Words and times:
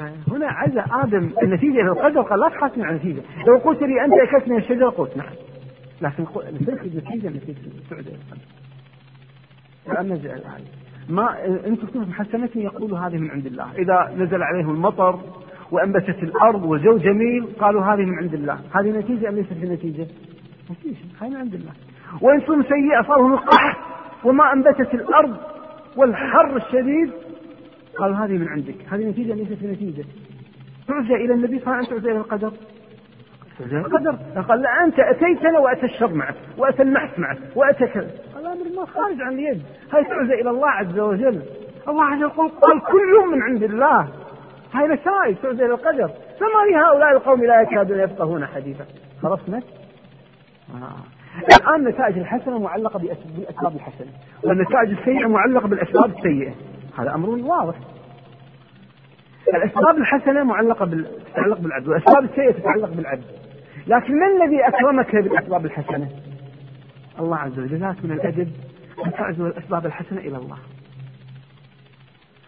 هنا 0.00 0.46
عزى 0.46 0.84
آدم 0.90 1.30
النتيجة 1.42 1.80
إلى 1.80 1.88
القدر 1.88 2.22
قال 2.22 2.40
لا 2.40 2.48
تحاسبني 2.48 2.84
على 2.84 2.96
النتيجة، 2.96 3.22
لو 3.46 3.56
قلت 3.56 3.82
لي 3.82 4.04
أنت 4.04 4.12
أكلت 4.12 4.48
من 4.48 4.56
الشجره 4.56 4.88
قلت 4.88 5.16
نعم. 5.16 5.26
لكن 6.00 6.24
تلك 6.66 6.82
النتيجة 6.82 7.28
نتيجه 7.28 7.58
تعود 7.90 8.06
إلى 9.88 10.08
نرجع 10.08 10.32
الآية. 10.32 10.64
ما 11.08 11.44
إن 11.66 11.78
تصبح 11.78 12.18
حسنه 12.18 12.50
يقول 12.54 12.94
هذه 12.94 13.16
من 13.16 13.30
عند 13.30 13.46
الله، 13.46 13.72
إذا 13.78 14.14
نزل 14.18 14.42
عليهم 14.42 14.70
المطر 14.70 15.20
وأنبتت 15.70 16.22
الأرض 16.22 16.64
وجو 16.64 16.96
جميل 16.96 17.46
قالوا 17.60 17.82
هذه 17.82 18.00
من 18.00 18.18
عند 18.18 18.34
الله، 18.34 18.58
هذه 18.74 18.90
نتيجة 18.90 19.28
أم 19.28 19.34
ليست 19.34 19.52
بنتيجة؟ 19.52 20.06
نتيجة، 20.70 21.04
هذه 21.20 21.28
من 21.28 21.36
عند 21.36 21.54
الله. 21.54 21.72
وإن 22.20 22.44
تصيب 22.44 22.62
سيئة 22.62 23.02
صارهم 23.02 23.32
القحط 23.32 23.76
وما 24.24 24.52
أنبتت 24.52 24.94
الأرض 24.94 25.36
والحر 25.96 26.56
الشديد 26.56 27.10
قالوا 27.98 28.16
هذه 28.16 28.32
من 28.32 28.48
عندك. 28.48 28.74
هذه 28.90 29.04
نتيجة 29.04 29.34
ليست 29.34 29.62
بنتيجة. 29.62 30.04
تعزى 30.88 31.14
إلى 31.14 31.34
النبي 31.34 31.58
صلى 31.58 31.66
الله 31.66 31.76
عليه 31.76 31.86
وسلم 31.86 31.98
تعزى 31.98 32.10
إلى 32.10 32.18
القدر. 32.18 32.52
تعزى؟ 33.58 33.76
إلى 33.76 33.86
القدر. 33.86 34.42
قال 34.42 34.60
لا 34.60 34.84
أنت 34.84 34.98
أتيتنا 34.98 35.58
وأتى 35.58 35.86
الشر 35.86 36.14
معك 36.14 36.34
وأتى 36.58 36.82
النحس 36.82 37.18
معك 37.18 37.38
وأتى 37.56 37.86
كذا. 37.86 38.10
قال 38.34 38.46
أمر 38.46 38.76
ما 38.76 38.86
خارج 38.86 39.20
عن 39.20 39.32
اليد. 39.32 39.62
هاي 39.92 40.04
تعزى 40.04 40.34
إلى 40.40 40.50
الله 40.50 40.70
عز 40.70 40.98
وجل. 40.98 41.42
الله 41.88 42.04
عز 42.04 42.22
وجل 42.22 42.48
قال 42.48 42.80
كل 42.80 43.30
من 43.32 43.42
عند 43.42 43.62
الله. 43.62 44.08
هاي 44.72 44.88
نتائج 44.88 45.36
تعزى 45.42 45.64
إلى 45.64 45.74
القدر. 45.74 46.08
فما 46.40 46.70
لهؤلاء 46.70 47.12
القوم 47.12 47.44
لا 47.44 47.60
يكادون 47.62 48.00
يفقهون 48.00 48.46
حديثا. 48.46 48.84
خلصنا؟ 49.22 49.62
آه. 50.74 51.14
الآن 51.60 51.86
النتائج 51.86 52.18
الحسنة 52.18 52.58
معلقة 52.58 52.98
بالأسباب 52.98 53.74
الحسنة 53.76 54.08
والنتائج 54.44 54.98
السيئة 54.98 55.26
معلقة 55.26 55.68
بالأسباب 55.68 56.10
السيئة. 56.18 56.54
هذا 56.98 57.14
أمر 57.14 57.28
واضح. 57.28 57.76
الأسباب 59.54 59.96
الحسنة 59.96 60.44
معلقة 60.44 60.84
بال... 60.86 61.06
تتعلق 61.32 61.58
بالعدل 61.58 61.90
والأسباب 61.90 62.24
السيئة 62.24 62.52
تتعلق 62.52 62.88
بالعدل. 62.88 63.24
لكن 63.86 64.14
من 64.14 64.42
الذي 64.42 64.68
أكرمك 64.68 65.16
بالأسباب 65.16 65.66
الحسنة؟ 65.66 66.08
الله 67.20 67.36
عز 67.36 67.58
وجل 67.58 67.80
من 68.04 68.12
الأدب 68.12 68.52
أن 69.06 69.12
تعزو 69.12 69.46
الأسباب 69.46 69.86
الحسنة 69.86 70.18
إلى 70.18 70.36
الله. 70.36 70.58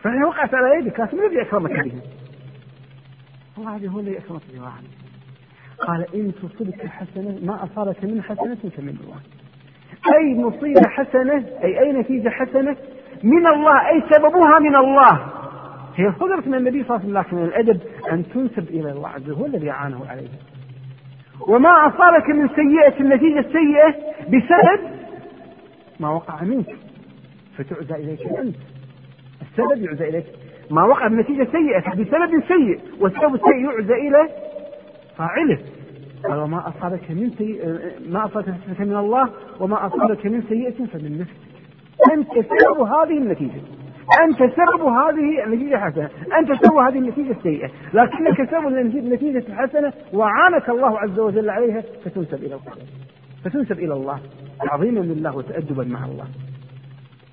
فهي 0.00 0.24
وقعت 0.24 0.54
على 0.54 0.78
يدك 0.78 1.00
لكن 1.00 1.16
من 1.16 1.24
الذي 1.24 1.42
أكرمك 1.42 1.70
بها 1.70 2.00
الله 3.58 3.70
عز 3.70 3.80
وجل 3.80 3.88
هو 3.88 4.00
الذي 4.00 4.18
أكرمك 4.18 4.42
بها 4.54 4.68
قال 5.78 6.14
إن 6.14 6.32
تصبك 6.34 6.86
حسنة 6.86 7.38
ما 7.42 7.64
أصابك 7.64 8.04
من 8.04 8.22
حسنة 8.22 8.70
فمن 8.76 8.96
الله. 9.04 9.20
أي 10.16 10.34
مصيبة 10.34 10.88
حسنة 10.88 11.46
أي 11.64 11.80
أي 11.80 11.92
نتيجة 11.92 12.28
حسنة 12.28 12.76
من 13.26 13.46
الله 13.46 13.88
أي 13.88 14.02
سببها 14.10 14.58
من 14.58 14.76
الله. 14.76 15.12
هي 15.96 16.12
صدرت 16.20 16.46
من 16.46 16.54
النبي 16.54 16.84
صلى 16.84 16.96
الله 16.96 17.18
عليه 17.18 17.28
وسلم 17.28 17.38
لكن 17.38 17.44
الأدب 17.44 17.80
أن 18.12 18.24
تنسب 18.34 18.68
إلى 18.68 18.92
الله 18.92 19.08
عز 19.08 19.22
وجل 19.22 19.32
هو 19.32 19.46
الذي 19.46 19.70
أعانه 19.70 20.06
عليها 20.08 20.38
وما 21.48 21.68
أصابك 21.68 22.28
من 22.28 22.48
سيئة 22.48 23.00
النتيجة 23.00 23.38
السيئة 23.38 23.94
بسبب 24.28 24.80
ما 26.00 26.08
وقع 26.08 26.42
منك 26.42 26.76
فتعزى 27.58 27.94
إليك 27.94 28.26
أنت. 28.26 28.56
السبب 29.42 29.84
يعزى 29.84 30.08
إليك. 30.08 30.26
ما 30.70 30.84
وقع 30.84 31.06
بنتيجة 31.08 31.48
سيئة 31.52 31.90
بسبب 31.90 32.42
سيء 32.48 32.80
والسبب 33.00 33.34
السيء 33.34 33.64
يعزى 33.64 33.94
إلى 34.08 34.28
فاعله. 35.16 35.58
قال 36.24 36.38
وما 36.38 36.68
أصابك 36.68 37.10
من 37.10 37.30
سيئة 37.38 37.78
ما 38.08 38.24
أصابك 38.24 38.54
من 38.78 38.96
الله 38.96 39.30
وما 39.60 39.86
أصابك 39.86 40.26
من 40.26 40.42
سيئة 40.48 40.86
فمن 40.86 41.18
نفسك. 41.18 41.45
أنت 42.12 42.32
سبب 42.32 42.80
هذه 42.80 43.18
النتيجة. 43.18 43.60
أنت 44.24 44.38
سبب 44.38 44.86
هذه 44.86 45.44
النتيجة 45.44 45.74
الحسنة 45.74 46.10
أنت 46.38 46.52
سبب 46.64 46.76
هذه 46.76 46.98
النتيجة 46.98 47.30
السيئة. 47.30 47.70
لكنك 47.92 48.50
سبب 48.50 48.66
النتيجة 48.66 49.44
الحسنة 49.48 49.92
وعانك 50.12 50.68
الله 50.68 50.98
عز 50.98 51.18
وجل 51.18 51.50
عليها 51.50 51.82
فتنسب 52.04 52.34
إلى 52.34 52.54
الله. 52.54 52.72
فتنسب 53.44 53.78
إلى 53.78 53.94
الله. 53.94 54.20
تعظيما 54.62 55.00
لله 55.00 55.36
وتأدبا 55.36 55.84
مع 55.84 56.04
الله. 56.04 56.26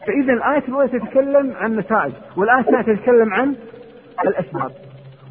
فإذا 0.08 0.34
الآية 0.34 0.64
الأولى 0.68 0.88
تتكلم 0.88 1.54
عن 1.56 1.76
نتائج 1.76 2.14
والآية 2.38 2.60
الثانية 2.60 2.96
تتكلم 2.96 3.34
عن 3.34 3.56
الأسباب. 4.28 4.72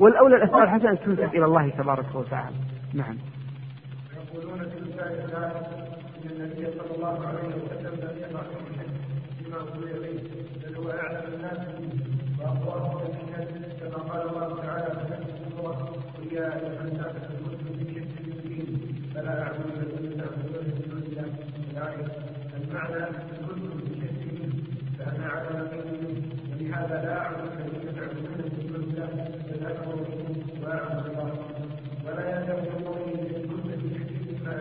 والأولى 0.00 0.37
الأسباب 0.37 0.62
الحسنة 0.62 0.94
تنسب 0.94 1.34
إلى 1.34 1.44
الله 1.44 1.69
تبارك 1.69 2.15
وتعالى. 2.15 2.56
نعم. 2.94 3.16
يقولون 4.34 4.59
في 4.59 4.78
النبي 6.31 6.66
صلى 6.78 6.97
الله 6.97 7.26
عليه 7.26 7.48
وسلم 7.48 8.62
قضي 9.53 9.93
به 9.93 10.21
بل 10.63 10.77
هو 10.77 10.91
أعلم 10.91 11.35
الناس 11.35 11.59
واقواهم 12.41 13.01
الناس 13.23 13.49
كما 13.81 13.97
قال 13.97 14.29
الله 14.29 14.63
تعالى 14.63 14.85
في 14.85 15.59
قل 16.19 16.33
يا 16.33 16.47
أيها 16.57 16.83
الناس 16.85 17.15
كنتم 17.29 17.75
في 17.79 17.95
شك 17.95 18.27
من 18.45 19.11
فلا 19.15 19.43
أعبد 19.43 19.67
الذين 19.77 20.19
تعبدون 20.19 20.65
من 20.65 20.83
دون 20.91 21.03
الله 21.03 21.29
الايه 21.71 22.07
المعنى 22.57 23.07
كنتم 23.47 23.79
في 23.79 23.95
شك 24.01 24.23
فأنا 24.99 25.27
على 25.29 25.49
يقين 25.59 26.23
ولهذا 26.51 27.03
لا 27.05 27.19
أعبد 27.19 27.51
الذين 27.61 27.97
تعبدون 27.97 28.39
من 28.39 28.73
دون 28.73 29.07
بل 29.51 29.67
اكبر 29.67 29.95
منهم 29.97 30.37
وأعبد 30.63 31.07
الله. 31.07 31.33
ولا 32.07 32.31
يلزم 32.31 32.84
قولي 32.84 33.15
ان 33.15 33.49
كنت 33.49 33.75
في 33.81 33.89
شك 33.95 34.11
مما 34.43 34.53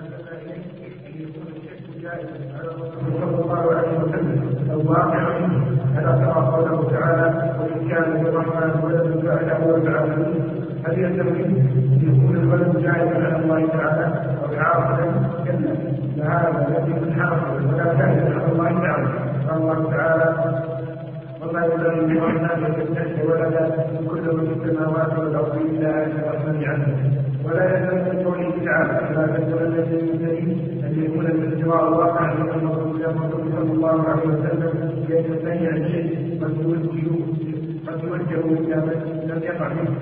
يكون 1.20 1.48
الشك 1.56 2.02
جائزا 2.02 2.58
على 2.58 2.70
صلى 3.22 3.44
الله 3.44 3.76
عليه 3.76 4.00
وسلم 4.00 4.52
الواقع 4.72 5.38
ألا 5.98 6.12
ترى 6.12 6.42
قوله 6.54 6.90
تعالى 6.90 7.54
وإن 7.60 7.90
كان 7.90 8.24
للرحمن 8.24 8.84
ولد 8.84 9.26
فأنا 9.26 9.64
هو 9.64 9.76
العالمين 9.76 10.44
هل 10.88 11.00
يلزم 11.00 11.28
أن 11.28 11.68
يكون 12.02 12.36
الولد 12.38 12.78
جائزا 12.82 13.16
على 13.26 13.36
الله 13.44 13.68
تعالى 13.68 14.06
أو 14.44 14.60
عارضا 14.60 15.30
كلا 15.46 15.76
فهذا 16.18 16.68
الذي 16.68 16.94
من 17.00 17.14
حاصل 17.22 17.66
ولا 17.74 17.84
جائزا 17.94 18.40
على 18.40 18.52
الله 18.52 18.70
تعالى 18.82 19.08
قال 19.50 19.58
الله 19.62 19.92
تعالى 19.92 20.62
وما 21.42 21.66
ينبغي 21.66 22.00
للرحمن 22.06 22.66
ان 22.66 22.74
يتخذ 22.82 23.32
ولدا 23.32 23.70
كل 24.10 24.36
من 24.38 24.46
في 24.48 24.51
السماوات 24.66 25.20
والأرض 25.20 25.56
إلا 25.62 26.06
أن 26.06 26.12
الرحمن 26.12 26.64
عنه. 26.64 26.88
ولا 27.46 27.64
يلزم 27.66 27.98
من 27.98 28.24
قوله 28.26 28.66
تعالى 28.66 29.08
كما 29.08 29.28
تكون 29.38 29.62
الذي 29.68 30.02
من 30.12 30.18
دليل 30.26 30.50
أن 30.86 31.04
يكون 31.04 31.26
الاستواء 31.26 31.94
واقعا 31.94 32.34
من 32.34 32.50
الرسول 32.50 33.02
صلى 33.56 33.72
الله 33.74 34.10
عليه 34.10 34.28
وسلم 34.28 34.72
ليتبين 35.10 35.68
عن 35.68 35.90
شيء 35.92 36.40
قد 36.44 36.54
يوجه 36.62 37.08
قد 37.88 38.04
يوجه 38.04 38.60
إلى 38.60 38.76
من 38.76 39.28
لم 39.30 39.40
يقع 39.44 39.68
منه 39.74 39.96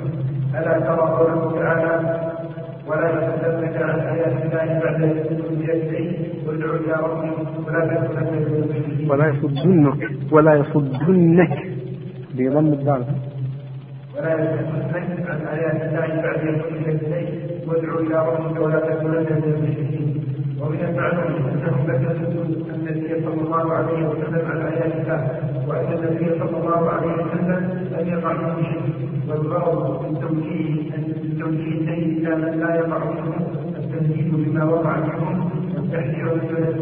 ألا 0.59 0.79
ترى 0.79 1.01
قوله 1.17 1.51
تعالى؟ 1.59 2.19
ولا 2.87 3.07
يصدنك 3.09 3.81
عن 3.81 3.99
آيات 3.99 4.45
الله 4.45 4.79
بعد 4.83 5.01
يدعي 5.61 6.17
وادعو 6.47 6.75
إلى 6.75 6.93
ربك 7.03 7.67
ولا 7.67 7.85
تكونن 7.85 9.09
ولا 9.11 9.27
يصدنك 9.27 10.09
ولا 10.31 10.53
يصدنك 10.55 11.57
بضم 12.35 12.67
الدال 12.73 13.03
ولا 14.19 14.33
يصدنك 14.33 15.29
عن 15.29 15.41
آيات 15.47 15.81
الله 15.81 16.21
بعد 16.23 16.43
يدعي 16.87 17.25
وادعو 17.67 17.99
إلى 17.99 18.17
ربك 18.27 18.59
ولا 18.61 18.79
تكونن 18.79 19.15
من 19.15 19.53
المشركين. 19.55 20.23
ومن 20.61 20.79
المعلوم 20.89 21.33
انهم 21.49 21.85
بكتوا 21.87 22.43
النبي 22.75 23.25
صلى 23.25 23.41
الله 23.41 23.73
عليه 23.73 24.07
وسلم 24.09 24.43
على 24.51 24.63
آيات 24.73 24.93
الله 25.01 25.21
وأن 25.67 25.93
النبي 25.93 26.39
صلى 26.39 26.57
الله 26.57 26.89
عليه 26.89 27.13
وسلم 27.13 27.87
لم 27.91 28.07
يقع 28.07 28.33
منه 28.33 28.83
والغرض 29.29 30.05
من 30.05 30.19
توجيه 30.21 30.73
من 30.91 31.37
توجيه 31.39 31.93
إلى 31.93 32.35
من 32.35 32.59
لا 32.59 32.75
يقع 32.75 32.97
منه 32.97 33.68
التنزيل 33.93 34.31
بما 34.31 34.63
وقع 34.63 34.97
منهم 34.97 35.49
والتحذير 35.75 36.33
الناس 36.33 36.75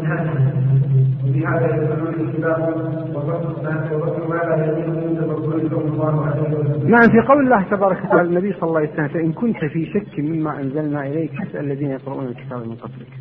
وبهذا 1.24 1.68
ما 1.88 2.08
من. 6.82 6.90
نعم 6.90 7.08
في 7.08 7.20
قول 7.28 7.44
الله 7.44 7.62
تبارك 7.62 8.04
وتعالى 8.04 8.28
النبي 8.28 8.52
صلى 8.52 8.62
الله 8.62 8.78
عليه 8.80 8.92
وسلم 8.92 9.08
فإن 9.08 9.32
كنت 9.32 9.64
في 9.64 9.86
شك 9.86 10.18
مما 10.18 10.60
أنزلنا 10.60 11.06
إليك 11.06 11.30
فاسأل 11.34 11.64
الذين 11.64 11.90
يقرؤون 11.90 12.26
الكتاب 12.26 12.66
من 12.66 12.74
قبلك. 12.74 13.12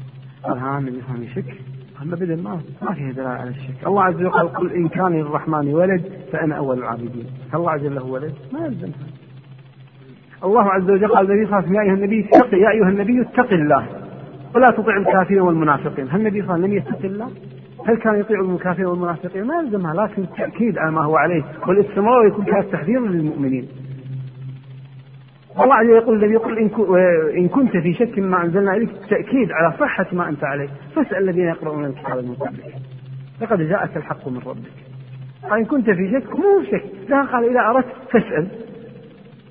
قال 0.44 0.58
ها 0.58 0.80
من 0.80 0.94
يفهم 0.96 1.26
شك. 1.36 1.56
قال 2.00 2.14
ابدا 2.14 2.36
ما 2.36 2.60
ما 2.82 2.94
فيها 2.94 3.12
دلالة 3.12 3.30
على 3.30 3.50
الشك. 3.50 3.88
الله 3.88 4.04
عز 4.04 4.16
وجل 4.16 4.30
قل 4.30 4.72
إن 4.72 4.88
كان 4.88 5.14
للرحمن 5.14 5.74
ولد 5.74 6.02
فأنا 6.32 6.56
أول 6.56 6.78
العابدين. 6.78 7.26
هل 7.54 7.60
الله 7.60 7.72
عز 7.72 7.86
وجل 7.86 7.96
له 7.96 8.06
ولد 8.06 8.34
ما 8.54 8.66
يلزم 8.66 8.92
الله 10.44 10.72
عز 10.72 10.90
وجل 10.90 11.08
قال 11.08 11.32
النبي 11.32 11.46
صلى 11.46 11.60
الله 11.60 11.68
عليه 11.68 11.68
وسلم 11.68 11.76
يا 11.76 11.82
أيها 11.82 11.94
النبي 11.94 12.30
اتق 12.34 12.54
يا 12.54 12.70
أيها 12.70 12.90
النبي 12.90 13.22
اتق 13.22 13.54
الله. 13.54 13.88
ولا 14.56 14.68
تطع 14.68 14.98
الكافرين 14.98 15.42
والمنافقين. 15.42 16.08
هل 16.10 16.20
النبي 16.20 16.42
صلى 16.42 16.56
الله 16.56 16.68
عليه 16.68 16.68
وسلم 16.68 16.72
لم 16.72 16.78
يتق 16.78 17.06
الله؟ 17.06 17.30
هل 17.88 17.96
كان 17.96 18.20
يطيع 18.20 18.40
الكافرين 18.42 18.86
والمنافقين؟ 18.86 19.44
ما 19.44 19.56
يلزمها 19.56 19.94
لكن 19.94 20.22
التأكيد 20.22 20.78
على 20.78 20.92
ما 20.92 21.04
هو 21.04 21.16
عليه 21.16 21.44
والاستمرار 21.68 22.28
يكون 22.28 22.46
تحذيرا 22.72 23.08
للمؤمنين. 23.08 23.68
الله 25.60 25.76
عز 25.76 25.86
وجل 25.86 25.96
يقول 25.96 26.24
الذي 26.24 26.34
يقول 26.34 26.58
إن 27.38 27.48
كنت 27.48 27.78
في 27.78 27.94
شك 27.94 28.20
مما 28.20 28.44
أنزلنا 28.44 28.76
إليك 28.76 28.90
تأكيد 29.10 29.52
على 29.52 29.74
صحة 29.80 30.06
ما 30.12 30.30
أنت 30.30 30.44
عليه. 30.44 30.70
فاسأل 30.96 31.30
الذين 31.30 31.48
يقرؤون 31.48 31.86
الكتاب 31.86 32.18
من 32.18 32.34
قبلك. 32.34 32.76
لقد 33.42 33.62
جاءك 33.62 33.98
الحق 33.98 34.28
من 34.28 34.40
ربك. 34.46 34.72
قال 35.50 35.60
إن 35.60 35.66
كنت 35.66 35.90
في 35.90 36.12
شك 36.12 36.40
مو 36.40 36.64
شك. 36.72 36.84
لا 37.10 37.24
قال 37.24 37.50
إذا 37.50 37.60
أردت 37.60 37.88
فاسأل. 38.12 38.48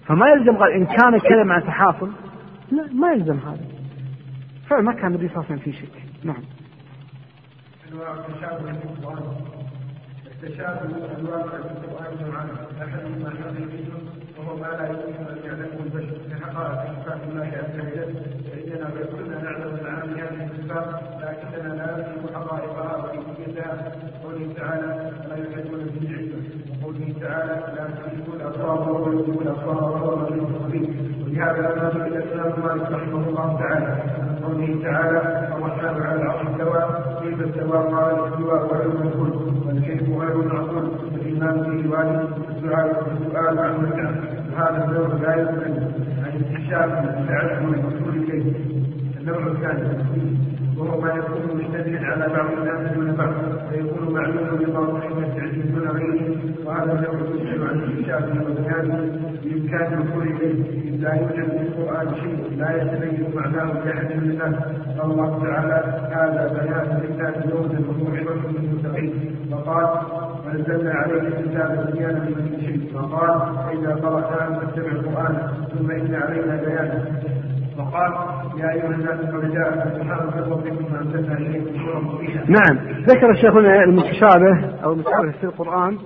فما 0.06 0.29
يلزم 0.29 0.56
قال 0.56 0.73
إن 0.73 0.87
كان 0.87 1.19
كذا 1.19 1.44
مع 1.44 1.61
تحاصل. 1.61 2.11
لا 2.73 2.93
ما 2.93 3.12
يلزم 3.12 3.38
هذا. 3.38 3.67
فما 4.69 4.93
كان 4.93 5.06
النبي 5.06 5.29
صلى 5.29 5.37
الله 5.37 5.47
عليه 5.50 5.62
وسلم 5.62 5.73
في 5.73 5.73
شك. 5.73 6.25
نعم. 6.25 6.43
أنواع 7.93 8.14
التشابه 8.14 8.73
في 8.73 8.85
القرآن. 8.85 9.37
التشابه 10.26 10.81
أنواع 11.19 11.43
في 11.43 11.56
القرآن 11.56 12.26
نوعان. 12.26 12.49
احدهما 12.82 13.31
حقيقي 13.31 13.85
وهو 14.38 14.56
ما 14.56 14.67
لا 14.67 14.87
يمكن 14.88 15.25
أن 15.32 15.38
يعلمه 15.44 15.79
البشر. 15.85 16.19
كحقائق 16.31 16.81
صفات 17.05 17.20
الله 17.29 17.44
عز 17.44 17.75
وجل 17.81 18.14
فاننا 18.47 18.88
كنا 19.12 19.43
نعلم 19.43 19.73
معاني 19.85 20.23
هذه 20.23 20.50
الصفات 20.50 20.88
لكننا 21.23 21.69
لا 21.69 21.75
نعلم 21.75 22.26
حقائقها 22.35 22.97
وكيفيتها 22.97 23.93
قوله 24.25 24.53
تعالى 24.56 24.87
لا 25.29 25.35
علما 25.35 25.58
وقوله 25.58 25.75
تعالى 27.26 27.55
لا 27.76 28.64
وهو 28.64 29.12
يدرك 29.12 29.43
الابصار 29.43 29.84
وهو 29.93 30.14
اللطيف 30.14 30.43
الخبير 30.56 30.88
ولهذا 31.26 31.90
سئل 31.93 32.17
الإسلام 32.17 32.52
مالك 32.64 32.90
رحمه 32.93 33.28
الله 33.28 33.58
تعالى 33.61 34.02
قوله 34.44 34.82
تعالى 34.82 35.19
الرحمن 35.56 36.02
على 36.02 36.23
العرش 36.23 36.46
استوى 36.46 36.82
كيف 37.23 37.40
استوى؟ 37.49 37.78
قال 37.78 38.14
الاستواء 38.19 38.75
علم 38.75 39.08
الكل 39.08 39.32
والكيف 39.67 40.02
غير 40.20 40.37
معقول 40.52 40.90
الايمان 41.14 41.56
به 41.62 41.90
واجب 41.90 42.28
الدعاء 42.50 43.05
والسؤال 43.08 43.58
عن 43.58 43.75
متعه 43.82 44.14
وهذا 44.52 44.84
النوع 44.84 45.08
لا 45.22 45.40
يمكن 45.40 45.82
عن 46.25 46.32
استكشاف 46.40 46.90
تعلم 47.29 47.75
المسؤول 47.75 48.17
اليه 48.17 48.52
النوع 49.20 49.46
الثاني 49.46 49.88
وهو 50.78 51.00
ما 51.00 51.08
يكون 51.08 51.56
مشتملا 51.58 52.06
على 52.06 52.28
بعض 52.34 52.50
الناس 52.58 52.93
دون 52.93 53.12
بعض. 53.12 53.32
فيكون 53.70 54.14
معلوما 54.14 54.50
بباطنه 54.50 55.26
العلم 55.37 55.62
دون 55.75 55.88
غيره 55.88 56.37
وهذا 56.64 56.93
النوع 56.93 57.14
يسأل 57.34 57.69
عن 57.69 57.81
اكتشافه 57.81 58.40
وبيانه 58.50 58.99
بإمكان 59.44 59.93
الوصول 59.93 60.23
إليه. 60.28 60.96
لا 60.96 61.14
يوجد 61.14 61.49
في 61.50 61.62
القرآن 61.69 62.14
شيء 62.14 62.56
لا 62.58 62.82
يتبين 62.82 63.31
معناه 63.34 63.84
لاحد 63.84 64.05
من 64.17 64.31
الناس 64.31 64.55
قال 64.99 65.11
الله 65.11 65.43
تعالى 65.44 65.78
هذا 66.17 66.43
بيان 66.55 67.00
للناس 67.02 67.34
يوما 67.50 67.79
وموعظه 67.88 68.50
للمتقين 68.50 69.12
وقال 69.52 69.88
ونزلنا 70.46 70.93
عليك 70.94 71.22
الكتاب 71.22 71.90
بيانا 71.93 72.19
لكل 72.29 72.61
شيء. 72.67 72.90
وقال 72.94 73.38
فاذا 73.56 73.94
قراتها 73.94 74.61
فاتبع 74.61 74.93
القرآن 74.93 75.37
ثم 75.72 75.90
إن 75.90 76.14
علينا 76.14 76.56
بيانه. 76.64 77.05
وقال 77.78 78.12
يا 78.58 78.73
أيها 78.73 78.87
الناس 78.87 79.20
قد 79.20 79.52
جاءكم 79.52 79.90
سبحان 79.99 80.50
ربكم 80.50 80.84
فانزلنا. 80.84 81.37
نعم 82.49 83.02
ذكر 83.02 83.31
الشيخ 83.31 83.52
هنا 83.52 83.84
المتشابه 83.84 84.82
أو 84.84 84.93
المتشابه 84.93 85.31
في 85.31 85.44
القرآن 85.44 85.99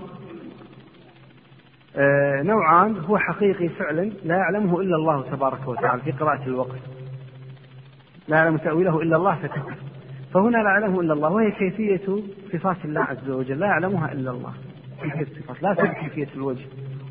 آه 1.96 2.42
نوعان 2.42 2.96
هو 2.96 3.18
حقيقي 3.18 3.68
فعلا 3.68 4.10
لا 4.24 4.36
يعلمه 4.36 4.80
إلا 4.80 4.96
الله 4.96 5.22
تبارك 5.30 5.68
وتعالى 5.68 6.02
في 6.02 6.12
قراءة 6.12 6.46
الوقت. 6.46 6.80
لا 8.28 8.36
يعلم 8.36 8.56
تأويله 8.56 9.02
إلا 9.02 9.16
الله 9.16 9.34
فتكفر. 9.34 9.74
فهنا 10.34 10.56
لا 10.56 10.70
يعلمه 10.70 11.00
إلا 11.00 11.12
الله 11.12 11.30
وهي 11.30 11.50
كيفية 11.50 12.22
صفات 12.52 12.84
الله 12.84 13.00
عز 13.00 13.30
وجل 13.30 13.58
لا 13.58 13.66
يعلمها 13.66 14.12
إلا 14.12 14.30
الله. 14.30 14.52
كيفية 15.02 15.20
الصفات 15.38 15.62
لا 15.62 15.86
كيفية 15.86 16.28
الوجه 16.36 16.64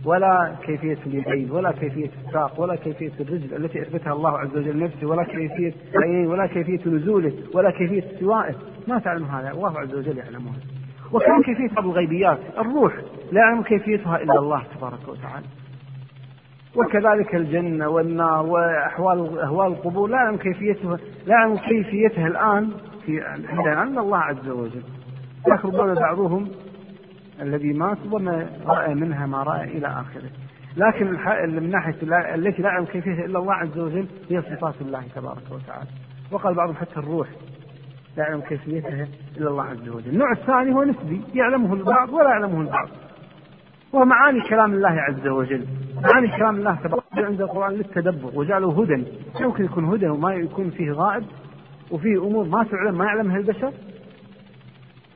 ولا 0.05 0.55
كيفية 0.65 0.97
اليدين 1.05 1.51
ولا 1.51 1.71
كيفية 1.71 2.09
الساق 2.27 2.61
ولا 2.61 2.75
كيفية 2.75 3.11
الرجل 3.19 3.55
التي 3.55 3.81
أثبتها 3.81 4.13
الله 4.13 4.39
عز 4.39 4.57
وجل 4.57 4.79
نفسه 4.83 5.07
ولا 5.07 5.23
كيفية 5.23 5.73
العينين 5.95 6.27
ولا 6.27 6.47
كيفية 6.47 6.89
نزوله 6.89 7.33
ولا 7.53 7.71
كيفية 7.71 8.03
استوائه. 8.13 8.55
ما 8.87 8.99
تعلم 8.99 9.25
هذا؟ 9.25 9.51
الله 9.51 9.79
عز 9.79 9.95
وجل 9.95 10.17
يعلمها 10.17 10.53
وكم 11.13 11.41
كيفية 11.41 11.75
بعض 11.75 11.85
الغيبيات 11.85 12.39
الروح 12.57 12.93
لا 13.31 13.41
يعلم 13.41 13.63
كيفيتها 13.63 14.17
إلا 14.17 14.39
الله 14.39 14.63
تبارك 14.77 15.07
وتعالى. 15.07 15.45
وكذلك 16.75 17.35
الجنة 17.35 17.87
والنار 17.87 18.45
وأحوال 18.45 19.39
أهوال 19.39 19.67
القبور 19.67 20.09
لا 20.09 20.17
يعلم 20.17 20.37
كيفيتها 20.37 20.97
لا 21.27 21.33
يعلم 21.33 21.57
كيفيتها 21.57 22.27
الآن 22.27 22.71
في 23.05 23.21
عندنا 23.21 24.01
الله 24.01 24.17
عز 24.17 24.49
وجل. 24.49 24.83
ربما 25.63 25.93
بعضهم 25.93 26.47
الذي 27.41 27.73
مات 27.73 27.97
وما 28.11 28.49
رأى 28.65 28.95
منها 28.95 29.25
ما 29.25 29.43
رأى 29.43 29.63
إلى 29.77 29.87
آخره. 29.87 30.29
لكن 30.77 31.05
من 31.55 31.69
ناحية 31.69 31.95
التي 32.35 32.61
لا 32.61 32.69
يعلم 32.69 32.85
كيفيتها 32.85 33.25
إلا 33.25 33.39
الله 33.39 33.53
عز 33.53 33.79
وجل 33.79 34.07
هي 34.29 34.41
صفات 34.41 34.73
الله 34.81 35.03
تبارك 35.15 35.51
وتعالى. 35.51 35.89
وقال 36.31 36.55
بعضهم 36.55 36.75
حتى 36.75 36.97
الروح 36.97 37.27
لا 38.17 38.23
يعلم 38.23 38.41
كيفيتها 38.41 39.07
إلا 39.37 39.49
الله 39.49 39.63
عز 39.63 39.89
وجل. 39.89 40.09
النوع 40.09 40.31
الثاني 40.31 40.73
هو 40.73 40.83
نسبي 40.83 41.21
يعلمه 41.33 41.73
البعض 41.73 42.13
ولا 42.13 42.29
يعلمه 42.29 42.61
البعض. 42.61 42.87
وهو 43.93 44.05
معاني 44.05 44.41
كلام 44.41 44.73
الله 44.73 44.89
عز 44.89 45.27
وجل. 45.27 45.65
معاني 46.03 46.27
كلام 46.37 46.55
الله 46.55 46.75
تبارك 46.75 47.03
وتعالى. 47.11 47.27
عند 47.27 47.41
القرآن 47.41 47.73
للتدبر 47.73 48.31
وجعله 48.33 48.81
هدى. 48.81 49.03
يمكن 49.41 49.65
يكون 49.65 49.85
هدى 49.85 50.07
وما 50.07 50.33
يكون 50.33 50.69
فيه 50.69 50.91
غائب 50.91 51.23
وفيه 51.91 52.27
أمور 52.27 52.45
ما 52.45 52.63
تعلم 52.63 52.97
ما 52.97 53.05
يعلمها 53.05 53.37
البشر. 53.37 53.73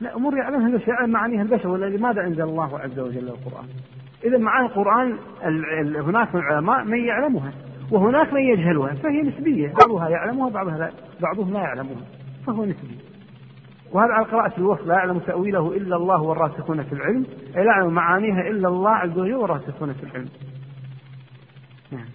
لا 0.04 0.16
أمور 0.16 0.36
يعلمها 0.36 0.66
البشر 0.66 1.06
معانيها 1.06 1.42
البشر 1.42 1.68
ولا 1.68 1.86
لماذا 1.86 2.20
أنزل 2.26 2.42
الله 2.42 2.78
عز 2.78 2.98
وجل 2.98 3.28
القرآن؟ 3.28 3.68
إذا 4.24 4.38
معاني 4.38 4.66
القرآن 4.66 5.18
هناك 5.96 6.34
من 6.34 6.40
العلماء 6.40 6.84
من 6.84 7.04
يعلمها 7.04 7.52
وهناك 7.90 8.32
من 8.32 8.40
يجهلها 8.40 8.94
فهي 8.94 9.22
نسبية 9.22 9.72
بعضها 9.72 10.08
يعلمها 10.08 10.50
بعضها 10.50 10.78
لا 10.78 10.90
بعضهم 11.20 11.52
لا 11.52 11.60
يعلمها 11.60 12.04
فهو 12.46 12.64
نسبي. 12.64 12.98
وهذا 13.92 14.12
على 14.12 14.24
قراءة 14.24 14.52
الوصف 14.58 14.86
لا 14.86 14.94
يعلم 14.94 15.18
تأويله 15.18 15.76
إلا 15.76 15.96
الله 15.96 16.22
والراسخون 16.22 16.82
في 16.82 16.92
العلم 16.92 17.26
أي 17.56 17.64
لا 17.64 17.70
يعلم 17.70 17.92
معانيها 17.94 18.40
إلا 18.40 18.68
الله 18.68 18.90
عز 18.90 19.18
وجل 19.18 19.34
والراسخون 19.34 19.92
في 19.92 20.02
العلم. 20.02 20.28
نعم. 21.92 22.06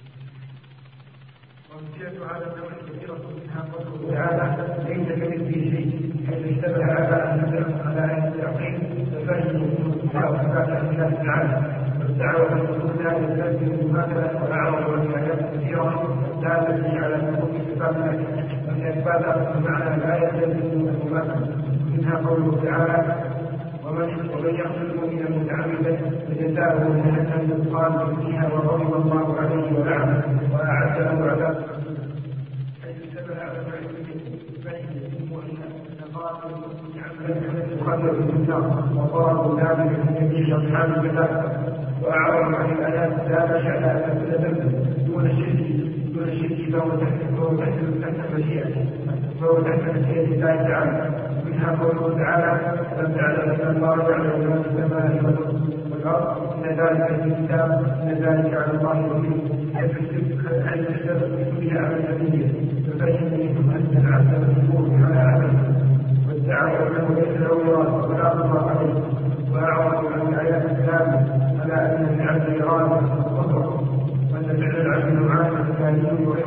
هذا 1.99 2.53
النوع 2.53 2.69
كثيرة 2.87 3.21
منها 3.43 3.61
قوله 3.73 4.13
تعالى 4.13 4.95
ليس 4.95 5.07
كمثله 5.07 5.51
شيء. 5.51 6.08
حيث 6.29 6.45
اشتبه 6.47 6.83
على 6.85 7.15
أن 7.23 7.65
على 7.85 8.03
أن 8.13 8.23
التعقيد 8.27 8.79
ففهم 9.27 9.91
صفات 10.01 10.69
الله 10.69 11.13
تعالى 11.25 11.61
والدعوة 11.99 12.53
الأولى 12.53 13.25
يستلزم 13.25 13.97
هكذا 13.97 14.41
وأعرض 14.41 14.91
عن 14.93 15.13
آيات 15.23 15.39
كثيرة 15.53 16.17
دالة 16.41 16.99
على 17.03 17.15
صفات 17.75 17.95
الله 17.95 18.25
ومن 18.67 18.85
إثبات 18.87 19.57
معنى 19.69 19.95
الآية 19.95 20.41
يلزم 20.41 20.87
المماثلة 20.89 21.47
منها 21.97 22.15
قوله 22.17 22.61
تعالى 22.63 23.15
ومن 23.85 24.09
ومن 24.33 24.55
يقتل 24.55 24.95
مؤمنا 24.95 25.29
متعمدا 25.29 25.97
فجزاؤه 26.27 26.83
جهنم 26.95 27.63
يقال 27.67 28.15
فيها 28.15 28.47
وغضب 28.53 28.93
الله 29.01 29.35
عليه 29.39 29.79
ولعنه 29.79 30.23
واعد 30.53 30.99
له 31.01 31.68
في 38.01 38.35
النار 38.35 38.83
وضربوا 38.95 39.59
ذلك 39.59 39.91
من 40.19 40.53
اصحاب 40.53 41.05
الكتاب 41.05 41.59
واعرضوا 42.03 42.57
عن 42.57 42.71
الايات 42.71 43.11
لا 43.29 43.57
نشا 43.57 43.79
لها 43.79 44.13
دون 45.07 45.25
الشرك 45.25 45.59
دون 46.13 46.23
الشرك 46.29 46.71
فهو 46.71 46.89
تحت 46.89 47.19
فهو 47.37 47.57
تحت 47.57 48.33
مشيئته 48.35 48.85
فهو 49.41 49.61
تحت 49.61 49.81
مشيئه 49.95 50.25
الله 50.25 50.55
تعالى. 50.55 51.29
منها 51.45 51.75
قوله 51.75 52.17
تعالى 52.17 52.77
لم 52.99 53.13
تعلم 53.13 53.51
ان 53.51 53.75
الله 53.75 54.09
يعلم 54.09 54.49
ما 54.49 54.63
السماء 54.65 55.33
والأرض 55.91 56.37
إن 56.65 56.69
ذلك 56.69 57.21
في 57.21 57.27
الكتاب 57.27 57.71
إن 58.03 58.09
ذلك 58.09 58.53
على 58.53 58.77
الله 58.77 58.97
يقين 58.97 59.75
حيث 59.75 60.89
الشرك 60.89 61.53
فيها 61.59 61.79
على 61.79 61.95
النبي 61.95 62.47
فبين 62.87 63.23
منهم 63.39 63.71
أن 63.71 63.97
العبد 63.97 64.57
مسؤول 64.57 65.03
على 65.03 65.19
عمله. 65.19 65.88
انه 66.51 67.15
ليس 67.15 67.41
له 67.41 67.53
ولا 67.53 68.27
عليه 68.69 68.93
عن 70.13 70.21
الايات 70.27 70.65
على 71.59 71.73
ان 71.73 72.19
اراده 72.61 72.95
وان 74.33 74.43
فعل 74.43 74.75
العبد 74.81 75.19
وغير 76.27 76.45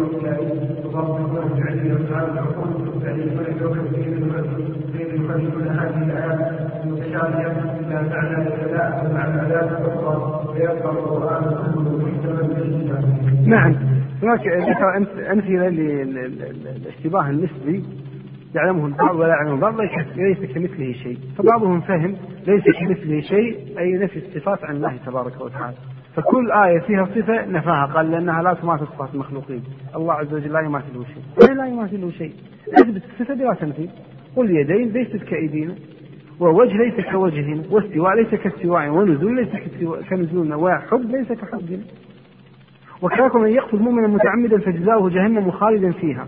الافعال 1.83 2.31
العقول 2.33 2.71
يعني 3.05 3.23
كيف 4.93 5.31
هذه 5.31 6.03
الايات 6.03 6.41
المتشابهه 6.85 7.53
إلى 7.81 8.09
معنى 8.11 8.37
ومعنى 9.11 9.43
ويبقى 10.49 10.91
القران 10.93 11.45
كله 11.75 12.03
نعم 13.47 13.75
هناك 14.23 14.47
ذكر 14.47 14.97
امثله 15.33 15.69
للاشتباه 15.69 17.31
النسبي 17.31 17.85
يعلمه 18.55 18.87
البعض 18.87 19.17
ولا 19.17 19.29
يعلمه 19.29 19.55
البعض 19.55 19.81
ليس 20.17 20.39
كمثله 20.55 20.93
شيء. 20.93 21.19
فبعضهم 21.39 21.81
فهم 21.81 22.17
ليس 22.47 22.65
كمثله 22.81 23.21
شيء 23.21 23.79
أي 23.79 23.93
نفي 23.93 24.17
الصفات 24.17 24.65
عن 24.65 24.77
الله 24.77 24.97
تبارك 25.07 25.41
وتعالى. 25.41 25.77
فكل 26.17 26.53
آية 26.53 26.79
فيها 26.79 27.05
صفة 27.05 27.47
نفاها 27.47 27.87
قال 27.87 28.11
لأنها 28.11 28.43
لا 28.43 28.55
تماثل 28.55 28.87
صفات 28.87 29.15
المخلوقين. 29.15 29.63
الله 29.97 30.15
عز 30.15 30.35
وجل 30.35 30.53
لا 30.53 30.61
يماثله 30.61 31.05
شيء. 31.05 31.55
لا 31.55 31.67
يماثله 31.67 32.11
شيء. 32.11 32.33
أثبت 32.75 33.03
الصفة 33.05 33.35
بلا 33.35 33.55
تمثيل 33.55 33.91
واليدين 34.37 34.89
ليست 34.89 35.17
كأيدينا 35.17 35.75
ووجه 36.41 36.77
ليس 36.77 37.07
كوجهنا 37.13 37.63
واستواء 37.71 38.15
ليس 38.15 38.35
كاستوائنا 38.35 38.93
ونزول 38.93 39.37
ليس 39.37 39.49
كنزولنا 40.11 40.57
وحب 40.57 41.11
ليس 41.11 41.33
كحبنا 41.33 41.83
وكذلك 43.03 43.37
من 43.37 43.49
يقتل 43.49 43.79
مؤمنا 43.79 44.09
متعمدا 44.09 44.59
فجزاؤه 44.59 45.11
جهنم 45.11 45.51
خالدا 45.51 45.93
فيها. 45.93 46.27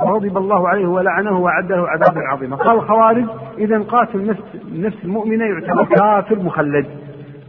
وغضب 0.00 0.36
الله 0.36 0.68
عليه 0.68 0.86
ولعنه 0.86 1.38
وأعد 1.38 1.72
له 1.72 1.88
عذابا 1.88 2.20
عظيما. 2.20 2.56
قال 2.56 2.76
الخوارج 2.76 3.24
إذا 3.58 3.78
قاتل 3.78 4.26
نفس 4.26 4.42
النفس 4.72 5.04
المؤمنة 5.04 5.44
يعتبر 5.44 5.84
كافر 5.84 6.38
مخلد. 6.38 6.86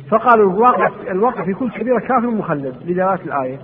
فقالوا 0.10 0.52
الواقع 0.52 0.90
الواقع 1.12 1.46
في 1.46 1.54
كل 1.54 1.70
كبيرة 1.72 2.00
كافر 2.00 2.30
مخلد 2.30 2.76
لدلالة 2.86 3.20
الآية. 3.26 3.58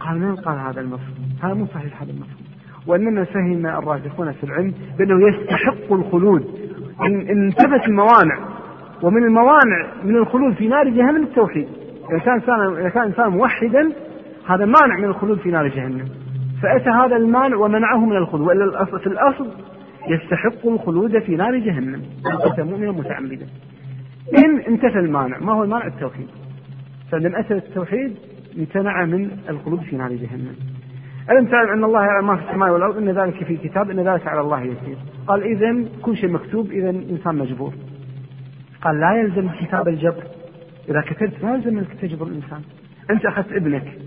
قال 0.00 0.18
من 0.18 0.36
قال 0.36 0.58
هذا 0.58 0.80
المفهوم؟ 0.80 1.16
هذا 1.42 1.54
مو 1.54 1.66
صحيح 1.66 2.02
هذا 2.02 2.10
المفهوم. 2.10 2.42
وإنما 2.86 3.24
فهم 3.24 3.66
الراسخون 3.66 4.32
في 4.32 4.44
العلم 4.44 4.74
بأنه 4.98 5.28
يستحق 5.28 5.92
الخلود. 5.92 6.44
إن 7.00 7.20
انتفت 7.28 7.88
الموانع 7.88 8.38
ومن 9.02 9.24
الموانع 9.24 9.86
من 10.04 10.16
الخلود 10.16 10.54
في 10.54 10.68
نار 10.68 10.88
جهنم 10.88 11.22
التوحيد. 11.22 11.68
إذا 12.10 12.18
كان 12.18 12.76
إذا 12.78 12.88
كان 12.88 13.02
إنسان 13.02 13.28
موحدا 13.28 13.92
هذا 14.46 14.64
مانع 14.64 14.98
من 14.98 15.04
الخلود 15.04 15.38
في 15.38 15.50
نار 15.50 15.68
جهنم. 15.68 16.21
فأتى 16.62 16.90
هذا 16.90 17.16
المانع 17.16 17.56
ومنعه 17.56 18.06
من 18.06 18.16
الخلود. 18.16 18.46
وإلا 18.46 18.84
في 18.84 19.06
الأصل 19.06 19.48
يستحق 20.08 20.66
الخلود 20.66 21.18
في 21.18 21.36
نار 21.36 21.58
جهنم. 21.58 22.02
إن 22.58 22.66
مؤمنا 22.66 22.92
متعمدا. 22.92 23.46
إن 24.38 24.58
انتفى 24.68 24.98
المانع 24.98 25.38
ما 25.38 25.52
هو 25.52 25.64
المانع؟ 25.64 25.86
التوحيد. 25.86 26.28
فلما 27.10 27.40
أتى 27.40 27.54
التوحيد 27.54 28.16
امتنع 28.58 29.04
من 29.04 29.30
الخلود 29.48 29.80
في 29.80 29.96
نار 29.96 30.12
جهنم. 30.12 30.56
ألم 31.30 31.46
تعلم 31.46 31.72
أن 31.72 31.84
الله 31.84 32.04
يعلم 32.04 32.26
ما 32.26 32.36
في 32.36 32.48
السماء 32.48 32.70
والأرض؟ 32.70 32.96
أن 32.96 33.08
ذلك 33.10 33.44
في 33.44 33.56
كتاب 33.56 33.90
أن 33.90 34.00
ذلك 34.00 34.26
على 34.26 34.40
الله 34.40 34.62
يسير. 34.62 34.96
قال 35.26 35.42
إذا 35.42 35.84
كل 36.02 36.16
شيء 36.16 36.30
مكتوب 36.30 36.70
إذا 36.70 36.90
إنسان 36.90 37.34
مجبور. 37.34 37.72
قال 38.82 39.00
لا 39.00 39.14
يلزم 39.20 39.48
كتاب 39.60 39.88
الجبر. 39.88 40.22
إذا 40.88 41.00
كتبت 41.00 41.44
ما 41.44 41.54
يلزم 41.54 41.78
أنك 41.78 41.94
تجبر 42.02 42.26
الإنسان. 42.26 42.60
أنت 43.10 43.26
أخذت 43.26 43.52
ابنك. 43.52 43.98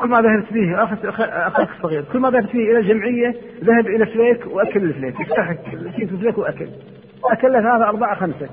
كل 0.00 0.08
ما 0.08 0.20
ذهبت 0.20 0.52
أخذت 0.78 1.04
أخاك 1.04 1.70
الصغير 1.76 2.04
كل 2.12 2.18
ما 2.18 2.30
ذهبت 2.30 2.52
به 2.52 2.58
إلى 2.70 2.78
الجمعية 2.78 3.34
ذهب 3.64 3.86
إلى 3.86 4.06
فليك 4.06 4.46
وأكل 4.46 4.84
الفليك 4.84 5.20
يفتح 5.20 5.52
كيس 5.96 6.12
الفليك 6.12 6.38
وأكل. 6.38 6.68
أكل 7.24 7.52
له 7.52 7.60
ثلاثة 7.60 7.88
أربعة 7.88 8.20
خمسة. 8.20 8.48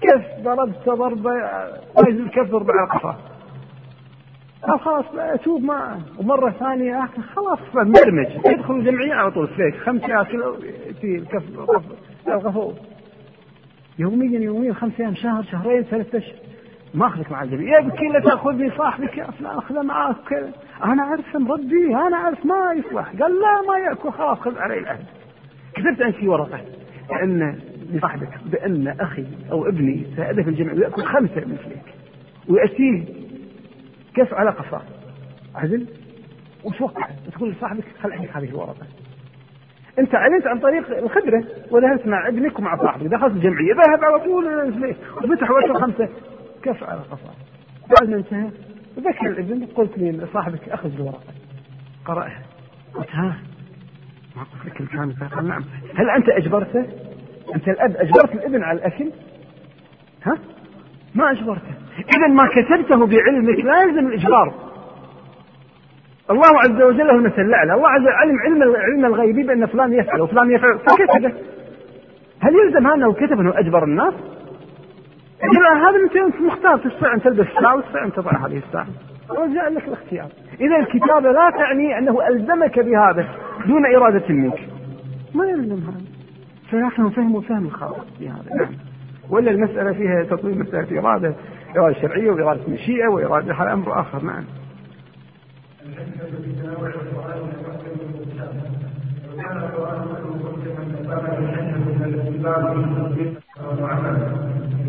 كيف 0.00 0.44
ضربت 0.44 0.88
ضربة 0.88 1.30
ما 1.30 2.08
يزيد 2.08 2.28
كف 2.28 2.50
ضربة 2.50 2.72
على 2.72 2.88
قال 4.62 4.80
خلاص 4.80 5.04
أتوب 5.18 5.62
ما 5.62 6.00
ومرة 6.18 6.50
ثانية 6.50 7.04
اكل 7.04 7.22
خلاص 7.22 7.58
مرمج 7.74 8.26
يدخل 8.46 8.74
الجمعية 8.74 9.14
على 9.14 9.30
طول 9.30 9.48
فليك 9.48 9.74
خمس 9.76 10.02
ياكل 10.02 10.42
في 11.00 11.16
الكف 11.16 11.42
الغفور 12.28 12.74
يوميا 13.98 14.40
يوميا 14.40 14.72
خمس 14.72 15.00
أيام 15.00 15.14
شهر 15.14 15.42
شهرين 15.42 15.82
ثلاثة 15.82 16.18
أشهر. 16.18 16.34
ما 16.94 17.06
أخذك 17.06 17.32
مع 17.32 17.42
الجميع 17.42 17.78
يبكي 17.80 18.06
لا 18.06 18.20
تأخذني 18.20 18.70
صاحبك 18.70 19.16
يا 19.18 19.24
فلان 19.24 19.56
اخذه 19.58 19.82
معك 19.82 20.16
كذا 20.28 20.52
أنا 20.84 21.02
أعرف 21.02 21.36
مربي 21.36 21.86
أنا 21.94 22.16
أعرف 22.16 22.46
ما 22.46 22.72
يصلح. 22.72 23.08
قال 23.08 23.40
لا 23.40 23.62
ما 23.68 23.78
يأكل 23.78 24.10
خلاص 24.10 24.38
خذ 24.38 24.58
علي 24.58 24.78
العهد 24.78 25.04
كتبت 25.74 26.00
انت 26.00 26.16
في 26.16 26.28
ورقة 26.28 26.60
لأن 27.10 27.58
لصاحبك 27.92 28.28
بأن 28.46 28.88
أخي 29.00 29.26
أو 29.52 29.68
ابني 29.68 30.06
ساعده 30.16 30.42
الجمع 30.42 30.72
ويأكل 30.72 31.02
خمسة 31.02 31.40
من 31.46 31.56
فليك 31.64 31.94
ويأتيه 32.48 33.04
كيف 34.14 34.34
على 34.34 34.50
قفاه. 34.50 34.82
عدل؟ 35.54 35.86
وتوقع 36.64 37.08
تقول 37.34 37.50
لصاحبك 37.50 37.84
خل 38.02 38.12
عندك 38.12 38.36
هذه 38.36 38.48
الورقة. 38.48 38.86
أنت 39.98 40.14
علمت 40.14 40.46
عن 40.46 40.58
طريق 40.58 40.98
الخبره 40.98 41.44
وذهبت 41.70 42.06
مع 42.06 42.28
ابنك 42.28 42.58
ومع 42.58 42.76
صاحبك. 42.76 43.06
دخلت 43.06 43.32
الجمعية 43.32 43.72
ذهب 43.74 44.04
على 44.04 44.20
طول. 44.24 44.44
وفتح 45.16 45.50
وجه 45.50 45.72
خمسة. 45.72 46.08
كف 46.62 46.82
على 46.82 47.00
قفاه 47.00 47.34
بعد 48.00 48.10
ما 48.10 48.16
انتهى 48.16 48.50
ذكر 48.98 49.26
الابن 49.26 49.66
قلت 49.66 49.98
لصاحبك 49.98 50.68
أخذ 50.68 50.94
الورقة. 50.94 51.32
قرأها. 52.04 52.42
قلت 52.94 53.10
ها؟ 53.10 53.36
ما 54.36 54.42
قلت 54.42 54.66
لك 54.66 54.80
الكلام 54.80 55.14
قال 55.34 55.48
نعم. 55.48 55.64
هل 55.94 56.10
أنت 56.10 56.28
أجبرته؟ 56.28 56.86
أنت 57.54 57.68
الأب 57.68 57.96
أجبرت 57.96 58.34
الابن 58.34 58.62
على 58.62 58.78
الأكل؟ 58.78 59.10
ها؟ 60.24 60.38
ما 61.14 61.30
أجبرته. 61.30 61.74
اذا 62.16 62.26
ما 62.26 62.48
كتبته 62.48 63.06
بعلمك 63.06 63.64
لا 63.64 63.82
يلزم 63.82 64.06
الإجبار. 64.06 64.54
الله 66.30 66.60
عز 66.60 66.82
وجل 66.82 67.06
له 67.06 67.14
المثل 67.14 67.42
الاعلى 67.42 67.74
الله 67.74 67.88
عز 67.88 68.00
وجل 68.00 68.12
علم 68.12 68.38
علم 68.38 68.76
علم 68.76 69.04
الغيبي 69.04 69.42
بأن 69.42 69.66
فلان 69.66 69.92
يفعل 69.92 70.20
وفلان 70.20 70.50
يفعل. 70.50 70.78
فكتبه. 70.78 71.32
هل 72.40 72.54
يلزم 72.54 72.86
هذا 72.86 72.94
أنه 72.94 73.12
كتب 73.12 73.40
أنه 73.40 73.58
أجبر 73.58 73.84
الناس؟ 73.84 74.14
هذا 75.42 76.24
أنت 76.26 76.40
مختار 76.40 76.78
تستطيع 76.78 77.14
أن 77.14 77.22
تلبس 77.22 77.46
الساعة 77.56 77.76
وتستطيع 77.76 78.04
أن 78.04 78.12
تضع 78.12 78.46
هذه 78.46 78.62
الساعة؟ 78.66 78.86
وجاء 79.30 79.72
لك 79.72 79.88
الاختيار. 79.88 80.28
إذا 80.60 80.76
الكتابه 80.76 81.32
لا 81.32 81.50
تعني 81.50 81.98
أنه 81.98 82.28
ألزمك 82.28 82.78
بهذا 82.78 83.28
دون 83.66 83.94
إرادة 83.96 84.28
منك. 84.28 84.68
ما 85.34 85.46
يلزم 85.46 85.76
هذا. 85.76 86.00
فنحن 86.70 87.10
فهم 87.10 87.40
فهم 87.40 87.66
الخاطئ 87.66 88.00
في 88.18 88.28
هذا 88.28 88.54
نعم. 88.54 88.74
ولا 89.30 89.50
المسألة 89.50 89.92
فيها 89.92 90.22
تطويل 90.22 90.58
مسألة 90.58 91.00
إرادة 91.00 91.34
إرادة 91.76 92.00
شرعية 92.00 92.30
وإرادة 92.30 92.60
مشيئة 92.68 93.08
وإرادة 93.08 93.54
هذا 93.54 93.72
أمر 93.72 94.00
آخر 94.00 94.22
نعم. 94.22 94.44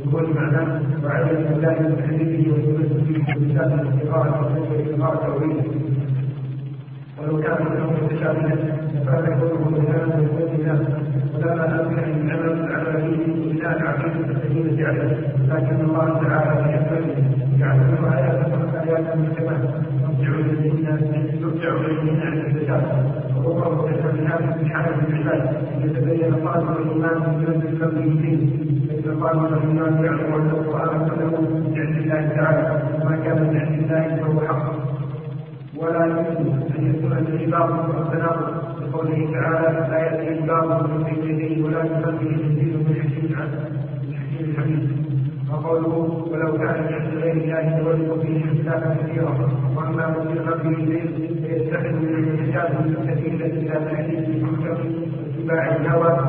يقول 0.10 0.34
معناه 0.36 0.82
وعلم 1.06 1.46
الله 1.54 1.76
من 1.80 2.04
حديثه 2.08 2.52
وسنته 2.52 3.34
بلسان 3.36 3.80
القراءة 3.80 4.58
وقراءة 5.00 5.16
تأويله 5.26 5.64
ولو 7.20 7.42
كان 7.42 7.68
الأمر 7.68 8.04
متشابها 8.04 8.56
لكان 8.96 9.40
كونه 9.40 9.80
بيانا 9.80 10.16
ويكون 10.16 10.86
ولما 11.36 11.84
من 11.90 12.30
عمل 12.32 12.52
العملية 12.52 13.26
إلا 13.52 13.78
العقيدة 13.78 14.32
السليمه 14.32 14.88
عليه. 14.88 15.18
لكن 15.50 15.76
الله 15.86 16.22
تعالى 16.24 16.64
في 16.64 16.70
حكمته 16.72 17.24
يعلم 17.60 18.06
ايات 18.14 18.69
ايات 18.90 19.18
محكمات 19.18 19.62
ترجع 20.18 20.40
اليهن 20.40 21.40
ترجع 21.42 21.72
اليهن 21.76 22.20
عن 22.22 22.38
الزكاه 22.38 22.84
وأخرى 23.46 23.76
متشابهات 23.76 24.58
في 24.60 24.66
حال 24.74 24.86
العباد 25.10 25.44
يتبين 25.84 26.34
طالب 26.46 26.70
الايمان 26.70 27.18
من 27.18 27.46
جنب 27.46 27.66
الفم 27.66 27.98
الدين 27.98 28.40
فإذا 28.90 29.14
قال 29.24 29.54
الإيمان 29.54 30.04
يعلم 30.06 30.34
القرآن 30.50 31.10
كله 31.10 31.42
من 31.42 31.74
عند 31.78 31.98
الله 31.98 32.22
تعالى 32.36 32.84
ما 33.06 33.16
كان 33.24 33.38
من 33.48 33.58
عند 33.60 33.80
الله 33.84 34.16
فهو 34.16 34.48
حق 34.48 34.74
ولا 35.78 36.06
يمكن 36.06 36.80
أن 36.80 36.96
يكون 36.96 37.12
الإجبار 37.18 37.72
والتناقض 37.98 38.54
لقوله 38.82 39.32
تعالى 39.34 39.88
لا 39.92 39.98
يأتي 39.98 40.28
الإجبار 40.34 40.88
من 40.88 41.04
بين 41.04 41.30
يديه 41.30 41.64
ولا 41.64 41.84
من 41.84 42.06
حكيم 42.06 42.40
من 42.88 42.96
حكيم 42.96 44.50
الحميد 44.50 45.09
وقوله 45.52 46.28
ولو 46.32 46.58
كان 46.58 46.84
من 46.84 46.94
عند 46.94 47.14
غير 47.14 47.34
الله 47.34 47.80
لوجدوا 47.80 48.24
فيه 48.24 48.46
اختلافا 48.46 48.98
كثيرا 49.04 49.50
وأما 49.76 50.08
من 50.08 50.34
في 50.34 50.40
قلبه 50.40 50.76
فيتخذ 51.48 51.94
من 51.94 52.16
المتشابه 52.16 52.80
الكثير 52.86 53.46
إلى 53.46 53.86
تحديد 53.92 54.44
محكم 54.44 54.78
اتباع 55.38 55.76
الهوى 55.76 56.20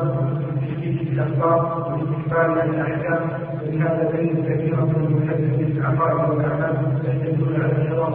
الأخبار 1.11 1.91
والاستقبال 1.91 2.59
عن 2.61 2.69
الأحكام 2.69 3.29
ولهذا 3.61 4.11
دليل 4.11 4.35
كثيرا 4.49 4.85
من 4.85 5.05
المحدثين 5.05 5.77
العقائد 5.77 6.29
والأعمال 6.29 6.75
يحتجون 7.05 7.61
على 7.61 7.71
الشراب 7.71 8.13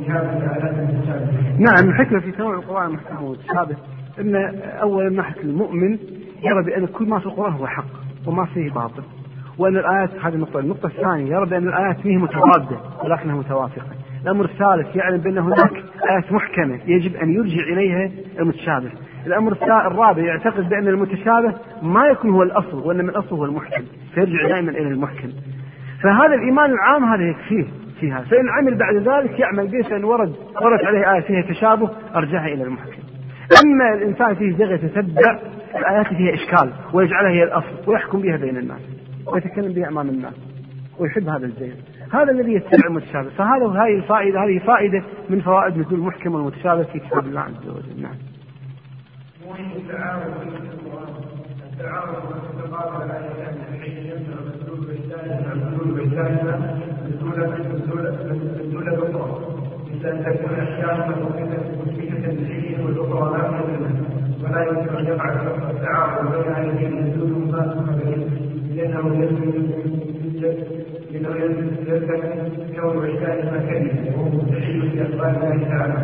بهذه 0.00 0.36
الآلات 0.36 0.74
المتشابهه. 0.78 1.58
نعم 1.58 1.88
الحكمه 1.88 2.20
في 2.20 2.32
تنوع 2.32 2.54
القرآن 2.54 2.86
المحكم 2.86 3.24
والمتشابه 3.24 3.76
إن 4.20 4.34
اولا 4.82 5.10
من 5.10 5.16
ناحيه 5.16 5.40
المؤمن 5.40 5.98
يرى 6.42 6.64
بأن 6.64 6.86
كل 6.86 7.08
ما 7.08 7.18
في 7.18 7.26
القرآن 7.26 7.52
هو 7.52 7.66
حق 7.66 7.84
وما 8.26 8.44
فيه 8.44 8.70
باطل. 8.70 9.02
وأن 9.58 9.76
الآيات 9.76 10.10
هذه 10.22 10.34
النقطة، 10.34 10.60
النقطة 10.60 10.86
الثانية 10.86 11.34
يرى 11.34 11.46
بان 11.46 11.68
الآيات 11.68 12.06
ما 12.06 12.12
هي 12.12 12.16
متضادة 12.16 12.76
ولكنها 13.04 13.36
متوافقة. 13.36 13.86
الأمر 14.22 14.44
الثالث 14.44 14.96
يعلم 14.96 15.18
بأن 15.18 15.38
هناك 15.38 15.72
آيات 16.10 16.32
محكمة 16.32 16.80
يجب 16.86 17.16
أن 17.16 17.34
يرجع 17.34 17.62
إليها 17.62 18.10
المتشابه. 18.38 18.90
الأمر 19.26 19.52
الرابع 19.86 20.22
يعتقد 20.22 20.68
بأن 20.68 20.88
المتشابه 20.88 21.54
ما 21.82 22.06
يكون 22.06 22.30
هو 22.30 22.42
الأصل 22.42 22.78
وإنما 22.86 23.10
الأصل 23.10 23.36
هو 23.36 23.44
المحكم 23.44 23.84
فيرجع 24.14 24.48
دائما 24.48 24.70
إلى 24.70 24.88
المحكم 24.88 25.28
فهذا 26.02 26.34
الإيمان 26.34 26.70
العام 26.70 27.04
هذا 27.04 27.22
يكفيه 27.22 27.64
فيها 28.00 28.20
فإن 28.20 28.48
عمل 28.48 28.74
بعد 28.74 28.94
ذلك 28.94 29.40
يعمل 29.40 29.66
به 29.66 29.88
فإن 29.88 30.04
ورد 30.04 30.34
وردت 30.62 30.84
عليه 30.84 31.12
آية 31.14 31.20
فيها 31.20 31.42
تشابه 31.42 31.90
أرجعها 32.16 32.46
إلى 32.46 32.62
المحكم 32.62 33.02
أما 33.64 33.94
الإنسان 33.94 34.34
فيه 34.34 34.56
زغ 34.56 34.72
يتتبع 34.72 35.38
الايات 35.76 36.06
فيها 36.06 36.34
إشكال 36.34 36.70
ويجعلها 36.92 37.30
هي 37.30 37.42
الأصل 37.42 37.74
ويحكم 37.86 38.20
بها 38.20 38.36
بين 38.36 38.56
الناس 38.56 38.93
ويتكلم 39.26 39.72
بها 39.72 39.88
أمام 39.88 40.08
الناس 40.08 40.34
ويحب 40.98 41.28
هذا 41.28 41.46
الزين 41.46 41.74
هذا 42.12 42.30
الذي 42.30 42.52
يتبع 42.52 42.88
المتشابه. 42.88 43.30
فهذا 43.30 43.66
هذه 43.66 43.96
الفائده 43.96 44.44
هذه 44.44 44.58
فائدة 44.58 45.02
من 45.30 45.40
فوائد 45.40 45.78
نزول 45.78 45.94
المحكم 45.94 46.34
والمتشابه 46.34 46.82
في 46.82 46.98
كتاب 46.98 47.26
الله 47.26 47.40
عز 47.40 47.68
وجل. 47.68 48.02
نعم. 48.02 48.14
التعارض 51.72 52.24
بين 68.04 68.53
لأنه 68.76 69.14
يلزم 69.14 69.52
كون 72.80 72.96
ما 72.96 73.58
كلمة 73.68 74.16
وهو 74.16 74.24
مستحيل 74.28 74.90
في 74.90 75.02
أخبار 75.02 75.30
الله 75.30 75.68
تعالى 75.68 75.94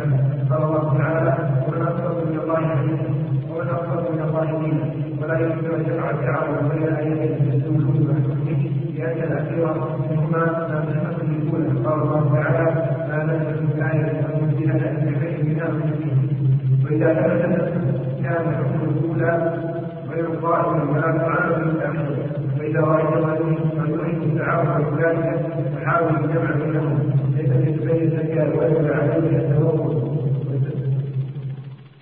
قال 0.49 0.63
الله 0.63 0.97
تعالى 0.97 1.33
ومن 1.67 1.81
أصدق 1.81 2.25
من 2.27 2.39
الله 2.43 2.55
حديثا 2.55 3.09
ومن 3.51 3.67
أصدق 3.67 4.11
من 4.11 4.21
الله 4.21 4.45
دينا 4.59 4.85
ولا 5.21 5.39
يمكن 5.39 5.75
أن 5.75 5.85
يقع 5.87 6.09
التعارض 6.09 6.71
بين 6.71 6.83
آيتين 6.95 7.53
الدول 7.53 8.07
لأن 8.97 9.31
الأخيرة 9.31 9.99
منهما 10.11 10.37
ما 10.37 10.85
تحمل 10.93 11.35
الأولى 11.35 11.87
قال 11.87 12.01
الله 12.01 12.33
تعالى 12.35 12.65
ما 13.09 13.23
نزل 13.23 13.63
من 13.63 13.83
آية 13.83 14.27
أو 14.27 14.41
منزلة 14.41 15.11
بخير 15.11 15.43
منها 15.45 15.69
وإذا 16.85 17.13
ثبتت 17.13 17.73
كان 18.23 18.49
الحكم 18.49 18.79
الأولى 18.89 19.53
غير 20.11 20.25
قائم 20.25 20.89
ولا 20.89 21.11
معارض 21.11 21.67
للآخرة 21.67 22.40
فإذا 22.61 22.79
رأيت 22.81 23.25
ما 23.77 23.87
يريد 23.87 24.23
التعاون 24.23 24.99
ذلك 24.99 25.41
فحاول 25.75 26.15
الجمع 26.15 26.51
بينهم. 26.51 26.99
ليس 27.35 27.49
في 27.51 27.85
بين 27.85 28.01
الزكاة 28.01 28.49
ويجب 28.59 28.91
عليه 28.93 29.37
التوكل 29.37 29.95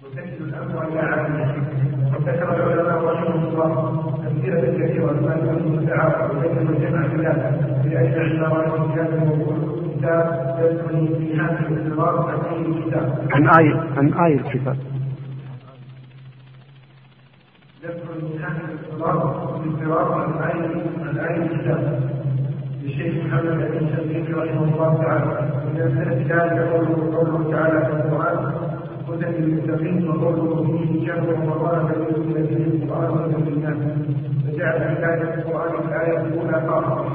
وتجد 0.04 0.42
الأمر 0.42 0.88
إلى 0.88 1.00
عالم 1.00 1.64
وذكر 2.14 2.56
العلماء 2.56 3.04
رحمهم 3.14 3.46
الله 3.46 3.90
أمثلة 4.28 4.88
كثيرة 4.88 5.12
ما 5.12 5.36
يكون 5.36 5.80
التعاون 5.80 6.38
ويجب 6.38 6.70
الجمع 6.70 7.08
بذلك 7.08 7.60
لأجل 7.86 8.44
عبارات 8.46 8.96
كان 8.96 9.08
الموضوع. 9.22 9.80
كتاب 9.98 10.56
يدخل 10.60 11.08
في 11.18 11.40
هذا 11.40 11.60
الاضطراب 11.70 12.30
عن 13.32 13.50
آية 13.50 13.84
عن 13.98 14.14
آية 14.14 14.40
الكتاب 14.40 14.78
يدخل 17.84 18.26
من 18.26 18.40
هذا 18.44 18.62
الاضطراب 18.72 19.39
آية 19.94 20.70
عن 21.04 21.18
آية 21.20 21.42
الكتاب 21.44 22.00
للشيخ 22.84 23.26
محمد 23.26 23.58
بن 23.72 23.88
شقيق 23.96 24.38
رحمه 24.38 24.64
الله 24.64 25.04
تعالى. 25.04 25.50
ومن 25.66 25.82
أمثلة 25.82 26.14
ذلك 26.14 26.60
قوله 26.72 27.16
قوله 27.18 27.52
تعالى 27.52 27.80
في 27.86 27.92
القرآن 27.92 28.52
هدى 29.10 29.26
للمتقين 29.26 30.10
وقوله 30.10 30.78
فيه 30.78 31.08
شهر 31.08 31.30
رمضان 31.34 31.88
فليكن 31.88 32.32
الذين 32.32 32.82
القرآن 32.84 33.34
هدى 33.34 33.50
للناس 33.52 33.78
فجعل 34.48 34.82
هداية 34.82 35.34
القرآن 35.34 35.72
في 35.82 35.88
الآية 35.88 36.18
الأولى 36.18 36.68
خاصة 36.68 37.06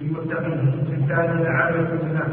للمتقين 0.00 0.58
الثانية 0.98 1.48
عامة 1.48 1.88
الناس. 2.02 2.32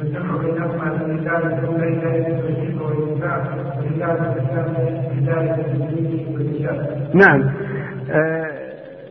والجمع 0.00 0.36
بينهما 0.36 0.86
الرسالة 0.96 1.58
الأولى 1.58 1.98
هداية 1.98 2.26
التوحيد 2.26 2.80
والإتباع 2.82 3.36
والرسالة 3.76 4.36
الثانية 4.36 5.00
هداية 5.10 5.54
التدين 5.54 6.26
والإرشاد. 6.34 7.08
نعم. 7.14 7.40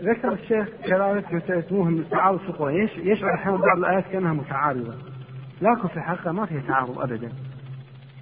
ذكر 0.03 0.33
الشيخ 0.33 0.67
كذلك 0.83 1.71
مهم 1.71 1.97
التعارض 1.97 2.39
القرآن. 2.49 2.89
يشعر 2.97 3.33
أحيانا 3.33 3.57
بعض 3.57 3.77
الآيات 3.77 4.03
كأنها 4.11 4.33
متعارضة. 4.33 4.93
لكن 5.61 5.87
في 5.87 5.97
الحقيقة 5.97 6.31
ما 6.31 6.45
فيها 6.45 6.61
تعارض 6.67 6.99
أبدا. 6.99 7.29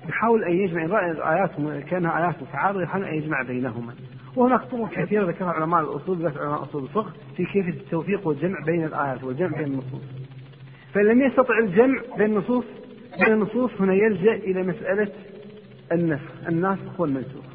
يحاول 0.10 0.44
أن 0.44 0.54
يجمع 0.54 0.86
رأي 0.86 1.12
الآيات 1.12 1.52
كأنها 1.90 2.26
آيات 2.26 2.36
متعارضة 2.42 2.82
يحاول 2.84 3.04
أن 3.04 3.14
يجمع 3.14 3.42
بينهما. 3.42 3.94
وهناك 4.36 4.62
طرق 4.62 4.90
كثيرة 4.90 5.26
ذكرها 5.26 5.52
علماء 5.52 5.82
الأصول 5.82 6.18
ذكر 6.26 6.42
علماء 6.42 6.64
أصول 6.64 6.84
الفقه 6.84 7.12
في 7.38 7.46
كيف 7.46 7.68
التوفيق 7.68 8.28
والجمع 8.28 8.60
بين 8.66 8.84
الآيات 8.84 9.24
والجمع 9.24 9.58
بين 9.58 9.68
النصوص. 9.68 10.02
فإن 10.94 11.06
لم 11.06 11.22
يستطع 11.22 11.60
الجمع 11.60 12.02
بين 12.18 12.32
النصوص 12.32 12.66
بين 13.26 13.34
النصوص 13.34 13.72
هنا 13.82 13.94
يلجأ 13.94 14.34
إلى 14.34 14.64
مسألة 14.64 15.08
النسخ 15.92 16.32
الناسخ 16.48 17.00
والمنسوخ. 17.00 17.53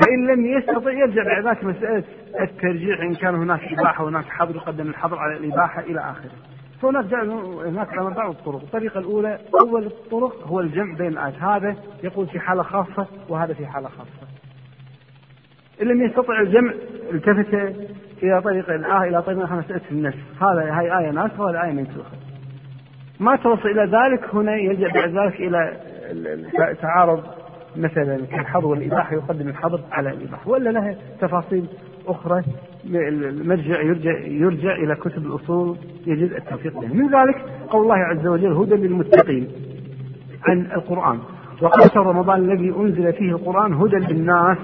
فإن 0.00 0.26
لم 0.26 0.46
يستطع 0.46 0.90
يرجع 0.90 1.22
بعد 1.24 1.46
ذلك 1.46 1.64
مسألة 1.64 2.04
الترجيح 2.40 3.00
إن 3.00 3.14
كان 3.14 3.34
هناك 3.34 3.60
إباحة 3.72 4.04
وهناك 4.04 4.24
حظر 4.24 4.56
يقدم 4.56 4.88
الحظر 4.88 5.18
على 5.18 5.36
الإباحة 5.36 5.80
إلى 5.80 6.00
آخره 6.00 6.30
فهناك 6.82 7.14
هناك 7.94 8.16
بعض 8.16 8.30
الطرق، 8.30 8.62
الطريقة 8.62 9.00
الأولى 9.00 9.38
أول 9.60 9.86
الطرق 9.86 10.46
هو 10.46 10.60
الجمع 10.60 10.94
بين 10.94 11.08
الآيات، 11.08 11.42
هذا 11.42 11.76
يقول 12.02 12.26
في 12.26 12.40
حالة 12.40 12.62
خاصة 12.62 13.06
وهذا 13.28 13.54
في 13.54 13.66
حالة 13.66 13.88
خاصة. 13.88 14.28
إن 15.82 15.86
لم 15.86 16.02
يستطع 16.02 16.40
الجمع 16.40 16.72
التفت 17.12 17.54
إلى 18.22 18.42
طريق 18.42 18.70
الآية 18.70 19.08
إلى 19.08 19.22
طريق 19.22 19.52
مسألة 19.52 19.80
النسخ، 19.90 20.42
هذا 20.42 20.78
هاي 20.78 20.98
آية 20.98 21.10
ناسخة 21.10 21.42
وهذه 21.42 21.64
آية 21.64 21.72
منسوخة. 21.72 22.16
ما 23.20 23.36
توصل 23.36 23.68
إلى 23.68 23.82
ذلك 23.82 24.34
هنا 24.34 24.56
يلجأ 24.56 24.88
بعد 24.88 25.10
ذلك 25.10 25.40
إلى 25.40 25.76
تعارض 26.82 27.37
مثلا 27.78 28.26
كالحظر 28.26 28.66
والإباحة 28.66 29.14
يقدم 29.14 29.48
الحظر 29.48 29.80
على 29.92 30.10
الإباحة 30.10 30.50
ولا 30.50 30.70
لها 30.70 30.96
تفاصيل 31.20 31.64
أخرى 32.06 32.42
المرجع 32.84 33.82
يرجع 33.82 34.18
يرجع 34.26 34.76
إلى 34.76 34.94
كتب 34.94 35.26
الأصول 35.26 35.76
يجد 36.06 36.32
التوفيق 36.32 36.80
بها 36.80 36.92
من 36.92 37.06
ذلك 37.06 37.36
قول 37.70 37.82
الله 37.82 37.96
عز 37.96 38.26
وجل 38.26 38.52
هدى 38.52 38.74
للمتقين 38.74 39.48
عن 40.44 40.60
القرآن. 40.60 41.18
وقال 41.62 41.90
شهر 41.94 42.06
رمضان 42.06 42.50
الذي 42.50 42.70
أنزل 42.70 43.12
فيه 43.12 43.30
القرآن 43.30 43.72
هدى 43.72 43.96
للناس 43.96 44.58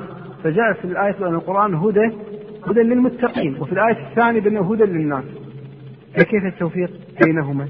فجاء 0.44 0.72
في 0.72 0.84
الآية 0.84 1.16
أن 1.28 1.34
القرآن 1.34 1.74
هدى 1.74 2.10
هدى 2.66 2.80
للمتقين. 2.80 3.56
وفي 3.60 3.72
الآية 3.72 4.08
الثانية 4.10 4.40
بأنه 4.40 4.72
هدى 4.72 4.84
للناس. 4.84 5.24
فكيف 6.14 6.44
التوفيق 6.44 6.90
بينهما؟ 7.24 7.68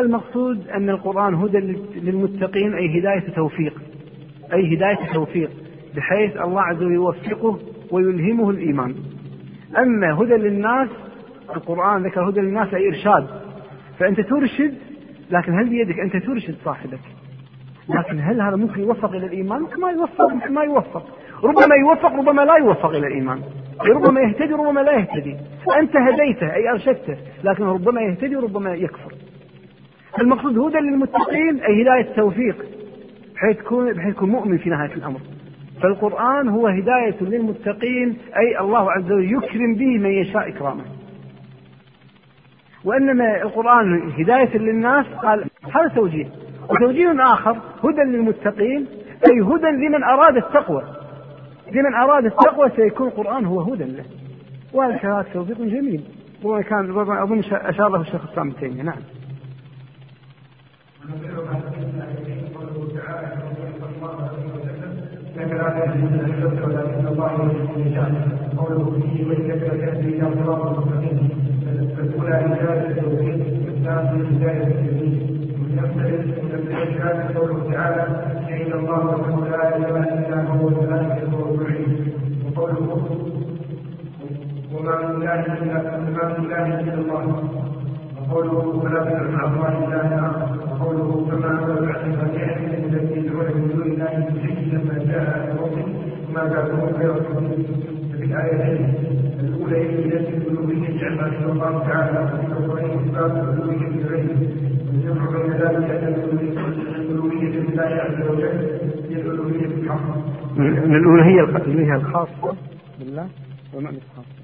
المقصود 0.00 0.68
أن 0.68 0.90
القرآن 0.90 1.34
هدى 1.34 1.58
للمتقين 2.02 2.74
أي 2.74 3.00
هداية 3.00 3.34
توفيق. 3.34 3.74
أي 4.52 4.76
هداية 4.76 5.12
توفيق 5.14 5.50
بحيث 5.96 6.36
الله 6.36 6.62
عز 6.62 6.76
وجل 6.76 6.92
يوفقه 6.92 7.58
ويلهمه 7.90 8.50
الإيمان. 8.50 8.94
أما 9.78 10.12
هدى 10.12 10.34
للناس 10.34 10.88
القرآن 11.56 12.02
ذكر 12.02 12.28
هدى 12.28 12.40
للناس 12.40 12.74
أي 12.74 12.88
إرشاد. 12.88 13.26
فأنت 13.98 14.20
ترشد 14.20 14.74
لكن 15.30 15.58
هل 15.58 15.68
بيدك 15.68 15.98
أنت 16.00 16.16
ترشد 16.16 16.54
صاحبك؟ 16.64 17.00
لكن 17.88 18.20
هل 18.20 18.40
هذا 18.40 18.56
ممكن 18.56 18.80
يوفق 18.80 19.10
إلى 19.10 19.26
الإيمان؟ 19.26 19.66
ما 19.78 19.90
يوفق 19.90 20.28
ممكن 20.32 20.54
ما 20.54 20.62
يوفق. 20.62 21.06
ربما 21.44 21.74
يوفق 21.74 22.12
ربما 22.12 22.42
لا 22.42 22.56
يوفق 22.56 22.90
إلى 22.90 23.06
الإيمان. 23.06 23.40
ربما 23.80 24.20
يهتدي 24.20 24.52
ربما 24.52 24.80
لا 24.80 24.92
يهتدي. 24.92 25.36
أنت 25.78 25.96
هديته 25.96 26.54
أي 26.54 26.70
أرشدته 26.70 27.16
لكن 27.44 27.64
ربما 27.64 28.00
يهتدي 28.00 28.36
وربما 28.36 28.74
يكفر. 28.74 29.12
المقصود 30.20 30.58
هدى 30.58 30.78
للمتقين 30.78 31.60
أي 31.60 31.82
هداية 31.82 32.14
توفيق. 32.16 32.64
بحيث 33.42 33.60
يكون 33.60 33.92
بحيث 33.92 34.14
يكون 34.14 34.30
مؤمن 34.30 34.58
في 34.58 34.70
نهاية 34.70 34.94
الأمر. 34.94 35.20
فالقرآن 35.82 36.48
هو 36.48 36.66
هداية 36.66 37.16
للمتقين 37.20 38.18
أي 38.36 38.60
الله 38.60 38.92
عز 38.92 39.12
وجل 39.12 39.32
يكرم 39.32 39.74
به 39.74 39.98
من 39.98 40.10
يشاء 40.10 40.48
إكرامه. 40.48 40.84
وإنما 42.84 43.42
القرآن 43.42 44.12
هداية 44.18 44.58
للناس 44.58 45.06
قال 45.06 45.44
هذا 45.74 45.88
توجيه. 45.94 46.26
وتوجيه 46.70 47.32
آخر 47.34 47.56
هدى 47.84 48.02
للمتقين 48.02 48.86
أي 49.26 49.40
هدى 49.40 49.86
لمن 49.86 50.02
أراد 50.04 50.36
التقوى. 50.36 50.82
لمن 51.72 51.94
أراد 51.94 52.24
التقوى 52.24 52.70
سيكون 52.76 53.08
القرآن 53.08 53.44
هو 53.44 53.60
هدى 53.60 53.84
له. 53.84 54.04
وهذا 54.72 55.26
توفيق 55.34 55.58
جميل. 55.58 56.04
ربما 61.10 61.42
كان 61.42 62.02
ربما 62.22 62.62
أظن 62.62 62.98
أشار 62.98 63.20
له 63.22 64.30
الشيخ 64.32 64.54
الإسلام 64.54 64.92
ابن 65.36 65.92
تيمية 65.92 66.22
نعم 66.22 66.62
ولكن 66.64 67.06
الله 67.06 67.32
قوله 68.56 69.00
فيه 69.00 69.28
وانك 69.28 69.62
لتهدي 69.62 70.08
إلى 70.08 70.30
صراط 70.44 70.78
مستقيم 70.78 71.28
فالاولى 71.96 72.34
هدايه 72.34 72.86
التوحيد 72.90 73.40
والثانيه 73.66 74.24
هدايه 74.28 74.66
التوحيد 74.66 75.22
من 77.04 77.36
قوله 77.36 77.72
تعالى 77.72 78.04
شهد 78.48 78.72
الله 78.74 79.26
انه 79.26 79.46
لا 79.46 79.76
إله 79.76 80.04
إلا 80.18 80.42
هو 80.46 80.68
الملائكه 80.68 81.34
والمعين 81.36 82.12
وقوله 82.46 83.18
وما 84.74 85.08
من 85.08 85.22
اله 85.22 85.40
الا 85.62 85.98
ما 86.00 86.38
من 86.38 86.44
اله 86.46 86.80
الا 86.80 86.94
الله 86.94 87.62
وقوله 88.30 88.58
ولا 88.84 89.00
تدع 89.04 89.22
مع 89.30 89.44
الله 89.44 89.68
اله 89.88 90.26
اخر 90.26 90.62
وقوله 90.72 91.26
كما 91.30 91.50
انزل 91.50 91.86
بعد 91.86 92.02
فتيات 92.20 92.56
الذي 92.84 93.18
يدعون 93.18 93.46
من 93.54 93.68
دون 93.74 93.82
الله 93.82 94.12
شيء 94.42 94.58
لما 94.72 94.96
جاء 95.12 95.56
ربه 95.60 95.84
ما 96.34 96.42
بعده 96.44 96.98
خير 96.98 97.14
في 98.16 98.24
الايتين 98.24 98.94
الاولى 99.40 99.76
هي 99.76 100.06
نفس 100.06 100.28
عما 101.22 101.52
الله 101.52 101.86
تعالى 101.88 102.18
اثبات 102.94 103.30
الالوهيه 103.30 103.88
لغيره 103.88 104.40
والجمع 104.86 105.30
بين 105.30 105.52
ذلك 105.52 105.90
أن 105.90 106.14
الالوهيه 107.00 107.48
لله 107.48 107.82
عز 107.82 108.28
وجل 108.30 108.80
هي 109.08 109.20
الالوهيه 109.20 109.66
الحق 109.66 110.16
الالوهيه 110.88 111.94
الخاصة 111.94 112.56
بالله 112.98 113.28
ومعنى 113.74 113.96
الخاصه 113.98 114.42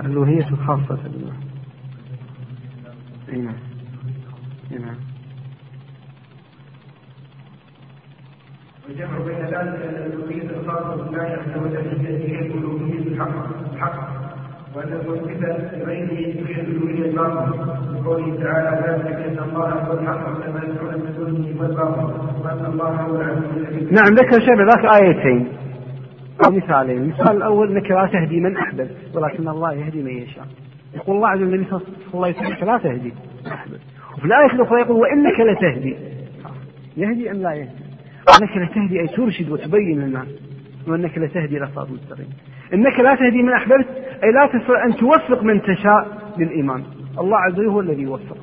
الالوهيه 0.00 0.48
الخاصة 0.48 0.98
بالله. 1.04 1.32
اي 3.28 3.38
نعم 3.38 3.54
اي 4.72 4.78
نعم 4.78 4.96
والجمع 8.88 9.18
بين 9.18 9.44
ذلك 9.44 9.54
أن 9.82 9.94
الالوهيه 10.06 10.50
الخاصة 10.60 10.96
بالله 10.96 11.22
عز 11.22 11.62
وجل 11.62 12.06
هي 12.06 12.46
الالوهيه 12.46 12.98
الحق 12.98 13.72
الحق. 13.72 14.31
وأن 14.76 14.92
المثبت 14.92 15.70
لغيره 15.74 16.44
تحل 16.44 16.60
الألوهية 16.60 17.10
الباطل 17.10 17.50
لقوله 17.94 18.44
تعالى 18.44 18.70
ذلك 18.86 19.16
بأن 19.16 19.38
الله 19.48 19.70
هو 19.70 19.92
الحق 19.92 20.28
يدعون 20.48 20.94
من 20.94 21.14
دونه 21.16 21.60
هو 21.60 21.66
الباطل 21.66 22.14
وأن 22.44 22.64
الله 22.72 22.88
هو 22.88 23.16
العزيز 23.16 23.56
الحكيم. 23.56 23.88
نعم 23.90 24.14
ذكر 24.14 24.40
شيء 24.40 24.54
بذاك 24.56 24.84
آيتين 25.02 25.48
مثالين، 26.50 26.98
المثال 27.02 27.36
الأول 27.36 27.76
أنك 27.76 27.90
لا 27.90 28.06
تهدي 28.12 28.40
من 28.40 28.56
أحببت 28.56 28.96
ولكن 29.14 29.48
الله 29.48 29.72
يهدي 29.72 30.02
من 30.02 30.10
يشاء. 30.10 30.46
يقول 30.94 31.16
الله 31.16 31.28
عز 31.28 31.38
وجل 31.38 31.54
النبي 31.54 31.70
صلى 31.70 31.80
الله 32.14 32.26
عليه 32.26 32.36
وسلم 32.36 32.68
لا 32.68 32.78
تهدي 32.78 33.12
من 33.44 33.52
أحببت. 33.52 33.80
وفي 34.16 34.24
الآية 34.24 34.52
الأخرى 34.52 34.80
يقول 34.80 34.96
وإنك 34.96 35.40
لتهدي. 35.40 35.96
يهدي 36.96 37.30
أم 37.30 37.36
لا 37.36 37.52
يهدي؟ 37.52 37.82
انك 38.40 38.56
لتهدي 38.56 39.00
أي 39.00 39.08
ترشد 39.08 39.50
وتبين 39.50 40.00
للناس 40.00 40.28
وأنك 40.88 41.18
لتهدي 41.18 41.58
إلى 41.58 41.68
صراط 41.74 41.90
مستقيم. 41.90 42.28
إنك 42.74 43.00
لا 43.00 43.14
تهدي 43.14 43.42
من 43.42 43.52
أحببت 43.52 43.86
أي 44.24 44.32
لا 44.32 44.46
تستطيع 44.46 44.84
أن 44.84 44.96
توفق 44.96 45.42
من 45.42 45.62
تشاء 45.62 46.32
للإيمان. 46.38 46.82
الله 47.18 47.36
عز 47.36 47.58
وجل 47.58 47.68
هو 47.68 47.80
الذي 47.80 48.02
يوفق 48.02 48.36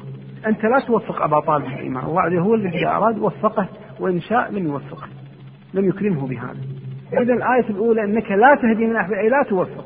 أنت 0.47 0.65
لا 0.65 0.79
توفق 0.87 1.23
أبا 1.23 1.39
طالب 1.39 1.65
للايمان 1.65 2.05
الله 2.05 2.21
عز 2.21 2.31
وجل 2.31 2.39
هو 2.39 2.55
الذي 2.55 2.87
أراد 2.87 3.19
وفقه 3.19 3.67
وإن 3.99 4.19
شاء 4.19 4.51
لم 4.51 4.67
يوفقه 4.67 5.07
لم 5.73 5.85
يكرمه 5.89 6.27
بهذا. 6.27 6.57
إذا 7.13 7.33
الآية 7.33 7.69
الأولى 7.69 8.03
إنك 8.03 8.31
لا 8.31 8.55
تهدي 8.55 8.87
من 8.87 8.95
أحببت 8.95 9.17
أي 9.17 9.29
لا 9.29 9.43
توفق. 9.49 9.85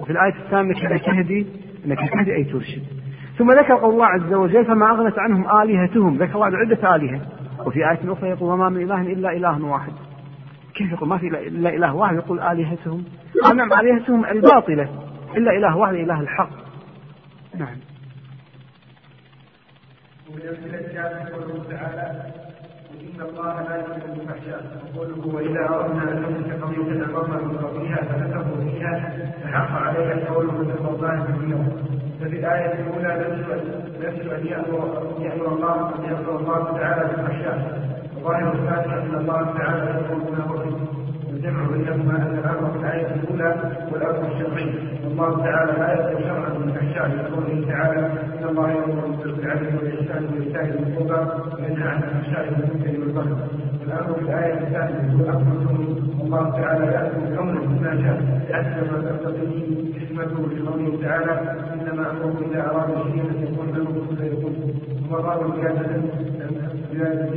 وفي 0.00 0.10
الآية 0.10 0.34
الثانية 0.44 0.92
إنك 0.92 1.04
تهدي 1.04 1.46
إنك 1.86 1.98
تهدي 2.12 2.34
أي 2.34 2.44
ترشد. 2.44 2.82
ثم 3.38 3.52
ذكر 3.52 3.74
قول 3.74 3.92
الله 3.92 4.06
عز 4.06 4.32
وجل 4.32 4.64
فما 4.64 4.90
أغنت 4.90 5.18
عنهم 5.18 5.60
آلهتهم. 5.62 6.16
ذكر 6.16 6.34
الله 6.34 6.58
عدة 6.58 6.96
آلهة. 6.96 7.20
وفي 7.66 7.90
آية 7.90 8.12
أخرى 8.12 8.28
يقول 8.28 8.52
وما 8.52 8.68
من 8.68 8.82
إله 8.82 9.00
إلا 9.00 9.36
إله 9.36 9.64
واحد. 9.64 9.92
كيف 10.78 10.92
يقول 10.92 11.08
ما 11.08 11.18
في 11.18 11.26
إلا 11.26 11.70
إله 11.70 11.94
واحد 11.94 12.16
يقول 12.16 12.40
آلهتهم؟ 12.40 13.04
نعم 13.54 13.72
آلهتهم 13.72 14.24
الباطلة. 14.24 14.88
إلا 15.36 15.50
إله 15.50 15.76
واحد 15.76 15.94
إله 15.94 16.20
الحق. 16.20 16.50
نعم. 17.54 17.76
إن 23.00 23.20
الله 23.20 23.62
لا 23.62 23.76
يحب 23.76 24.20
الفحشاء 24.20 24.82
وقوله 24.96 25.34
وإذا 25.34 25.68
أردنا 25.68 26.02
أن 26.02 26.22
نمسك 26.22 26.62
قضية 26.62 27.04
أمرنا 27.04 27.42
من 27.42 27.58
قبلها 27.58 27.96
فنسقوا 27.96 28.64
فيها 28.64 29.12
فحق 29.44 29.70
عليها 29.82 30.12
القول 30.12 30.46
من 30.46 30.70
الله 30.88 31.24
في 31.24 31.44
اليوم 31.44 31.68
ففي 32.20 32.38
الآية 32.38 32.72
الأولى 32.72 33.12
نفس 34.00 34.20
أن 34.32 34.46
يأمر 34.46 35.52
الله 35.52 35.94
أن 35.98 36.04
يأمر 36.04 36.36
الله 36.40 36.78
تعالى 36.78 37.02
بالفحشاء 37.08 37.97
وظاهر 38.24 38.52
الثاني 38.54 38.94
أن 38.94 39.14
الله 39.20 39.42
تعالى 39.58 39.84
يأمر 39.90 40.14
بما 40.14 40.52
وجد 40.52 40.76
والجمع 41.28 41.62
بينهما 41.72 42.16
أن 42.16 42.38
الأمر 42.38 42.70
في 42.72 42.78
الآية 42.78 43.06
الأولى 43.14 43.54
والأمر 43.92 44.26
الشرعي 44.32 44.74
والله 45.04 45.44
تعالى 45.44 45.72
لا 45.72 45.92
يأمر 45.92 46.20
شرعا 46.22 46.48
بالفحشاء 46.58 47.08
لقوله 47.08 47.66
تعالى 47.68 48.00
إن 48.38 48.48
الله 48.48 48.70
يأمر 48.70 49.06
بالعدل 49.24 49.66
والإحسان 49.76 50.24
وإيتاء 50.24 50.64
ذي 50.64 50.96
وينهى 51.58 51.88
عن 51.88 52.02
الفحشاء 52.02 52.44
والمنكر 52.52 53.00
والبغي. 53.00 53.36
والأمر 53.80 54.14
في 54.14 54.20
الآية 54.20 54.54
الثانية 54.54 55.12
هو 55.12 55.30
أمر 55.30 55.52
الكون 55.60 56.10
والله 56.20 56.50
تعالى 56.50 56.84
يأمر 56.86 57.36
كونه 57.36 57.60
بما 57.60 58.02
شاء. 58.02 58.18
حتى 58.52 58.80
ما 58.90 58.98
تقتضيه 59.10 59.64
حكمته 60.00 60.48
لقوله 60.56 60.98
تعالى 61.02 61.32
إنما 61.74 62.10
أمره 62.10 62.36
إذا 62.50 62.60
أراد 62.70 62.88
شيئا 63.12 63.24
أن 63.30 63.42
يكون 63.52 63.68
له 63.74 64.16
فيكون. 64.16 64.54
ثم 65.08 65.14
قال 65.14 65.38
زيادة 65.60 65.86
إلى 66.92 67.28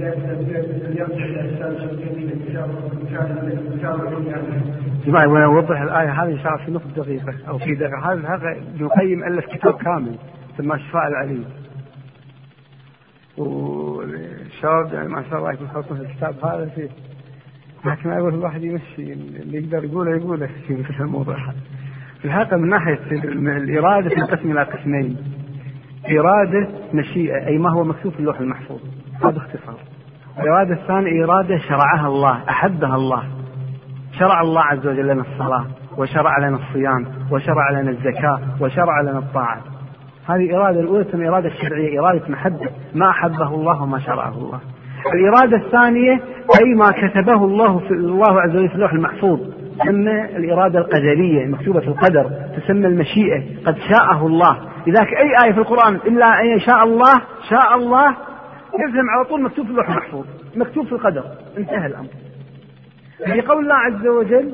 جماعة 5.05 5.27
وأنا 5.27 5.45
أوضح 5.45 5.81
الآية 5.81 6.11
هذه 6.11 6.29
الله 6.29 6.65
في 6.65 6.71
نصف 6.71 6.97
دقيقة 6.97 7.33
أو 7.47 7.57
في 7.57 7.75
دقيقة. 7.75 8.13
هذا 8.13 8.27
هذا 8.27 8.51
ابن 8.51 8.85
القيم 8.85 9.23
ألف 9.23 9.45
كتاب 9.45 9.73
كامل 9.73 10.15
سماه 10.57 10.77
شفاء 10.77 11.07
العليم. 11.07 11.45
والشباب 13.37 14.93
يعني 14.93 15.09
ما 15.09 15.23
شاء 15.29 15.39
الله 15.39 15.51
يحطون 15.51 15.97
في 15.97 16.03
الكتاب 16.03 16.45
هذا 16.45 16.65
فيه 16.75 16.89
لكن 17.85 18.09
أقول 18.09 18.33
الواحد 18.33 18.63
يمشي 18.63 19.13
اللي 19.13 19.57
يقدر 19.57 19.83
يقوله 19.83 20.15
يقوله 20.15 20.49
في 20.67 20.73
مثل 20.73 21.03
الموضوع 21.03 21.35
هذا. 21.35 21.59
في 22.19 22.25
الحقيقة 22.25 22.57
من 22.57 22.69
ناحية 22.69 22.99
الاراده 23.11 24.09
تنقسم 24.09 24.51
إلى 24.51 24.63
قسمين. 24.63 25.17
إرادة 26.09 26.67
مشيئة 26.93 27.47
أي 27.47 27.57
ما 27.57 27.71
هو 27.71 27.83
مكتوب 27.83 28.13
في 28.13 28.19
اللوح 28.19 28.39
المحفوظ. 28.39 29.00
هذا 29.23 29.37
اختصار. 29.37 29.75
الإرادة 30.39 30.73
الثانية 30.73 31.25
إرادة 31.25 31.57
شرعها 31.57 32.07
الله 32.07 32.39
أحبها 32.49 32.95
الله. 32.95 33.23
شرع 34.19 34.41
الله 34.41 34.61
عز 34.61 34.87
وجل 34.87 35.07
لنا 35.07 35.21
الصلاة 35.21 35.65
وشرع 35.97 36.39
لنا 36.39 36.57
الصيام 36.57 37.05
وشرع 37.31 37.71
لنا 37.71 37.89
الزكاة 37.89 38.39
وشرع 38.59 39.01
لنا 39.01 39.19
الطاعة. 39.19 39.61
هذه 40.29 40.57
إرادة 40.57 40.79
الأولى 40.79 41.03
تسمى 41.03 41.27
إرادة 41.27 41.49
شرعية 41.49 41.99
إرادة 41.99 42.21
محبة. 42.29 42.69
ما 42.95 43.09
أحبه 43.09 43.47
الله 43.47 43.83
وما 43.83 43.99
شرعه 43.99 44.33
الله. 44.37 44.59
الإرادة 45.13 45.57
الثانية 45.57 46.13
أي 46.61 46.73
ما 46.75 46.91
كتبه 46.91 47.45
الله 47.45 47.79
في 47.79 47.91
الله 47.91 48.41
عز 48.41 48.55
وجل 48.55 48.69
في 48.69 48.75
اللوح 48.75 48.93
المحفوظ. 48.93 49.39
تسمى 49.79 50.25
الإرادة 50.37 50.79
القدرية 50.79 51.43
المكتوبة 51.43 51.79
في 51.79 51.87
القدر. 51.87 52.31
تسمى 52.57 52.87
المشيئة 52.87 53.43
قد 53.65 53.77
شاءه 53.89 54.27
الله. 54.27 54.57
لذلك 54.87 55.07
أي 55.07 55.45
آية 55.45 55.51
في 55.51 55.59
القرآن 55.59 55.95
إلا 55.95 56.41
أن 56.41 56.59
شاء 56.59 56.83
الله 56.83 57.21
شاء 57.49 57.75
الله 57.75 58.15
يلزم 58.79 59.09
على 59.09 59.25
طول 59.25 59.41
مكتوب 59.41 59.65
في 59.65 59.71
اللوح 59.71 59.89
المحفوظ 59.89 60.25
مكتوب 60.55 60.85
في 60.85 60.91
القدر. 60.91 61.23
انتهى 61.57 61.85
الأمر. 61.85 62.09
في 63.25 63.41
قول 63.41 63.63
الله 63.63 63.75
عز 63.75 64.07
وجل 64.07 64.53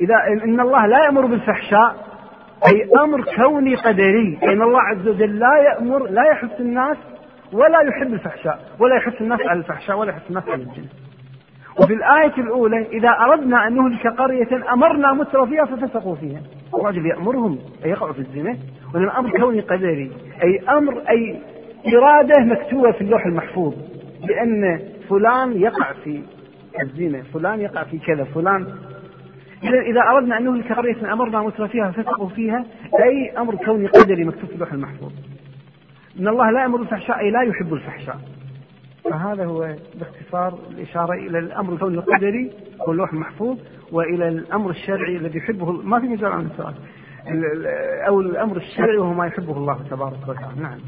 إذا 0.00 0.14
إن 0.44 0.60
الله 0.60 0.86
لا 0.86 1.04
يأمر 1.04 1.26
بالفحشاء 1.26 1.96
أي 2.66 2.88
أمر 3.04 3.24
كوني 3.36 3.74
قدري. 3.74 4.38
ان 4.42 4.62
الله 4.62 4.80
عز 4.82 5.08
وجل 5.08 5.38
لا 5.38 5.56
يأمر 5.56 6.06
لا 6.10 6.22
يحث 6.30 6.60
الناس 6.60 6.96
ولا 7.52 7.80
يحب 7.80 8.12
الفحشاء 8.14 8.60
ولا 8.78 8.96
يحث 8.96 9.20
الناس 9.20 9.40
على 9.40 9.58
الفحشاء 9.58 9.98
ولا 9.98 10.10
يحث 10.10 10.22
الناس 10.30 10.48
على 10.48 10.62
الجنة 10.62 10.88
وفي 11.80 11.94
الآية 11.94 12.34
الأولى 12.38 12.86
إذا 12.86 13.08
أردنا 13.08 13.66
أن 13.66 13.74
نهلك 13.76 14.06
قرية 14.06 14.72
أمرنا 14.72 15.12
متر 15.12 15.46
فيها 15.46 15.64
ففسقوا 15.64 16.14
فيها. 16.14 16.40
الرجل 16.74 17.06
يأمرهم 17.06 17.58
أن 17.84 17.90
يقعوا 17.90 18.12
في 18.12 18.18
الزنا 18.18 18.56
وأن 18.94 19.04
الأمر 19.04 19.38
كوني 19.40 19.60
قدري 19.60 20.12
أي 20.44 20.60
أمر 20.68 21.02
أي 21.10 21.40
إرادة 21.86 22.44
مكتوبة 22.44 22.92
في 22.92 23.00
اللوح 23.00 23.26
المحفوظ 23.26 23.74
بأن 24.26 24.80
فلان 25.08 25.60
يقع 25.60 25.92
في 25.92 26.22
الزنا 26.82 27.22
فلان 27.22 27.60
يقع 27.60 27.84
في 27.84 27.98
كذا 27.98 28.24
فلان. 28.24 28.66
إذا 29.62 29.80
إذا 29.80 30.00
أردنا 30.00 30.38
أن 30.38 30.44
نهلك 30.44 30.72
قرية 30.72 31.12
أمرنا 31.12 31.42
متر 31.42 31.68
فيها 31.68 31.90
فسقوا 31.90 32.28
فيها 32.28 32.64
أي 33.02 33.38
أمر 33.38 33.54
كوني 33.54 33.86
قدري 33.86 34.24
مكتوب 34.24 34.44
في 34.44 34.54
اللوح 34.54 34.72
المحفوظ. 34.72 35.12
إن 36.20 36.28
الله 36.28 36.50
لا 36.50 36.62
يأمر 36.62 36.78
بالفحشاء 36.78 37.18
أي 37.18 37.30
لا 37.30 37.42
يحب 37.42 37.74
الفحشاء. 37.74 38.18
فهذا 39.04 39.44
هو 39.44 39.74
باختصار 39.94 40.58
الإشارة 40.70 41.12
إلى 41.12 41.38
الأمر 41.38 41.72
الكوني 41.72 41.98
القدري 41.98 42.50
هو 42.88 42.92
اللوح 42.92 43.12
المحفوظ 43.12 43.58
وإلى 43.92 44.28
الأمر 44.28 44.70
الشرعي 44.70 45.16
الذي 45.16 45.38
يحبه 45.38 45.72
ما 45.72 46.00
في 46.00 46.06
مجال 46.06 46.32
عن 46.32 46.46
السؤال. 46.46 46.74
أو 48.08 48.20
الأمر 48.20 48.56
الشرعي 48.56 48.96
وهو 48.96 49.12
ما 49.12 49.26
يحبه 49.26 49.56
الله 49.56 49.78
تبارك 49.90 50.28
وتعالى. 50.28 50.60
نعم. 50.62 50.78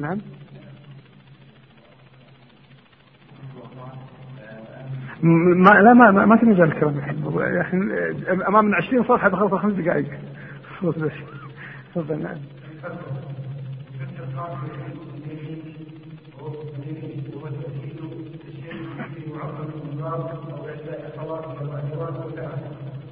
نعم. 0.00 0.18
ما 5.22 5.70
لا 5.70 5.92
ما 5.94 6.10
ما, 6.10 6.26
ما 6.26 6.36
في 6.36 6.46
مجال 6.46 6.72
الكلام 6.72 6.98
الحين 7.38 7.92
امامنا 8.48 8.76
20 8.76 9.04
صفحة 9.04 9.28
بخلص 9.28 9.54
خمس 9.54 9.72
دقائق. 9.72 10.06
بس. 10.82 11.12
تفضل 11.94 12.22
نعم. 12.22 12.36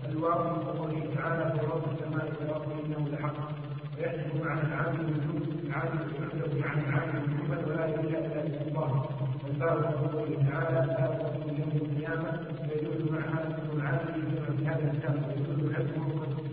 الواقع 0.08 0.52
قوله 0.78 1.14
تعالى 1.14 1.58
في 1.58 1.66
رب 1.66 1.84
السماء 1.92 2.32
والأرض 2.40 2.72
إنه 2.86 3.08
لحق 3.08 3.63
ويحسب 3.98 4.46
عن 4.46 4.58
العالم 4.66 5.00
الوجود 5.00 5.64
العالم 5.66 6.00
يحسب 6.20 6.62
عن 6.64 6.78
العالم 6.84 7.22
محمد 7.34 7.68
ولا 7.68 7.86
يلجا 7.86 8.18
الا 8.18 8.60
الله 8.68 9.08
والباب 9.44 9.84
قوله 10.12 10.50
تعالى 10.50 10.86
لا 10.86 11.06
تقوم 11.06 11.48
يوم 11.58 11.72
القيامه 11.82 12.32
فيدل 12.68 13.12
مع 13.12 13.18
العالم 13.18 14.56
في 14.58 14.66
هذا 14.66 14.90
الكتاب 14.92 15.16
ويدل 15.28 15.66
الحكم 15.70 16.04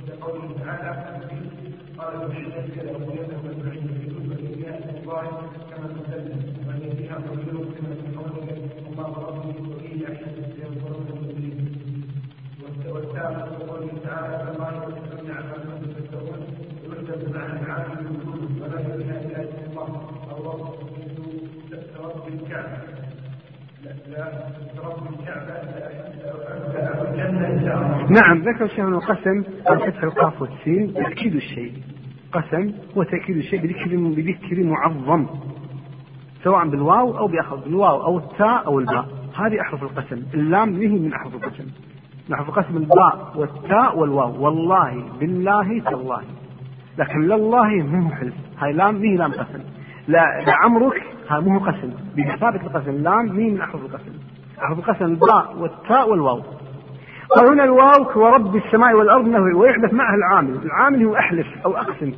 كقوله 0.07 0.55
تعالى 0.65 0.91
قال 1.97 2.13
محمد 2.29 2.69
كذا 2.75 2.91
ويده 2.91 3.37
والبعيد 3.45 3.83
يدل 4.03 4.19
بالياء 4.29 5.01
الله 5.03 5.23
كما 5.69 5.87
تسلم 5.97 6.39
وان 6.67 6.95
فيها 6.97 7.15
قليل 7.15 7.57
كما 7.75 7.93
في 8.01 8.15
قولك 8.17 8.49
الله 8.89 9.11
ربي 9.27 9.71
وفيه 9.71 10.03
يحسب 10.03 10.37
ينظرون 10.63 11.21
والثالث 12.91 13.61
قوله 13.69 13.91
تعالى 14.03 14.37
فما 14.53 14.67
يتبعون 14.69 15.31
عما 15.31 15.53
كنتم 15.63 15.91
تتقون 15.93 16.41
يحسب 16.83 17.35
مع 17.35 17.45
العالم 17.45 18.21
الكعبة 22.33 22.83
لا 24.07 24.25
رب 24.83 25.13
الكعبة 25.13 25.53
الجنة 27.09 27.47
إن 27.47 27.65
شاء 27.65 27.77
الله 27.77 28.00
نعم 28.11 28.37
ذكر 28.37 28.65
الشيخ 28.65 28.79
أنه 28.79 28.99
قسم 28.99 29.41
بفتح 29.41 30.03
القاف 30.03 30.41
والسين 30.41 30.93
تأكيد 30.93 31.35
الشيء. 31.35 31.73
قسم 32.31 32.73
هو 32.97 33.03
تأكيد 33.03 33.37
الشيء 33.37 33.61
بذكر 33.61 33.95
بذكر 33.95 34.63
معظم. 34.63 35.27
سواء 36.43 36.67
بالواو 36.67 37.17
أو 37.17 37.27
بأخذ 37.27 37.65
الواو 37.65 38.03
أو 38.03 38.17
التاء 38.17 38.65
أو 38.65 38.79
الباء. 38.79 39.05
هذه 39.35 39.61
أحرف 39.61 39.83
القسم. 39.83 40.23
اللام 40.33 40.75
هي 40.75 40.87
من 40.87 41.13
أحرف 41.13 41.35
القسم. 41.35 41.67
أحرف 42.33 42.49
القسم 42.49 42.77
الباء 42.77 43.33
والتاء 43.35 43.99
والواو. 43.99 44.43
والله 44.43 45.03
بالله 45.19 45.79
تالله. 45.79 46.21
لكن 46.97 47.21
لله 47.21 47.67
مو 47.67 48.09
حلف 48.09 48.33
هاي 48.59 48.73
لام 48.73 48.97
هي 48.97 49.15
لام 49.15 49.31
قسم. 49.31 49.63
لا 50.07 50.43
لعمرك 50.47 51.03
هاي 51.29 51.41
مو 51.41 51.59
قسم. 51.59 51.93
بمثابة 52.15 52.61
القسم 52.61 52.91
لام 52.91 53.39
هي 53.39 53.49
من 53.49 53.61
أحرف 53.61 53.81
القسم. 53.81 54.13
أحرف 54.63 54.79
القسم 54.79 55.05
الباء 55.05 55.55
والتاء 55.57 56.09
والواو. 56.09 56.41
قال 57.35 57.47
هنا 57.47 57.63
الواو 57.63 58.21
ورب 58.21 58.55
السماء 58.55 58.93
والأرض 58.93 59.27
نهي 59.27 59.53
ويحدث 59.53 59.93
معها 59.93 60.15
العامل. 60.15 60.59
العامل 60.65 61.05
هو 61.05 61.15
أحلف 61.15 61.47
أو 61.65 61.77
أقسم. 61.77 62.13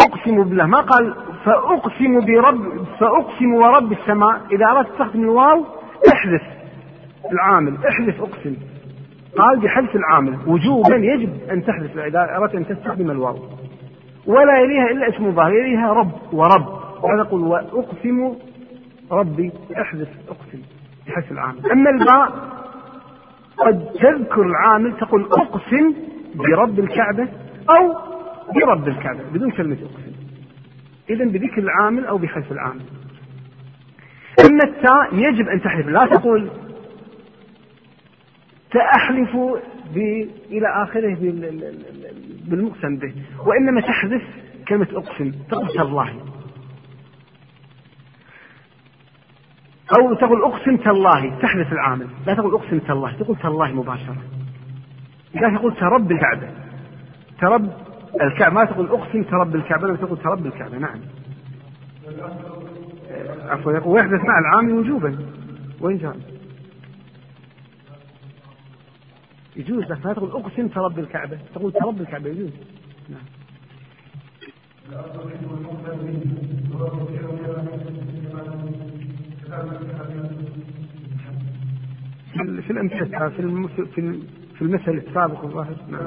أقسم 0.00 0.42
بالله. 0.44 0.66
ما 0.66 0.80
قال 0.80 1.14
فأقسم 1.44 2.20
برب 2.20 2.84
فأقسم 3.00 3.54
ورب 3.54 3.92
السماء. 3.92 4.40
إذا 4.52 4.66
أردت 4.66 4.88
تستخدم 4.88 5.20
الواو 5.20 5.64
احذف 6.12 6.42
العامل. 7.32 7.78
احذف 7.88 8.20
أقسم. 8.20 8.56
قال 9.38 9.60
بحذف 9.60 9.96
العامل. 9.96 10.38
وجوبا 10.46 10.96
يجب 10.96 11.30
أن 11.50 11.64
تحذف 11.64 11.98
إذا 11.98 12.36
أردت 12.36 12.54
أن 12.54 12.66
تستخدم 12.66 13.10
الواو. 13.10 13.36
ولا 14.26 14.58
يليها 14.58 14.90
إلا 14.90 15.08
اسم 15.08 15.32
ظاهر 15.32 15.52
يليها 15.52 15.92
رب 15.92 16.12
ورب. 16.32 16.68
وهذا 17.02 17.18
يقول 17.18 17.40
وأقسم 17.40 18.34
ربي. 19.12 19.52
احذف 19.80 20.08
أقسم. 20.28 20.62
بحذف 21.06 21.32
العامل. 21.32 21.72
أما 21.72 21.90
الباء 21.90 22.57
قد 23.58 23.88
تذكر 23.92 24.42
العامل 24.42 24.96
تقول 24.96 25.22
أقسم 25.22 25.94
برب 26.34 26.78
الكعبة 26.78 27.28
أو 27.70 27.94
برب 28.54 28.88
الكعبة 28.88 29.20
بدون 29.34 29.50
كلمة 29.50 29.76
أقسم. 29.82 30.12
إذا 31.10 31.24
بذكر 31.24 31.58
العامل 31.58 32.06
أو 32.06 32.18
بحذف 32.18 32.52
العامل. 32.52 32.84
أما 34.46 34.64
التاء 34.64 35.14
يجب 35.14 35.48
أن 35.48 35.60
تحذف 35.60 35.86
لا 35.86 36.06
تقول 36.06 36.50
تأحلف 38.70 39.36
إلى 40.50 40.66
آخره 40.82 41.16
بالمقسم 42.48 42.96
به 42.96 43.12
وإنما 43.46 43.80
تحذف 43.80 44.22
كلمة 44.68 44.88
أقسم 44.92 45.32
تقول 45.50 45.68
تالله. 45.68 46.27
أو 49.96 50.14
تقول 50.14 50.42
أقسم 50.42 50.76
تالله 50.76 51.38
تحذف 51.38 51.72
العامل. 51.72 52.06
لا 52.26 52.34
تقول 52.34 52.54
أقسم 52.54 52.78
تالله 52.78 53.12
تقول 53.12 53.36
تالله 53.36 53.72
مباشرة. 53.72 54.16
إذا 55.34 55.56
تقول 55.58 55.76
ترب 55.76 56.12
الكعبة. 56.12 56.50
ترب 57.40 57.72
الكعبة 58.22 58.54
ما 58.54 58.64
تقول 58.64 58.88
أقسم 58.88 59.22
ترب 59.22 59.54
الكعبة 59.54 59.88
بل 59.88 59.98
تقول 59.98 60.18
ترب 60.18 60.46
الكعبة 60.46 60.78
نعم. 60.78 61.00
عفوا 63.48 63.72
يقول 63.72 63.94
ويحدث 63.94 64.20
مع 64.24 64.38
العامل 64.38 64.72
وجوبا. 64.72 65.18
وين 65.80 65.98
جاء؟ 65.98 66.16
يجوز 69.56 69.84
بس 69.84 70.06
ما 70.06 70.12
تقول 70.12 70.30
أقسم 70.30 70.68
ترب 70.68 70.98
الكعبة. 70.98 71.38
تقول 71.54 71.72
ترب 71.72 72.00
الكعبة 72.00 72.28
يجوز. 72.28 72.50
نعم. 73.08 73.22
في 82.62 82.70
الأمثلة 82.70 83.28
في 83.28 83.42
في 83.94 84.20
في 84.54 84.62
المثل 84.62 84.90
السابق 84.90 85.44
الظاهر 85.44 85.76
نعم. 85.88 86.06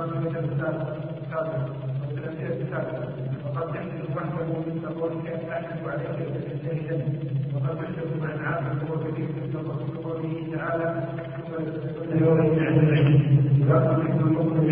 وقد 3.45 3.75
يحدث 3.75 4.17
وحده 4.17 4.45
من 4.45 4.85
قولك 4.99 5.27
عليك 5.49 5.85
وقد 5.85 6.01
يحدث 7.77 8.11
عابد 8.45 8.79
وكثير 8.89 9.27
من 9.27 9.97
قوله 10.03 10.33
تعالى 10.55 10.87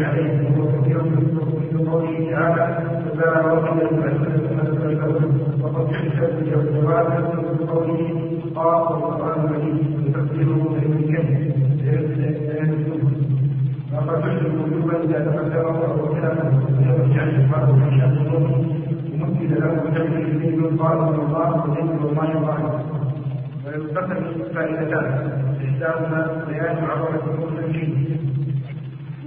عليه 0.06 0.50
وهو 0.50 0.82
كثير 0.82 1.04
من 1.04 1.90
قوله 1.90 2.32
تعالى 2.32 2.66
وقد 5.62 5.90
قوله 7.70 8.29
قال 8.60 8.82
القران 8.98 9.46
المجيد 9.46 10.08
وتفسيره 10.08 10.70
من 10.70 10.84
الكذب 10.84 11.60
وقد 13.94 14.20
يحدث 14.20 14.54
وجوبا 14.64 15.04
اذا 15.04 15.20
تقدمه 15.26 15.86
أو 15.86 16.08
كلامه 16.16 16.64
ويرجع 16.80 17.24
الحفاظ 17.24 17.66
في 17.80 17.98
شان 18.00 18.12
المؤمن 18.18 18.54
ومثل 19.14 19.62
له 19.62 19.72
بجمع 19.84 20.84
قال 20.84 20.98
الله 20.98 21.50
وجنب 21.70 22.06
الله 22.06 22.32
الله 22.38 22.86
ويلتقط 23.66 24.24
فائدتان 24.56 25.08
احداهما 25.66 26.44
بيان 26.48 26.78
عظمه 26.90 27.24
المسلمين 27.34 28.18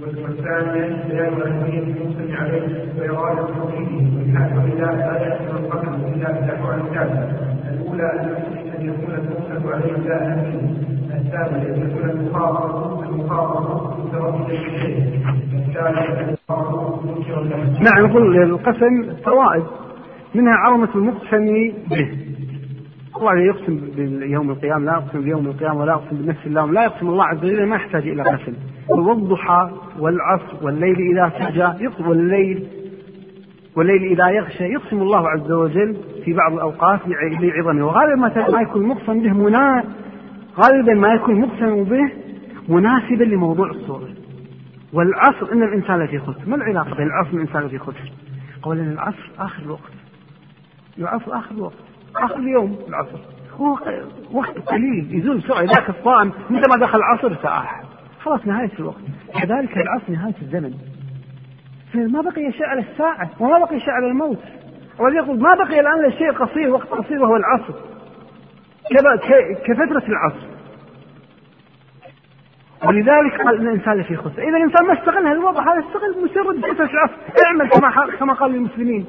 والثانية 0.01 1.03
بيان 1.09 1.33
أهمية 1.41 1.79
المسلم 1.79 2.35
عليه 2.39 2.85
وإرادة 2.97 3.47
توحيده 3.55 4.55
ولذا 4.57 4.85
لا 4.85 5.27
يحصل 5.27 5.55
القتل 5.57 5.93
إلا 6.13 6.31
بدعوى 6.31 6.75
الكافر 6.75 7.27
الأولى 7.69 8.11
أن 8.11 8.62
يكون 8.85 9.13
المؤمن 9.15 9.73
عليه 9.73 9.97
لا 9.97 10.33
أهمية 10.33 10.83
الثانية 11.15 11.75
أن 11.75 11.89
يكون 11.89 12.09
المخاطر 12.09 13.03
المخاطر 13.09 13.95
الثالث 14.03 15.23
نعم 17.81 18.05
نقول 18.05 18.43
القسم 18.43 19.15
فوائد. 19.25 19.63
منها 20.35 20.53
عظمة 20.55 20.89
المقسم 20.95 21.45
به. 21.89 22.11
الله 23.17 23.39
يقسم 23.39 23.81
بيوم 23.95 24.51
القيامة 24.51 24.85
لا 24.85 24.91
يقسم 24.91 25.21
بيوم 25.21 25.47
القيامة 25.47 25.79
ولا 25.79 25.93
يقسم 25.93 26.17
بنفس 26.17 26.45
اللوم 26.45 26.73
لا 26.73 26.83
يقسم 26.83 27.07
الله 27.07 27.25
عز 27.25 27.37
وجل 27.37 27.65
ما 27.65 27.75
يحتاج 27.75 28.07
إلى 28.07 28.23
قسم. 28.23 28.53
والضحى 28.89 29.71
والعصر 29.99 30.65
والليل 30.65 30.95
إذا 30.95 31.31
سجى 31.39 31.83
يقسم 31.83 32.07
والليل 32.07 32.67
والليل 33.75 34.03
إذا 34.03 34.29
يغشى 34.29 34.63
يقسم 34.63 35.01
الله 35.01 35.29
عز 35.29 35.51
وجل 35.51 35.97
في 36.25 36.33
بعض 36.33 36.53
الأوقات 36.53 36.99
لعظمه 37.07 37.85
وغالبا 37.85 38.15
ما 38.51 38.61
يكون 38.61 38.87
مقسم 38.87 39.19
به 39.19 39.33
منا 39.33 39.83
غالبا 40.59 40.93
ما 40.93 41.13
يكون 41.13 41.41
مقسم 41.41 41.83
به 41.83 42.11
مناسبا 42.69 43.23
لموضوع 43.23 43.69
الصورة. 43.69 44.09
والعصر 44.93 45.51
إن 45.51 45.63
الإنسان 45.63 45.99
لفي 45.99 46.19
خسر 46.19 46.41
ما 46.47 46.55
العلاقة 46.55 46.95
بين 46.95 47.07
العصر 47.07 47.35
والإنسان 47.35 47.63
لفي 47.63 47.77
خسر 47.77 48.11
قول 48.61 48.79
إن 48.79 48.91
العصر 48.91 49.31
آخر 49.39 49.63
الوقت. 49.63 49.91
العصر 50.97 51.37
آخر 51.37 51.55
الوقت. 51.55 51.75
آخر 52.15 52.35
اليوم 52.35 52.77
العصر. 52.87 53.17
هو 53.59 53.77
وقت 54.31 54.59
قليل. 54.59 55.07
يزول 55.11 55.37
بسرعة 55.37 55.61
ذاك 55.61 55.89
الصائم 55.89 56.31
متى 56.49 56.69
ما 56.69 56.85
دخل 56.85 56.97
العصر؟ 56.97 57.35
ساعة 57.43 57.81
خلاص 58.21 58.47
نهاية 58.47 58.71
الوقت. 58.79 59.01
كذلك 59.41 59.77
العصر 59.77 60.11
نهاية 60.11 60.35
الزمن. 60.41 60.73
ما 61.95 62.21
بقي 62.21 62.51
شيء 62.51 62.65
على 62.65 62.79
الساعة 62.91 63.29
وما 63.39 63.59
بقي 63.59 63.79
شيء 63.79 63.89
على 63.89 64.07
الموت. 64.07 64.39
والذي 64.99 65.17
يقول 65.17 65.39
ما 65.39 65.55
بقي 65.55 65.79
الآن 65.79 65.99
إلا 65.99 66.09
شيء 66.09 66.31
قصير 66.31 66.69
وقت 66.69 66.87
قصير 66.87 67.23
وهو 67.23 67.35
العصر. 67.35 67.73
كفترة 69.65 70.03
العصر. 70.07 70.47
ولذلك 72.85 73.41
قال 73.45 73.57
إن 73.59 73.67
الإنسان 73.67 73.93
لفي 73.93 74.15
خسر، 74.15 74.41
إذا 74.41 74.57
الإنسان 74.57 74.87
ما 74.87 74.93
استغل 74.93 75.27
الوضع 75.27 75.61
هذا 75.61 75.79
استغل 75.79 76.23
مجرد 76.23 76.73
فترة 76.73 76.89
العصر، 76.93 77.13
اعمل 77.45 77.69
كما 77.69 78.15
كما 78.19 78.33
قال 78.33 78.51
للمسلمين. 78.51 79.05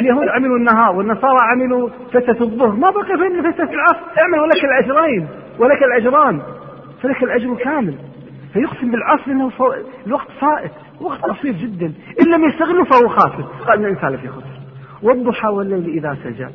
اليهود 0.00 0.28
عملوا 0.28 0.56
النهار 0.56 0.96
والنصارى 0.96 1.38
عملوا 1.40 1.88
فترة 2.12 2.42
الظهر، 2.42 2.70
ما 2.70 2.90
بقي 2.90 3.18
في 3.18 3.52
فتره 3.52 3.70
العصر، 3.74 4.04
اعمل 4.18 4.40
ولك 4.40 4.64
الأجرين. 4.64 5.28
ولك 5.58 5.82
الأجران. 5.82 6.42
فلك 7.02 7.22
الأجر 7.22 7.54
كامل. 7.54 7.94
فيقسم 8.52 8.90
بالعصر 8.90 9.26
إنه 9.26 9.50
الوقت 10.06 10.28
فائت، 10.40 10.72
وقت 11.00 11.20
قصير 11.20 11.52
جدا، 11.52 11.92
إن 12.20 12.34
لم 12.34 12.44
يستغله 12.44 12.84
فهو 12.84 13.08
خاسر، 13.08 13.42
قال 13.66 13.78
إن 13.78 13.84
الإنسان 13.84 14.12
لفي 14.12 14.28
خسر. 14.28 14.59
والضحى 15.02 15.48
والليل 15.48 15.88
إذا 15.88 16.18
سجى. 16.24 16.46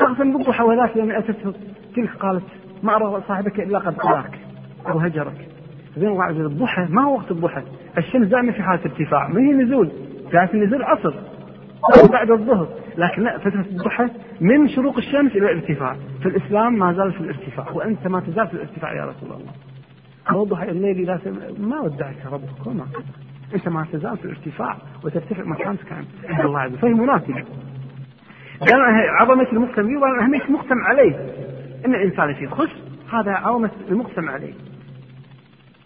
تقسم 0.00 0.32
بالضحى 0.32 0.64
وذاك 0.64 0.96
يوم 0.96 1.10
اتته 1.10 1.52
تلك 1.96 2.16
قالت 2.16 2.44
ما 2.82 2.96
أرى 2.96 3.22
صاحبك 3.28 3.60
إلا 3.60 3.78
قد 3.78 3.94
قلاك 3.94 4.38
أو 4.86 4.98
هجرك. 4.98 5.48
زين 5.96 6.08
الله 6.08 6.24
عز 6.24 6.34
وجل 6.34 6.46
الضحى 6.46 6.86
ما 6.90 7.02
هو 7.04 7.14
وقت 7.14 7.30
الضحى. 7.30 7.62
الشمس 7.98 8.26
دائما 8.26 8.52
في 8.52 8.62
حالة 8.62 8.82
ارتفاع 8.84 9.28
ما 9.28 9.40
هي 9.40 9.52
نزول. 9.52 9.90
كانت 10.32 10.54
النزول 10.54 10.82
عصر 10.82 11.14
أو 11.84 12.08
بعد 12.12 12.30
الظهر. 12.30 12.68
لكن 12.98 13.22
لا 13.22 13.38
فترة 13.38 13.60
الضحى 13.60 14.08
من 14.40 14.68
شروق 14.68 14.96
الشمس 14.96 15.32
إلى 15.32 15.52
الارتفاع. 15.52 15.96
في 16.22 16.28
الإسلام 16.28 16.78
ما 16.78 16.92
زال 16.92 17.12
في 17.12 17.20
الارتفاع 17.20 17.70
وأنت 17.70 18.06
ما 18.06 18.20
تزال 18.20 18.48
في 18.48 18.54
الارتفاع 18.54 18.94
يا 18.94 19.04
رسول 19.04 19.32
الله. 19.32 20.42
الضحى 20.42 20.70
الليل 20.70 21.10
إذا 21.10 21.20
ما 21.58 21.80
ودعك 21.80 22.16
ربك 22.32 22.66
وما 22.66 22.86
أنت 23.54 23.68
ما 23.68 23.86
تزال 23.92 24.16
في 24.16 24.24
الارتفاع 24.24 24.76
وترتفع 25.04 25.44
مكانتك 25.44 25.92
عند 25.92 26.40
الله 26.40 26.60
عز 26.60 26.70
وجل. 26.70 26.78
فهي 26.78 26.94
مناسبة. 26.94 27.44
عظمة 29.20 29.48
المقسم 29.52 29.96
يبقى 29.96 30.10
أهمية 30.24 30.44
المقسم 30.44 30.78
عليه. 30.78 31.16
إن 31.86 31.94
الإنسان 31.94 32.34
في 32.34 32.46
خسر 32.48 32.76
هذا 33.12 33.32
عظمة 33.32 33.70
المقسم 33.88 34.28
عليه. 34.28 34.54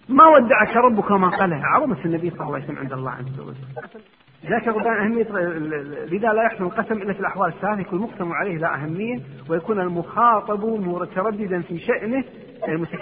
ما 0.08 0.26
ودعك 0.26 0.76
ربك 0.76 1.10
وما 1.10 1.28
قاله. 1.28 1.60
عظمة 1.64 2.04
النبي 2.04 2.30
صلى 2.30 2.40
الله 2.40 2.54
عليه 2.54 2.64
وسلم 2.64 2.78
عند 2.78 2.92
الله 2.92 3.10
عز 3.10 3.40
وجل. 3.40 3.88
ذاك 4.46 4.68
ربان 4.68 4.96
أهمية 4.96 5.24
لذا 6.06 6.32
لا 6.32 6.42
يحسن 6.42 6.64
القسم 6.64 6.94
إلا 6.94 7.12
في 7.12 7.20
الأحوال 7.20 7.48
الثلاثة. 7.48 7.80
يكون 7.80 7.98
المقسم 7.98 8.32
عليه 8.32 8.58
لا 8.58 8.74
أهمية 8.74 9.20
ويكون 9.48 9.80
المخاطب 9.80 10.64
مترددا 10.64 11.60
في 11.60 11.78
شأنه. 11.78 12.24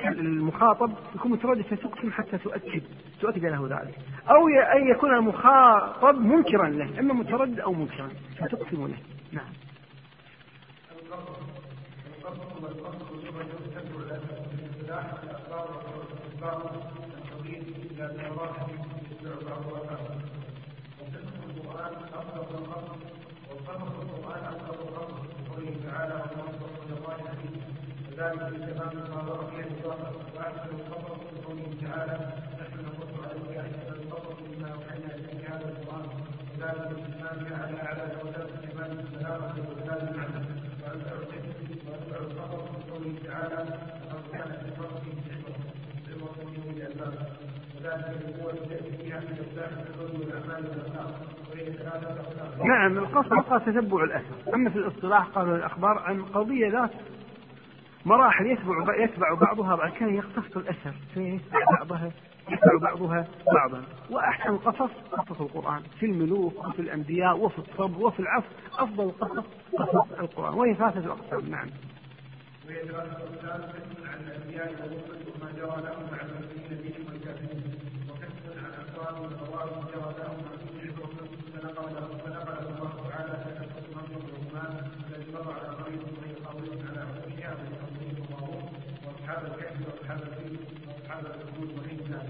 المخاطب 0.07 0.90
يكون 1.14 1.33
متردد 1.33 1.62
فتقسم 1.62 2.11
حتى 2.12 2.38
تؤكد 2.38 2.83
تؤكد 3.20 3.44
له 3.44 3.66
ذلك. 3.70 3.94
أو 4.31 4.48
أن 4.48 4.88
يكون 4.88 5.14
المخاطب 5.14 6.20
منكرا 6.20 6.68
له 6.68 7.00
إما 7.00 7.14
متردد 7.14 7.61
أو 7.61 7.72
منكرا 7.72 8.09
فتقسم 8.38 8.87
له. 8.87 9.15
نعم 9.33 9.53
ذلك 28.17 28.43
بتمام 28.43 28.97
ما 29.11 29.23
ورد 29.23 29.49
فيه 29.51 29.65
الظاهر 29.65 30.12
واحسن 30.37 30.71
الخبر 30.81 31.17
في 31.17 31.37
قوله 31.47 31.69
تعالى 31.83 32.17
نحن 32.61 32.85
نقص 32.87 33.12
عليك 33.25 33.57
احسن 33.59 33.93
الخبر 34.01 34.35
مما 34.49 34.69
اوحينا 34.75 35.15
اليك 35.15 35.51
هذا 35.51 35.69
القران 35.69 36.07
وذلك 36.53 36.89
باتمامها 36.89 37.57
على 37.67 37.83
اعلى 37.83 38.05
درجات 38.15 38.49
الايمان 38.59 38.97
بالسلامه 38.97 39.55
وزاد 39.69 40.09
المعنى 40.09 40.41
واتبع 40.83 41.17
واتبع 41.89 42.17
الخبر 42.27 42.62
في 42.73 42.91
قوله 42.91 43.15
تعالى 43.27 43.61
لقد 44.03 44.23
كان 44.33 44.51
في 44.62 44.77
خلقه 44.77 45.03
عبره 45.33 45.59
عبره 46.09 46.35
لاولي 46.57 46.87
الالباب 46.87 47.15
وذلك 47.77 48.07
القوه 48.29 48.53
التي 48.53 48.97
فيها 48.97 49.21
من 49.21 49.39
اصلاح 49.45 49.71
القلوب 49.79 50.21
والاعمال 50.21 50.46
والاخلاق 50.46 50.46
وهي 50.46 50.46
ثلاثة 50.46 50.46
اخلاق 50.46 50.46
نعم 52.64 52.99
القصر 52.99 53.40
قال 53.40 53.64
تتبع 53.64 54.05
الأثر. 54.05 54.55
أما 54.55 54.71
في 54.71 54.77
الاصطلاح 54.79 55.27
قالوا 55.27 55.57
الأخبار 55.57 55.99
عن 55.99 56.23
قضية 56.23 56.69
ذات 56.69 56.90
مراحل 58.05 58.47
يتبع 58.47 58.97
يتبع 59.05 59.35
بعضها 59.35 59.77
بعض 59.77 59.90
كان 59.90 60.14
يقتص 60.14 60.57
الأثر. 60.57 60.95
فيتبع 61.14 61.61
بعضها 61.79 62.11
يتبع 62.51 62.79
بعضها 62.83 63.27
بعضا. 63.55 63.83
وأحسن 64.11 64.51
القصص 64.51 64.90
قصص 65.12 65.40
القرآن. 65.40 65.83
في 66.01 66.07
الملوك 66.07 66.69
وفي 66.69 66.83
الأنبياء 66.83 67.38
وفي 67.38 67.59
الصبر 67.59 68.07
وفي 68.07 68.21
العفو 68.21 68.47
أفضل 68.79 69.05
القصص 69.05 69.45
قصص 69.79 70.12
القرآن. 70.19 70.55
وهي 70.55 70.75
ثلاثة 70.75 71.12
أقسام 71.12 71.51
نعم. 71.51 71.69
وهي 72.66 72.81
أقسام 72.81 73.71
عن 74.05 74.21
الأنبياء 74.27 74.69
وما 75.37 75.53
جرى 75.53 75.83
لهم 75.83 76.03
مع 76.12 76.21
المسلمين 76.21 76.83
بهم 76.83 77.12
والكافرين. 77.12 77.76
وكسب 78.96 79.06
عن 79.09 79.32
اقوام 79.32 79.68
وقوام 79.68 79.85
جرى 79.92 80.11
لهم 80.18 80.38
مع 80.44 80.52
كل 80.62 80.92
فنقل 80.92 81.28
فنقل 81.52 82.66
الله 82.68 82.92
تعالى 83.09 83.35
تكسب 83.44 83.85
مريم 83.96 84.16
والرحمن 84.24 84.72
الذي 85.09 85.32
مر 85.32 85.52
على 85.52 85.68
مريم 85.80 86.02
وهي 86.16 86.35
قاضيه 86.44 86.80
على 86.88 87.00
عروشها 87.00 87.56
واصحاب 89.06 89.40
الكهف 89.46 89.76
واصحاب 89.88 90.20
الفيل 90.22 90.56
واصحاب 90.88 91.26
الحدود 91.26 91.70
وعيسى 91.78 92.20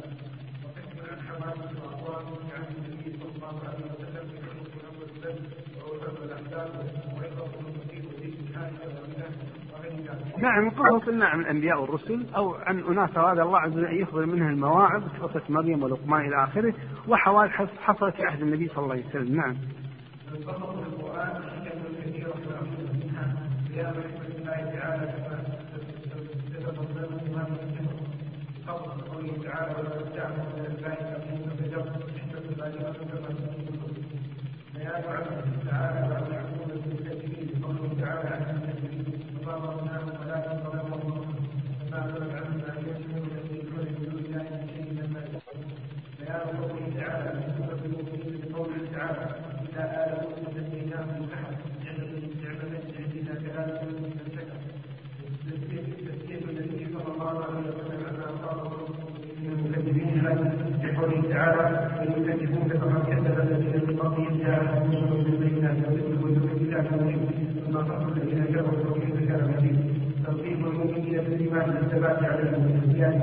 وقسم 0.65 0.99
عن 1.11 1.21
حوادث 1.29 1.73
واقوام 1.83 2.27
عن 2.55 2.65
النبي 2.77 3.19
صلى 3.21 3.31
الله 3.37 3.57
عليه 3.69 3.87
وسلم 3.93 4.25
في 4.31 4.39
حروف 4.47 4.73
اول 4.89 5.09
البلد 5.17 5.39
وعتب 5.83 6.23
الاحزاب 6.23 6.71
وعظه 7.15 7.51
المسيح 7.61 8.05
ودين 8.11 8.55
حادثه 8.55 8.89
ومنه 9.03 10.26
نعم 10.39 10.71
قصص 10.71 11.09
نعم 11.09 11.41
الأنبياء 11.41 11.81
والرسل 11.81 12.27
أو 12.37 12.55
عن 12.55 12.79
اناس 12.79 13.17
اراد 13.17 13.39
الله 13.39 13.59
عز 13.59 13.73
وجل 13.73 13.87
ان 13.87 13.97
يخبر 13.97 14.27
منها 14.27 14.51
المواعظ 14.51 15.03
قصة 15.23 15.43
مريم 15.49 15.83
ولقمان 15.83 16.27
إلى 16.27 16.45
آخره 16.45 16.75
وحوادث 17.09 17.71
حصلت 17.81 18.15
في 18.15 18.23
عهد 18.23 18.43
النبي 18.43 18.69
صلى 18.69 18.79
الله 18.79 18.95
عليه 18.95 19.07
وسلم 19.07 19.37
نعم. 19.37 19.57
القصص 20.35 20.63
القران 20.63 21.43
حكم 21.65 21.83
كثيره 22.01 22.35
منها 23.03 23.37
بيان 23.69 23.95
حكمه 23.95 24.37
الله 24.39 24.79
تعالى 24.81 25.27
قوله 29.17 29.43
تعالى 29.45 29.75
ولقد 29.79 30.15
جاءكم 30.15 30.47
من 30.59 30.67
الباء 30.67 30.99
تقييم 31.13 31.51
فجر 31.59 31.83
حكمة 31.83 32.57
بالغة 32.57 32.93
كما 32.93 33.29
بيان 34.75 35.03
عبده 35.09 35.71
تعالى 35.71 36.01
وعن 36.11 36.33
عقوبة 36.33 36.75
المكذبين 36.75 37.63
قوله 37.65 37.91
تعالى 38.01 38.29
عن 38.29 38.43
المكذبين 38.51 39.07
فضربناهم 39.47 40.09
ولكن 40.21 40.57
ظلموا 40.65 41.25
فما 41.91 41.99
غلب 41.99 42.31
عنهم 42.37 42.59
ما 42.59 42.75
يشركون 42.81 43.29
يشركون 43.51 43.85
بدون 43.85 44.25
الله 44.25 44.43
من 44.43 44.69
شيء 44.75 44.89
لما 44.93 45.21
بيان 46.19 46.41
قوله 46.61 47.01
تعالى 47.01 47.31
يسبح 47.41 47.85
المؤمنين 47.85 48.41
بقوله 48.43 48.79
تعالى 48.93 49.27
إذا 49.69 49.85
آل 50.05 50.13
موسى 50.21 50.61
نجيناهم 50.61 51.09
من 51.09 51.29
أحد 51.35 51.57
نعمة 51.85 52.13
نعمة 52.43 52.75
عندنا 52.99 53.35
كذلك 53.43 53.83
من 53.83 54.11
سكر 54.37 54.77
تسليم 56.07 56.49
النبي 56.49 56.87
صلى 56.95 57.13
الله 57.15 57.45
عليه 57.45 57.61
وسلم 57.69 58.07
عما 58.09 58.27
أصابه 58.35 58.87
المكذبين 59.43 60.25
لقوله 60.85 61.23
تعالى 61.31 61.63
ان 62.03 62.23
يكذبوك 62.23 62.73
فقد 62.73 63.07
كذب 63.07 63.41
الذين 63.41 63.87
من 63.87 63.97
قبلهم 63.99 64.39
جاءهم 64.39 64.91
رسل 64.91 65.25
بالبينات 65.25 65.77
ويكذبون 65.89 66.35
بالكتاب 66.35 66.87
المبين 66.93 67.63
ثم 67.67 67.77
قتلوا 67.77 68.17
الذين 68.17 68.45
كفروا 68.45 68.91
وكيف 68.91 69.29
كان 69.29 69.55
مبين 69.59 69.77
ترغيب 70.27 70.67
المؤمنين 70.67 71.21
والثبات 71.79 72.23
عليه 72.25 72.51
والازدياد 72.53 73.15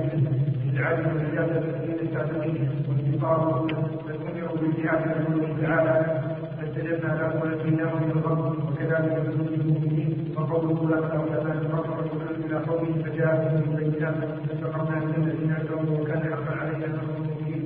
اجعالهم 0.74 1.18
اجازه 1.32 1.58
الذين 1.60 2.00
الكافرين 2.08 2.70
واستقاموا 2.90 3.68
بل 3.68 4.16
امروا 4.30 4.58
بالجهاد 4.62 5.02
بقوله 5.08 5.58
تعالى 5.62 6.22
فاستجبنا 6.58 7.12
له 7.20 7.30
ونجيناه 7.44 7.94
من 8.00 8.12
الغم 8.12 8.40
وكذلك 8.68 9.14
نزول 9.28 9.54
المؤمنين 9.54 10.34
وقوله 10.38 10.90
لا 10.90 11.02
تخاف 11.08 11.30
لا 11.46 11.54
تفرقوا 11.54 12.22
إلى 12.46 12.58
قوم 12.58 13.04
فجاءهم 13.04 13.62
بالبينات 13.62 14.16
فاستقمنا 14.50 15.00
من 15.06 15.14
الذين 15.24 15.52
اجرموا 15.62 16.02
وكان 16.02 16.22
حقا 16.34 16.56
علينا 16.62 16.88
نصر 16.88 17.16
المؤمنين 17.18 17.62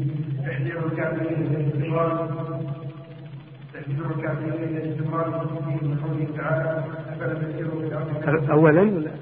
تحذير 0.46 0.86
الكافرين 0.86 1.40
من 1.40 1.56
الاستمرار 1.56 2.30
تحذير 3.74 4.06
الكافرين 4.16 4.74
من 4.76 5.88
من 5.88 5.98
قوله 6.04 6.28
تعالى 6.38 6.84
افلم 7.10 7.50
يسيروا 7.50 7.82
في 7.82 7.88
الأرض 7.88 8.52
اولا؟ 8.52 9.17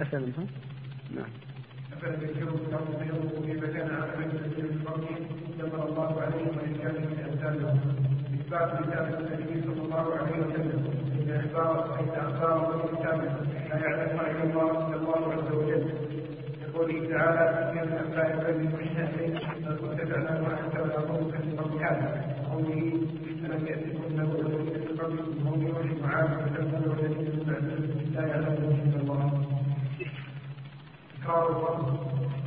اثنى 0.00 0.28
اثنى 0.28 0.46
نعم. 1.14 1.30
الذين 2.02 2.48
الله 5.88 6.20
عليهم 6.22 6.56
وان 6.56 6.74
كان 6.82 6.94
من 6.94 7.18
امثالهم 7.28 7.78
اثبات 8.40 8.70
رساله 8.80 9.18
النبي 9.18 9.62
صلى 9.66 9.82
الله 9.84 10.06
عليه 10.18 10.36
وسلم 10.42 10.80
أن 11.22 11.30
أخبار 11.40 11.88
فان 11.88 12.08
أخبار 12.26 12.84
الكتاب 12.84 13.20
لا 13.70 13.76
يعلمها 13.76 14.30
الا 14.30 14.42
الله 14.44 14.88
الا 14.88 14.96
الله 14.96 15.32
عز 15.32 15.52
وجل 15.52 15.84
قوله 16.74 17.08
تعالى 17.10 17.72
من 17.72 17.78
الانباء 17.88 18.50
الذي 18.50 18.68
اليك 19.14 19.42
ما 19.64 19.76
كنت 19.76 20.00
تعلم 20.00 20.44
وانت 20.44 20.74
ولا 20.80 21.00
قومك 21.10 21.34
من 21.44 21.56
قبل 21.60 21.76
هذا 21.84 22.08
قوله 22.52 22.92
الم 23.44 23.66
ياتكم 23.66 24.20
نبؤ 24.20 24.40
الذين 24.40 24.78
من 24.88 24.98
قبلكم 25.00 25.46
هم 25.46 25.62
نوح 25.62 26.02
وعاد 26.02 26.30
وثمود 26.42 26.88
والذين 26.88 27.28
من 27.36 27.42
بعدهم 27.46 28.12
لا 28.14 28.26
يعلمون 28.26 28.97
الفضل 31.46 31.92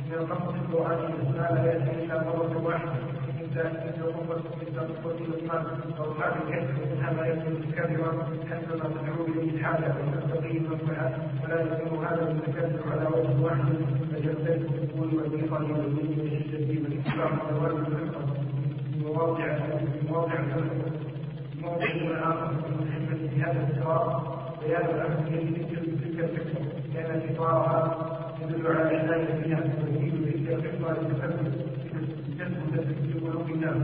من 0.06 0.14
القراني 0.14 1.14
ما 1.36 1.48
لا 1.54 1.72
ياتي 1.72 2.04
الا 2.04 2.24
مره 2.24 2.64
واحدة 2.64 2.92
من 3.64 4.02
عقوبة 4.02 4.36
مثل 4.60 5.02
قوة 5.02 5.14
لقمان 5.20 5.64
أو 5.98 6.14
حال 6.14 6.32
الكذب 6.42 6.92
منها 6.92 7.12
ما 7.12 7.26
يكون 7.26 7.54
كبرا 7.76 8.12
حسب 8.50 8.78
تدعو 8.78 9.24
به 9.26 9.42
الحاجة 9.42 9.94
وتستقي 9.98 10.56
المنفعة 10.56 11.12
ولا 11.44 11.60
يكون 11.62 12.04
هذا 12.04 12.30
المتكبر 12.30 12.92
على 12.92 13.06
وجه 13.06 13.40
واحد 13.44 13.64
بل 14.12 14.28
يختلف 14.28 14.72
في 14.72 14.78
الطول 14.84 15.14
والإيقان 15.14 15.62
والدين 15.70 16.20
والشدة 16.20 16.82
والإسلام 16.82 17.38
والوالد 17.46 17.88
والحفظ 17.88 18.36
مواضع 19.02 19.58
مواضع 20.08 20.34
موضع 21.62 21.86
آخر 22.30 22.52
من 22.52 22.86
الحكمة 22.86 23.28
في 23.28 23.42
هذا 23.42 23.68
الصراط 23.70 24.22
بيان 24.60 24.84
الأهمية 24.84 25.62
تلك 25.62 26.18
الفكرة 26.18 26.62
لأن 26.94 27.34
إطارها 27.34 28.21
يدل 28.42 28.66
على 28.66 28.96
عناية 28.98 29.42
فيها 29.42 29.60
ويفيد 29.60 30.46
تلك 30.46 30.64
الفكرة 30.64 30.92
لتثبت 30.92 31.54
تثبت 32.38 32.86
في 33.46 33.52
الناس 33.52 33.76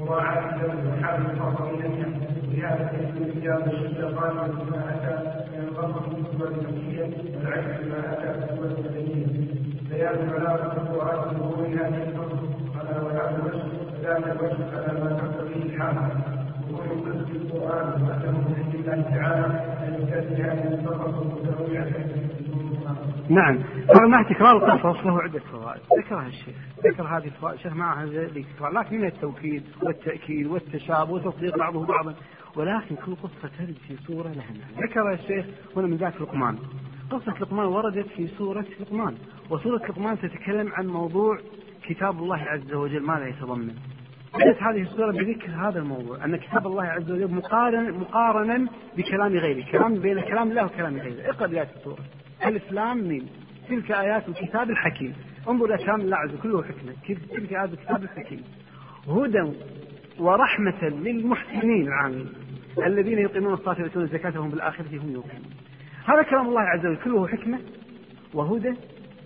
مراعاة 0.00 0.54
الدم 0.54 0.88
وحال 0.88 1.26
الحاضرين 1.30 2.20
وزيادة 2.48 2.90
الاستجابة 2.90 3.72
للشيطان 3.72 4.50
بما 4.50 4.94
أتى 4.94 5.14
من 5.56 5.68
الغضب 5.68 6.02
في 6.02 6.44
النفسية 6.44 7.36
والعكس 7.36 7.80
بما 7.82 8.12
أتى 8.12 8.40
في 8.40 8.52
الصور 8.52 8.66
البدنية 8.66 9.26
بيان 9.90 10.30
علاقة 10.30 10.72
القرآن 10.82 11.34
بظهور 11.34 11.66
هذه 11.66 12.02
الفضل 12.08 12.38
على 12.78 13.00
وعلى 13.04 13.36
الوجه 13.36 13.64
ذات 14.02 14.24
على 14.74 15.00
ما 15.00 15.10
تقتضيه 15.20 15.62
الحال 15.62 15.96
القران 17.56 18.02
وانه 18.02 18.38
من 18.38 18.54
عند 18.58 18.74
الله 18.74 19.02
تعالى 19.02 19.46
ان 19.86 20.02
يكفي 20.02 20.42
هذه 20.42 20.74
الفقره 20.74 21.22
المتنوعه 21.22 22.25
نعم. 23.28 23.58
طبعا 23.94 24.06
مع 24.08 24.22
تكرار 24.22 24.56
القصص 24.56 25.06
له 25.06 25.22
عدة 25.22 25.38
فوائد. 25.38 25.80
ذكرها 25.98 26.26
الشيخ. 26.26 26.54
ذكر 26.86 27.02
هذه 27.02 27.24
الفوائد. 27.24 27.56
الشيخ 27.56 27.72
معها 27.72 28.06
ذكر 28.06 28.70
لكن 28.72 28.98
من 28.98 29.06
التوكيد 29.06 29.62
والتأكيد 29.82 30.46
والتشابه 30.46 31.12
وتصديق 31.12 31.58
بعضه 31.58 31.86
بعضا. 31.86 32.14
ولكن 32.56 32.96
كل 32.96 33.14
قصة 33.14 33.50
ترد 33.58 33.76
في 33.88 33.96
سورة 34.06 34.28
لها 34.28 34.44
معنى 34.50 34.86
ذكر 34.88 35.12
الشيخ 35.12 35.46
هنا 35.76 35.86
من 35.86 35.96
ذات 35.96 36.20
لقمان. 36.20 36.58
قصة 37.10 37.32
لقمان 37.40 37.66
وردت 37.66 38.06
في 38.06 38.26
سورة 38.26 38.64
لقمان. 38.80 39.14
وسورة 39.50 39.76
لقمان 39.76 40.18
تتكلم 40.18 40.72
عن 40.72 40.86
موضوع 40.86 41.38
كتاب 41.82 42.18
الله 42.18 42.38
عز 42.38 42.74
وجل. 42.74 43.02
ماذا 43.02 43.26
يتضمن. 43.26 43.74
بدأت 44.34 44.62
هذه 44.62 44.82
السورة 44.82 45.12
بذكر 45.12 45.50
هذا 45.50 45.78
الموضوع. 45.78 46.24
أن 46.24 46.36
كتاب 46.36 46.66
الله 46.66 46.84
عز 46.84 47.10
وجل 47.10 47.34
مقارن 47.34 47.92
مقارنا 47.92 48.68
بكلام 48.96 49.32
غيره. 49.32 49.70
كلام 49.72 49.94
بين 49.94 50.20
كلام 50.20 50.50
الله 50.50 50.64
وكلام 50.64 50.96
غيره. 50.96 51.30
اقرأ 51.30 51.46
بداية 51.46 51.68
السورة. 51.76 51.98
ألف 52.44 52.72
لام 52.72 53.08
ميم 53.08 53.26
تلك 53.68 53.92
آيات 53.92 54.28
الكتاب 54.28 54.70
الحكيم. 54.70 55.14
انظر 55.48 55.94
الله 55.94 56.16
عز 56.16 56.30
وجل 56.30 56.42
كله 56.42 56.62
حكمة. 56.62 56.92
تلك 57.30 57.52
آيات 57.52 57.72
الكتاب 57.72 58.02
الحكيم؟ 58.02 58.44
هدى 59.08 59.52
ورحمة 60.18 60.82
للمحسنين 60.82 61.86
العاملين. 61.86 62.32
الذين 62.86 63.18
يقيمون 63.18 63.52
الصلاة 63.52 63.76
ويؤتون 63.80 64.02
الزكاة 64.02 64.40
وهم 64.40 64.50
بالآخرة 64.50 64.86
هم 64.92 65.12
يوقنون. 65.12 65.50
هذا 66.06 66.22
كلام 66.22 66.48
الله 66.48 66.60
عز 66.60 66.86
وجل. 66.86 66.96
كله 67.04 67.28
حكمة 67.28 67.58
وهدى 68.34 68.74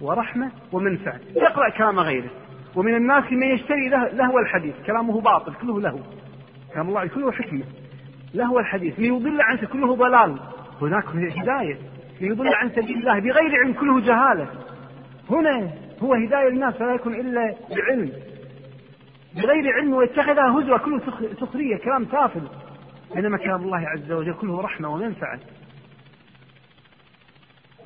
ورحمة 0.01 0.51
ومنفعة. 0.73 1.21
يقرأ 1.37 1.69
كلام 1.69 1.99
غيره. 1.99 2.31
ومن 2.77 2.95
الناس 2.95 3.33
من 3.33 3.43
يشتري 3.43 3.89
لهو 3.89 4.39
الحديث. 4.39 4.75
كلامه 4.87 5.21
باطل 5.21 5.55
كله 5.55 5.81
له 5.81 6.01
كلام 6.75 6.89
الله 6.89 7.07
كله 7.07 7.33
حكمة. 7.33 7.65
لهو 8.35 8.59
الحديث. 8.59 8.99
ليضل 8.99 9.41
عنه 9.41 9.67
كله 9.67 9.97
ضلال. 9.97 10.41
هناك 10.81 11.05
هداية. 11.07 11.79
ليضل 12.21 12.55
عن 12.55 12.71
سبيل 12.71 12.99
الله 12.99 13.19
بغير 13.19 13.57
علم 13.65 13.73
كله 13.73 14.01
جهالة. 14.01 14.49
هنا 15.31 15.71
هو 16.03 16.15
هداية 16.15 16.49
الناس 16.49 16.75
فلا 16.75 16.95
يكون 16.95 17.15
إلا 17.15 17.55
بعلم. 17.77 18.13
بغير 19.37 19.73
علم 19.73 19.95
ويتخذها 19.95 20.51
هزوة 20.59 20.79
كله 20.79 21.01
سخرية 21.41 21.77
كلام 21.77 22.05
تافه. 22.05 22.41
بينما 23.15 23.39
كلام 23.39 23.63
الله 23.63 23.89
عز 23.89 24.13
وجل 24.13 24.35
كله 24.35 24.61
رحمة 24.61 24.95
ومنفعة. 24.95 25.39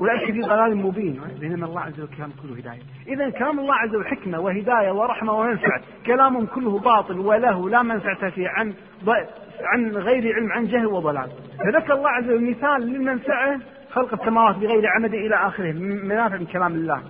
أولئك 0.00 0.32
في 0.32 0.40
ضلال 0.40 0.76
مبين. 0.76 1.20
بينما 1.40 1.66
الله 1.66 1.80
عز 1.80 2.00
وجل 2.00 2.16
كلام 2.16 2.32
كله 2.42 2.58
هداية. 2.58 2.82
إذا 3.08 3.30
كلام 3.30 3.60
الله 3.60 3.74
عز 3.74 3.94
وجل 3.94 4.06
حكمة 4.06 4.40
وهداية 4.40 4.92
ورحمة 4.92 5.32
ومنفعة. 5.32 5.80
كلام 6.06 6.46
كله 6.46 6.78
باطل 6.78 7.18
وله 7.18 7.70
لا 7.70 7.82
منفعة 7.82 8.30
فيه 8.30 8.48
عن 8.48 8.74
عن 9.62 9.96
غير 9.96 10.34
علم 10.34 10.52
عن 10.52 10.66
جهل 10.66 10.86
وضلال. 10.86 11.30
فذكر 11.58 11.94
الله 11.94 12.10
عز 12.10 12.24
وجل 12.24 12.50
مثال 12.50 12.82
للمنفعة. 12.82 13.60
خلق 13.94 14.20
السماوات 14.20 14.56
بغير 14.56 14.86
عمد 14.86 15.14
إلى 15.14 15.34
آخره 15.34 15.72
منافع 15.72 16.36
من 16.36 16.46
كلام 16.46 16.74
الله. 16.74 17.02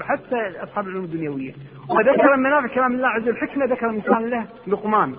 حتى 0.00 0.62
أصحاب 0.62 0.86
العلوم 0.86 1.04
الدنيوية. 1.04 1.52
وذكر 1.88 2.36
منافع 2.36 2.74
كلام 2.74 2.94
الله 2.94 3.08
عز 3.08 3.22
وجل 3.22 3.30
الحكمة 3.30 3.64
ذكر 3.64 3.92
مثال 3.92 4.30
له 4.30 4.46
لقمان. 4.66 5.14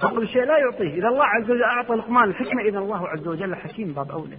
فقل 0.00 0.22
الشيء 0.22 0.44
لا 0.44 0.58
يعطيه. 0.58 0.94
إذا 0.94 1.08
الله 1.08 1.24
عز 1.24 1.50
وجل 1.50 1.62
أعطى 1.62 1.94
لقمان 1.94 2.28
الحكمة 2.28 2.62
إذا 2.62 2.78
الله 2.78 3.08
عز 3.08 3.28
وجل 3.28 3.54
حكيم 3.54 3.92
باب 3.92 4.10
أولى. 4.10 4.36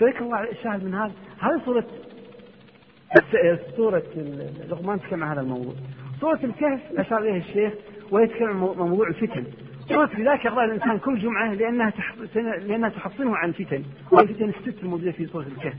فذكر 0.00 0.24
الله 0.24 0.50
الشاهد 0.50 0.84
من 0.84 0.94
هذا. 0.94 1.12
هذه 1.40 1.60
سورة 1.64 1.84
سورة 3.76 4.02
لقمان 4.70 5.00
تتكلم 5.00 5.24
عن 5.24 5.30
هذا 5.30 5.40
الموضوع. 5.40 5.74
سورة 6.20 6.40
الكهف 6.44 6.80
أشار 6.96 7.18
إليها 7.18 7.36
الشيخ 7.36 7.72
ويتكلم 8.10 8.48
عن 8.48 8.56
موضوع 8.56 9.08
الفتن. 9.08 9.44
سورة 9.88 10.10
لذلك 10.18 10.44
يقرأ 10.44 10.64
الإنسان 10.64 10.98
كل 10.98 11.18
جمعة 11.18 11.54
لأنها 11.54 11.92
لأنها 12.58 12.88
تحصنه 12.88 13.36
عن 13.36 13.48
الفتن 13.48 13.82
والفتن 14.10 14.48
الست 14.48 14.82
الموجودة 14.82 15.12
في 15.12 15.26
سورة 15.26 15.46
الكهف. 15.46 15.74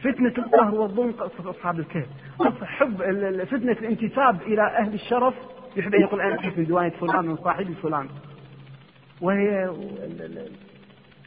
فتنة 0.00 0.34
القهر 0.38 0.74
والظلم 0.74 1.12
قصة 1.12 1.50
أصحاب 1.50 1.80
الكهف. 1.80 2.06
حب 2.62 2.96
فتنة 3.44 3.72
الانتساب 3.72 4.42
إلى 4.42 4.62
أهل 4.62 4.94
الشرف. 4.94 5.34
يحب 5.76 5.94
أن 5.94 6.00
يقول 6.00 6.20
أنا 6.20 6.36
كيف 6.36 6.58
من 6.58 6.64
ديوانة 6.64 6.88
فلان 6.88 7.26
من 7.26 7.36
صاحبي 7.36 7.74
فلان. 7.82 8.08
وهي 9.20 9.68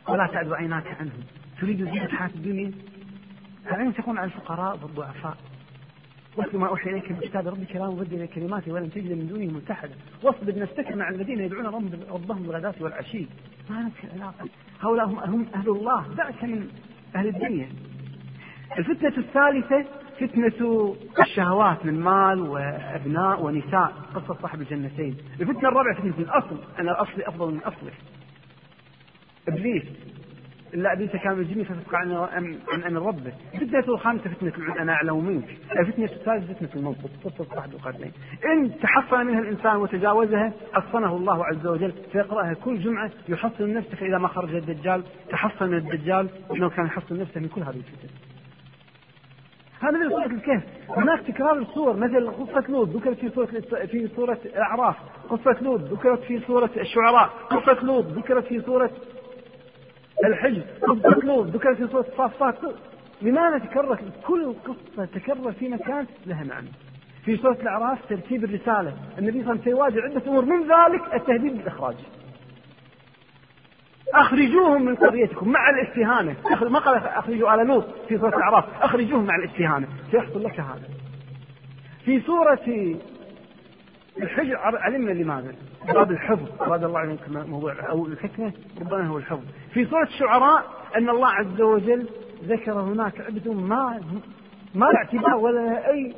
ولا 0.08 0.28
تعد 0.28 0.54
عيناك 0.54 0.88
عنهم. 1.00 1.24
تريد 1.62 1.78
زينة 1.84 2.06
الحياة 2.06 2.30
الدنيا؟ 2.36 2.72
فعين 3.70 3.94
تكون 3.94 4.18
على 4.18 4.26
الفقراء 4.26 4.80
والضعفاء؟ 4.84 5.38
واتل 6.38 6.58
ما 6.58 6.68
أوحي 6.68 6.90
إليك 6.90 7.12
من 7.12 7.18
كتاب 7.18 7.48
ربك 7.48 7.76
لا 7.76 7.88
مبدل 7.88 8.26
كلماته 8.26 8.72
ولن 8.72 8.92
تجد 8.92 9.12
من 9.12 9.28
دونه 9.28 9.54
ملتحدا. 9.54 9.96
واصبر 10.24 10.60
نفسك 10.60 10.92
مع 10.92 11.10
الذين 11.10 11.40
يدعون 11.40 11.66
ربهم 12.12 12.44
بالغداة 12.44 12.74
والعشي. 12.80 13.26
ما 13.70 13.90
لك 13.90 14.12
علاقة؟ 14.14 14.50
هؤلاء 14.82 15.06
هم, 15.06 15.20
هم 15.20 15.48
أهل 15.56 15.70
الله. 15.70 16.08
دعك 16.18 16.44
من 16.44 16.70
أهل 17.16 17.28
الدنيا. 17.28 17.70
الفتنة 18.78 19.18
الثالثة 19.18 19.86
فتنة 20.20 20.96
الشهوات 21.22 21.86
من 21.86 22.02
مال 22.02 22.42
وأبناء 22.42 23.46
ونساء. 23.46 23.94
قصة 24.16 24.38
صاحب 24.42 24.62
الجنتين. 24.62 25.18
الفتنة 25.42 25.70
الرابعة 25.70 25.96
فتنة 25.96 26.20
الأصل. 26.20 26.58
أن 26.80 26.90
الأصل 26.90 27.22
أفضل 27.22 27.54
من 27.54 27.60
أصله 27.60 27.92
إبليس. 29.48 29.84
أبيت 30.74 31.16
كان 31.16 31.40
الجن 31.40 31.64
ففسق 31.64 31.96
عن 31.96 32.12
عن 32.74 32.84
أمر 32.84 33.08
ربه. 33.08 33.34
الفتنة 33.56 33.94
الخامسة 33.94 34.30
فتنة 34.30 34.54
العود 34.58 34.78
أنا 34.78 34.94
أعلم 34.94 35.26
منك. 35.26 35.58
الفتنة 35.80 36.06
الثالثة 36.06 36.54
فتنة 36.54 36.70
المنطق. 36.76 37.10
قصة 37.24 37.46
صاحب 37.56 37.74
القرنين 37.74 38.12
إن 38.46 38.80
تحصن 38.80 39.26
منها 39.26 39.40
الإنسان 39.40 39.76
وتجاوزها 39.76 40.54
حصنه 40.74 41.16
الله 41.16 41.46
عز 41.46 41.68
وجل. 41.68 41.94
فيقرأها 42.12 42.54
كل 42.54 42.80
جمعة 42.80 43.12
يحصن 43.30 43.74
نفسه 43.74 43.96
فإذا 43.96 44.18
ما 44.18 44.28
خرج 44.28 44.56
الدجال. 44.56 45.04
تحصن 45.30 45.74
الدجال 45.74 46.30
وإنه 46.50 46.70
كان 46.70 46.86
يحصن 46.86 47.20
نفسه 47.20 47.42
من 47.42 47.48
كل 47.48 47.62
هذه 47.62 47.76
الفتن. 47.78 48.10
هذا 49.80 49.98
من 49.98 50.10
سورة 50.10 50.26
الكهف. 50.26 50.64
هناك 50.90 51.28
تكرار 51.28 51.58
الصور 51.58 51.98
مثل 51.98 52.32
قصة 52.32 52.72
لوط. 52.72 52.90
ذكرت 52.90 53.18
في 53.18 53.30
سورة 53.30 53.46
في 53.86 54.08
سورة 54.16 54.40
الأعراف. 54.46 54.96
قصة 55.30 55.58
لوط. 55.62 55.82
ذكرت 55.82 56.20
في 56.24 56.40
سورة 56.40 56.70
الشعراء. 56.78 57.30
قصة 57.50 57.84
لوط. 57.84 58.06
ذكرت 58.06 58.46
في 58.46 58.62
سورة 58.62 58.92
الحج 60.26 60.62
لوط 61.24 61.48
ذكرت 61.48 61.96
الصافات 61.96 62.56
لماذا 63.22 63.58
تكررت 63.58 64.00
كل 64.26 64.54
قصة 64.66 65.06
تكرر 65.06 65.52
في 65.52 65.70
مكان 65.70 66.06
لها 66.26 66.44
معنى؟ 66.44 66.68
في 67.26 67.38
سورة 67.38 67.58
الأعراف 67.62 68.00
ترتيب 68.10 68.44
الرسالة. 68.44 68.94
النبي 69.18 69.44
صلى 69.44 69.52
الله 69.52 69.52
عليه 69.52 69.62
وسلم 69.62 69.64
سيواجه 69.64 70.02
عدة 70.02 70.28
أمور. 70.28 70.46
من 70.46 70.62
ذلك 70.62 71.14
التهديد 71.14 71.58
بالإخراج. 71.58 71.96
أخرجوهم 74.14 74.86
من 74.86 74.96
قريتكم 74.96 75.50
مع 75.50 75.70
الاستهانة. 75.70 76.36
ما 76.70 76.80
قال 76.80 76.98
أخرجوا 76.98 77.54
آل 77.54 77.68
لوط 77.68 77.86
في 78.08 78.18
سورة 78.18 78.38
الأعراف. 78.38 78.66
أخرجوهم 78.82 79.26
مع 79.26 79.36
الاستهانة. 79.36 79.88
سيحصل 80.12 80.44
لك 80.44 80.60
هذا. 80.60 80.88
في 82.06 82.22
سورة 82.22 82.96
الحجر 84.22 84.58
علمنا 84.58 85.12
لماذا 85.12 85.56
باب 85.94 86.12
الحفظ 86.12 86.62
أراد 86.62 86.84
الله 86.84 87.00
عنك 87.00 87.30
موضوع 87.30 87.90
أو 87.90 88.06
الحكمة 88.06 88.54
ربما 88.82 89.08
هو 89.08 89.18
الحفظ 89.18 89.44
في 89.74 89.86
سورة 89.86 90.04
الشعراء 90.04 90.66
أن 90.96 91.10
الله 91.10 91.28
عز 91.28 91.62
وجل 91.62 92.08
ذكر 92.44 92.72
هناك 92.72 93.22
عبد 93.22 93.48
ما 93.48 94.02
ما 94.76 94.86
له 94.86 94.98
اعتبار 94.98 95.36
ولا 95.36 95.90
أي 95.92 96.14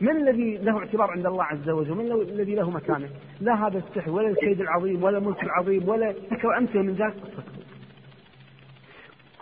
من 0.00 0.16
الذي 0.16 0.56
له 0.56 0.78
اعتبار 0.78 1.10
عند 1.10 1.26
الله 1.26 1.44
عز 1.44 1.68
وجل؟ 1.68 1.94
من 1.94 2.12
الذي 2.12 2.54
له 2.54 2.70
مكانة؟ 2.70 3.08
لا 3.40 3.66
هذا 3.66 3.78
السحر 3.78 4.10
ولا 4.10 4.28
الكيد 4.28 4.60
العظيم 4.60 5.02
ولا 5.02 5.18
الملك 5.18 5.42
العظيم 5.42 5.88
ولا 5.88 6.14
ذكر 6.30 6.58
أمثلة 6.58 6.82
من 6.82 6.94
ذلك 6.94 7.14
قصة 7.14 7.42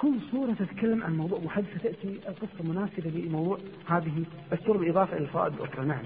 كل 0.00 0.14
صورة 0.30 0.52
تتكلم 0.52 1.02
عن 1.02 1.16
موضوع 1.16 1.38
محدثة 1.38 1.78
تأتي 1.82 2.20
القصة 2.28 2.64
مناسبة 2.64 3.10
لموضوع 3.10 3.58
هذه 3.86 4.24
السورة 4.52 4.78
بالإضافة 4.78 5.16
إلى 5.16 5.24
الفوائد 5.24 5.54
الأخرى 5.54 5.86
نعم. 5.86 6.02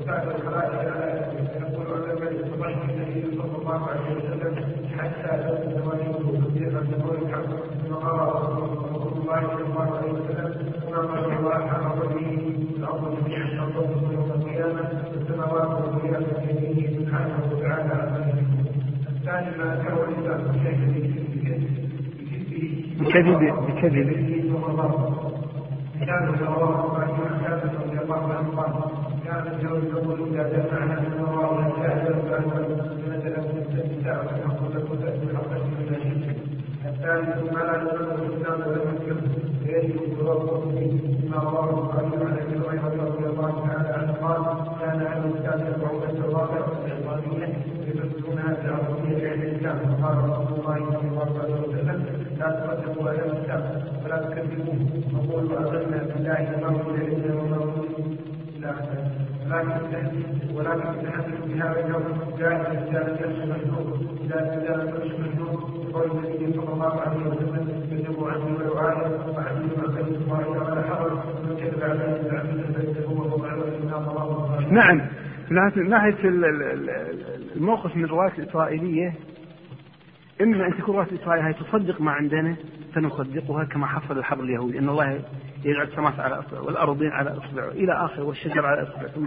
وتعب 0.00 0.28
الخلائق 0.28 0.92
على 0.92 1.04
يقول 1.60 1.86
على 2.02 2.12
الملك 2.12 2.46
صبحت 2.52 2.90
النبي 2.90 3.36
صلى 3.36 3.59
الله 3.76 3.88
عليه 3.88 4.16
وسلم 4.16 4.54
حتى 4.98 5.30
تبدو 5.42 5.70
زمانه 5.78 6.18
كثيرا 6.46 6.80
يقول 6.92 7.16
الحق 7.22 7.50
ثم 7.88 7.94
قال 7.94 8.18
رسول 8.34 9.12
الله 9.22 9.40
صلى 9.48 9.64
الله 9.66 9.96
عليه 9.96 10.12
وسلم 10.12 10.72
قال 10.94 11.32
الله 11.38 11.54
على 11.54 11.86
ربه 12.02 12.28
الأرض 12.76 13.16
جميعا 13.24 13.46
تنظر 13.48 14.12
يوم 14.12 14.30
القيامه 14.30 14.90
السماوات 15.20 15.70
والارض 15.70 16.26
بيده 16.46 16.98
سبحانه 16.98 17.38
وتعالى 17.52 17.96
الثاني 19.16 19.50
ما 19.58 19.66
ذكره 19.74 20.06
في 20.06 20.20
بكذب 23.00 23.42
بكذب. 23.66 24.08
كان 26.06 26.26
كان 27.44 27.60
رضي 27.84 27.98
الله 28.02 28.34
عنه 28.34 28.50
قال 28.56 28.72
كان 29.24 29.44
اليوم 29.54 29.82
يقول 29.84 30.18
اذا 30.34 30.44
جمعنا 30.52 31.00
من 31.00 31.24
الله 31.28 31.72
جاهل 31.82 32.14
فنزل 32.28 32.68
من 32.68 32.99
من 35.60 36.22
شرك 36.24 36.36
الثالث 36.86 37.52
ما 37.52 37.58
لا 37.58 37.82
يقبل 37.82 38.22
الاسلام 38.22 38.60
ولم 38.60 38.94
يكن 38.96 39.16
فيجب 39.64 40.02
التوقف 40.02 40.68
فيه 40.78 40.92
رواه 41.34 41.70
البخاري 41.70 42.24
عن 42.24 42.38
ابي 42.38 42.56
هريره 42.58 43.04
رضي 43.04 43.26
الله 43.26 43.66
تعالى 43.66 43.88
عنه 43.88 44.12
قال 44.12 44.42
كان 44.80 45.00
أهل 45.06 45.22
الكتاب 45.24 45.60
يقرؤون 45.60 46.02
التوراه 46.10 46.48
العبرانيه 46.86 47.48
يدرسونها 47.88 48.54
في 48.54 48.64
العربيه 48.68 49.30
عند 49.30 49.42
الاسلام 49.42 49.78
فقال 49.78 50.16
رسول 50.30 50.58
الله 50.58 50.78
صلى 50.90 51.08
الله 51.10 51.40
عليه 51.42 51.54
وسلم 51.68 52.04
لا 52.38 52.50
تصدقوا 52.50 53.10
أهل 53.10 53.30
الكتاب 53.30 53.82
ولا 54.04 54.16
تكذبوه 54.16 54.78
وقولوا 55.14 55.58
امنا 55.58 56.02
بالله 56.02 56.56
وما 56.56 56.68
انزل 56.68 57.02
الينا 57.02 57.34
وما 57.42 57.56
انزل 57.56 59.29
اليوم 61.78 62.04
جاء 62.38 62.70
النبي 66.12 66.52
صلى 66.52 66.72
الله 66.72 67.00
عليه 67.00 67.26
وسلم 67.26 67.66
حرج 70.88 71.12
من 71.44 71.56
كذب 71.56 71.82
الله 71.82 72.00
نعم. 74.70 75.00
من 75.50 75.88
ناحية 75.88 76.16
الموقف 77.56 77.96
من 77.96 78.04
الرواية 78.04 78.32
الإسرائيلية 78.38 79.14
إما 80.40 80.66
أن 80.66 80.76
تكون 80.78 80.94
رواية 80.94 81.08
الإسرائيلية 81.12 81.48
هي 81.48 81.52
تصدق 81.52 82.00
ما 82.00 82.10
عندنا 82.10 82.56
فنصدقها 82.94 83.64
كما 83.64 83.86
حصل 83.86 84.18
الحبر 84.18 84.44
اليهودي. 84.44 84.78
أن 84.78 84.88
الله 84.88 85.22
يجعل 85.64 85.86
السماء 85.86 86.20
على 86.20 86.38
أصبع 86.38 86.60
والأرضين 86.60 87.10
على 87.10 87.30
أصبع 87.30 87.68
إلى 87.68 88.04
آخر 88.04 88.22
والشجر 88.22 88.66
على 88.66 88.82
أصبع 88.82 89.08
ثم 89.08 89.26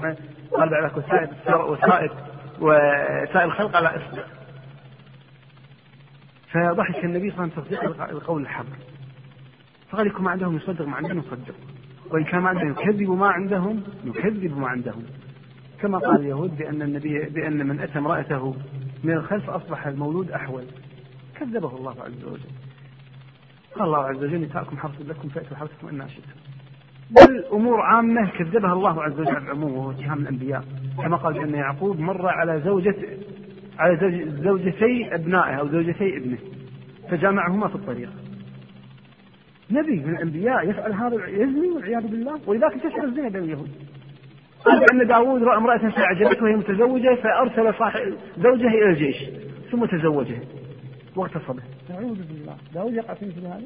قال 0.57 0.69
بعد 0.69 0.83
ذلك 0.83 0.97
وسائر 0.97 1.29
وسائر 1.71 2.11
وسائر 2.59 3.43
الخلق 3.43 3.75
على 3.75 3.87
أصبع. 3.87 4.23
فضحك 6.51 7.05
النبي 7.05 7.31
صلى 7.31 7.43
الله 7.43 7.53
عليه 7.53 7.53
وسلم 7.53 7.63
تصديق 7.63 8.09
القول 8.09 8.41
الحبر 8.41 8.75
فقال 9.89 10.07
يكون 10.07 10.23
ما 10.23 10.31
عندهم 10.31 10.55
يصدق 10.55 10.87
ما 10.87 10.95
عندنا 10.95 11.13
نصدق 11.13 11.55
وإن 12.11 12.23
كان 12.23 12.41
ما 12.41 12.49
عندهم 12.49 12.71
يكذب 12.71 13.09
ما 13.09 13.27
عندهم 13.27 13.83
نكذب 14.05 14.57
ما 14.57 14.67
عندهم. 14.67 15.03
كما 15.81 15.97
قال 15.97 16.19
اليهود 16.19 16.57
بأن 16.57 16.81
النبي 16.81 17.29
بأن 17.29 17.67
من 17.67 17.79
أتى 17.79 17.99
امرأته 17.99 18.55
من 19.03 19.13
الخلف 19.13 19.49
أصبح 19.49 19.87
المولود 19.87 20.31
أحول. 20.31 20.63
كذبه 21.39 21.77
الله 21.77 21.95
عز 22.01 22.23
وجل. 22.23 22.49
قال 23.75 23.87
الله 23.87 24.05
عز 24.05 24.23
وجل 24.23 24.41
نساءكم 24.41 24.77
حرث 24.77 25.01
لكم 25.07 25.29
فأتوا 25.29 25.57
حرثكم 25.57 25.87
إن 25.87 26.09
شئتم 26.09 26.39
بل 27.11 27.45
أمور 27.53 27.81
عامة 27.81 28.29
كذبها 28.29 28.73
الله 28.73 29.03
عز 29.03 29.19
وجل 29.19 29.37
العموم 29.37 29.73
وهو 29.73 29.91
اتهام 29.91 30.19
الأنبياء. 30.19 30.63
كما 30.97 31.17
قال 31.17 31.33
بأن 31.33 31.53
يعقوب 31.53 31.99
مر 31.99 32.27
على 32.27 32.61
زوجة 32.65 32.95
على 33.79 34.21
زوجتي 34.43 35.15
أبنائه 35.15 35.55
أو 35.55 35.67
زوجتي 35.67 36.17
ابنه 36.17 36.37
فجامعهما 37.09 37.67
في 37.67 37.75
الطريق. 37.75 38.09
نبي 39.71 39.99
من 39.99 40.15
الأنبياء 40.15 40.69
يفعل 40.69 40.93
هذا 40.93 41.27
يزني 41.27 41.67
والعياذ 41.67 42.07
بالله 42.07 42.39
ولذلك 42.47 42.73
تشعر 42.83 43.03
الزنا 43.03 43.29
بين 43.29 43.43
اليهود. 43.43 43.69
قال 44.65 44.91
أن 44.91 45.07
داوود 45.07 45.43
رأى 45.43 45.57
امرأة 45.57 45.89
فأعجبته 45.89 46.43
وهي 46.43 46.55
متزوجة 46.55 47.15
فأرسل 47.15 47.73
صاحب 47.73 48.13
زوجه 48.37 48.67
إلى 48.67 48.89
الجيش 48.89 49.15
ثم 49.71 49.85
تزوجها. 49.85 50.41
واغتصبه 51.15 51.63
نعوذ 51.89 52.27
بالله. 52.27 52.55
داوود 52.73 52.93
يقع 52.93 53.13
في 53.13 53.25
مثل 53.25 53.45
هذا؟ 53.45 53.63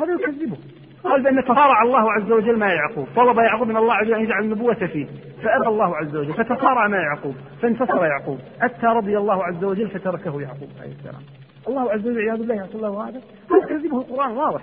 هذا 0.00 0.12
يكذبه. 0.14 0.56
قال 1.04 1.22
بأن 1.22 1.44
تصارع 1.44 1.82
الله 1.82 2.12
عز 2.12 2.32
وجل 2.32 2.58
مع 2.58 2.72
يعقوب. 2.72 3.06
طلب 3.16 3.38
يعقوب 3.38 3.68
من 3.68 3.76
الله 3.76 3.94
عز 3.94 4.06
وجل 4.06 4.14
أن 4.14 4.24
يجعل 4.24 4.44
النبوة 4.44 4.74
فيه. 4.74 5.06
فأبى 5.42 5.68
الله 5.68 5.96
عز 5.96 6.16
وجل. 6.16 6.34
فتصارع 6.34 6.88
مع 6.88 6.98
يعقوب. 6.98 7.34
فانتصر 7.62 8.04
يعقوب. 8.04 8.38
أتى 8.62 8.86
رضي 8.86 9.18
الله 9.18 9.44
عز 9.44 9.64
وجل 9.64 9.88
فتركه 9.88 10.40
يعقوب 10.40 10.68
عليه 10.80 10.92
السلام. 10.92 11.22
الله 11.68 11.92
عز 11.92 12.06
وجل 12.06 12.18
عياذ 12.18 12.38
بالله 12.38 12.54
يعصي 12.54 12.74
الله 12.74 13.08
هذا. 13.08 13.20
يكذبه 13.62 13.98
القرآن 13.98 14.30
واضح. 14.30 14.62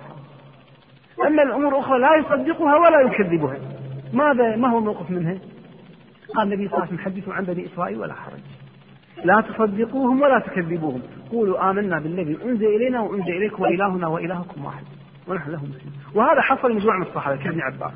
أما 1.28 1.44
الأمور 1.44 1.74
الأخرى 1.74 2.00
لا 2.00 2.16
يصدقها 2.16 2.78
ولا 2.78 3.02
يكذبها. 3.02 3.58
ماذا 4.14 4.56
ما 4.56 4.68
هو 4.68 4.78
الموقف 4.78 5.12
منها؟ 5.12 5.38
قال 6.36 6.54
النبي 6.54 6.68
صلى 6.68 6.78
الله 6.78 6.88
عليه 6.88 6.94
وسلم 6.94 7.06
حدثوا 7.06 7.34
عن 7.34 7.44
بني 7.44 7.66
إسرائيل 7.66 8.00
ولا 8.00 8.14
حرج. 8.14 8.40
لا 9.24 9.42
تصدقوهم 9.42 10.22
ولا 10.22 10.40
تكذبوهم. 10.40 11.02
قولوا 11.34 11.70
آمنا 11.70 12.00
بالذي 12.00 12.38
أنزل 12.46 12.66
إلينا 12.66 13.02
وأنزل 13.02 13.30
إليكم 13.30 13.64
وإلهنا 13.64 14.08
وإلهكم 14.08 14.66
واحد. 14.66 14.84
ونحن 15.28 15.52
له 15.52 15.58
مسلمون. 15.58 15.94
وهذا 16.16 16.42
حصل 16.42 16.76
مجموعة 16.76 16.98
من 16.98 17.06
الصحابة 17.06 17.44
كابن 17.44 17.62
عباس 17.62 17.94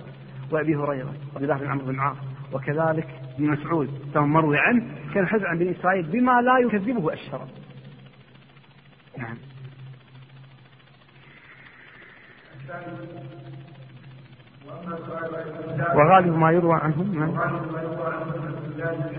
وأبي 0.51 0.75
هريرة 0.75 1.13
وعبد 1.33 1.43
الله 1.43 1.57
بن 1.57 1.67
عمرو 1.67 1.85
بن 1.85 1.95
العاص 1.95 2.17
وكذلك 2.53 3.07
ابن 3.35 3.47
مسعود. 3.47 3.89
ثم 4.13 4.23
مروي 4.23 4.57
عنه 4.59 4.83
كان 5.13 5.27
حدث 5.27 5.43
عن 5.43 5.57
بني 5.57 5.71
إسرائيل 5.71 6.03
بما 6.03 6.41
لا 6.41 6.57
يكذبه 6.57 7.13
الشرع 7.13 7.45
نعم. 9.17 9.37
وغالب 15.95 16.37
ما 16.37 16.51
يروى 16.51 16.75
عنهم 16.75 17.19
نعم 17.19 17.29
وغالب 17.29 17.71
ما 17.71 17.81
يروى 17.81 18.13
عنهم 18.13 18.37
من؟ 18.41 19.17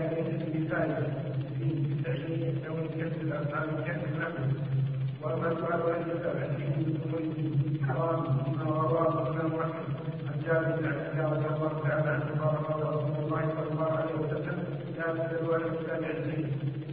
في 3.83 4.08
وأما 5.23 5.49
سؤال 5.55 5.81
أن 5.95 6.09
يتبع 6.09 6.47
فيه 6.57 7.85
حرام 7.87 8.23
مما 8.47 8.63
رواه 8.63 9.27
الإمام 9.27 9.59
أحمد 9.59 9.85
عن 10.27 10.41
جابر 10.45 10.75
بن 10.79 10.85
عبد 10.87 11.05
الله 11.11 11.29
رضي 11.29 11.47
الله 11.55 11.81
تعالى 11.87 12.09
عنه 12.09 12.41
قال 12.41 12.55
رسول 12.93 13.23
الله 13.25 13.41
صلى 13.55 13.71
الله 13.71 13.91
عليه 13.97 14.15
وسلم 14.15 14.57
لا 14.97 15.03
تدعوا 15.13 15.53
على 15.55 15.65
الإسلام 15.65 16.03
عزيز 16.05 16.45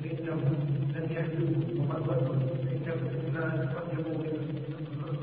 فإنه 0.02 0.40
لن 0.94 1.06
يهدوا 1.10 1.84
وقد 1.88 2.02
ضلوا 2.02 2.38
فإنهم 2.64 3.34
لا 3.34 3.46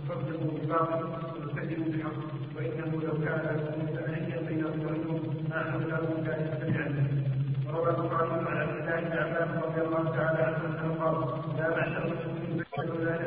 تصدقوا 0.08 0.51
بالباطل 0.51 1.04
وتكذبوا 1.41 1.86
بالحق 1.91 2.20
وإنه 2.56 3.01
لو 3.04 3.14
كان 3.26 3.45
متأهيا 3.84 4.41
بين 4.47 4.66
أموركم 4.66 5.20
ما 5.49 5.60
حمله 5.72 6.24
لا 6.26 6.36
يستمع 6.43 6.86
وروى 7.68 7.89
البخاري 7.89 8.32
عن 8.32 8.58
عبد 8.58 8.88
الله 8.88 9.62
رضي 9.66 9.82
الله 9.82 10.04
تعالى 10.18 10.43
عنه 10.43 10.95
قال 11.04 11.16
لا 11.58 11.70
معشر 11.70 12.33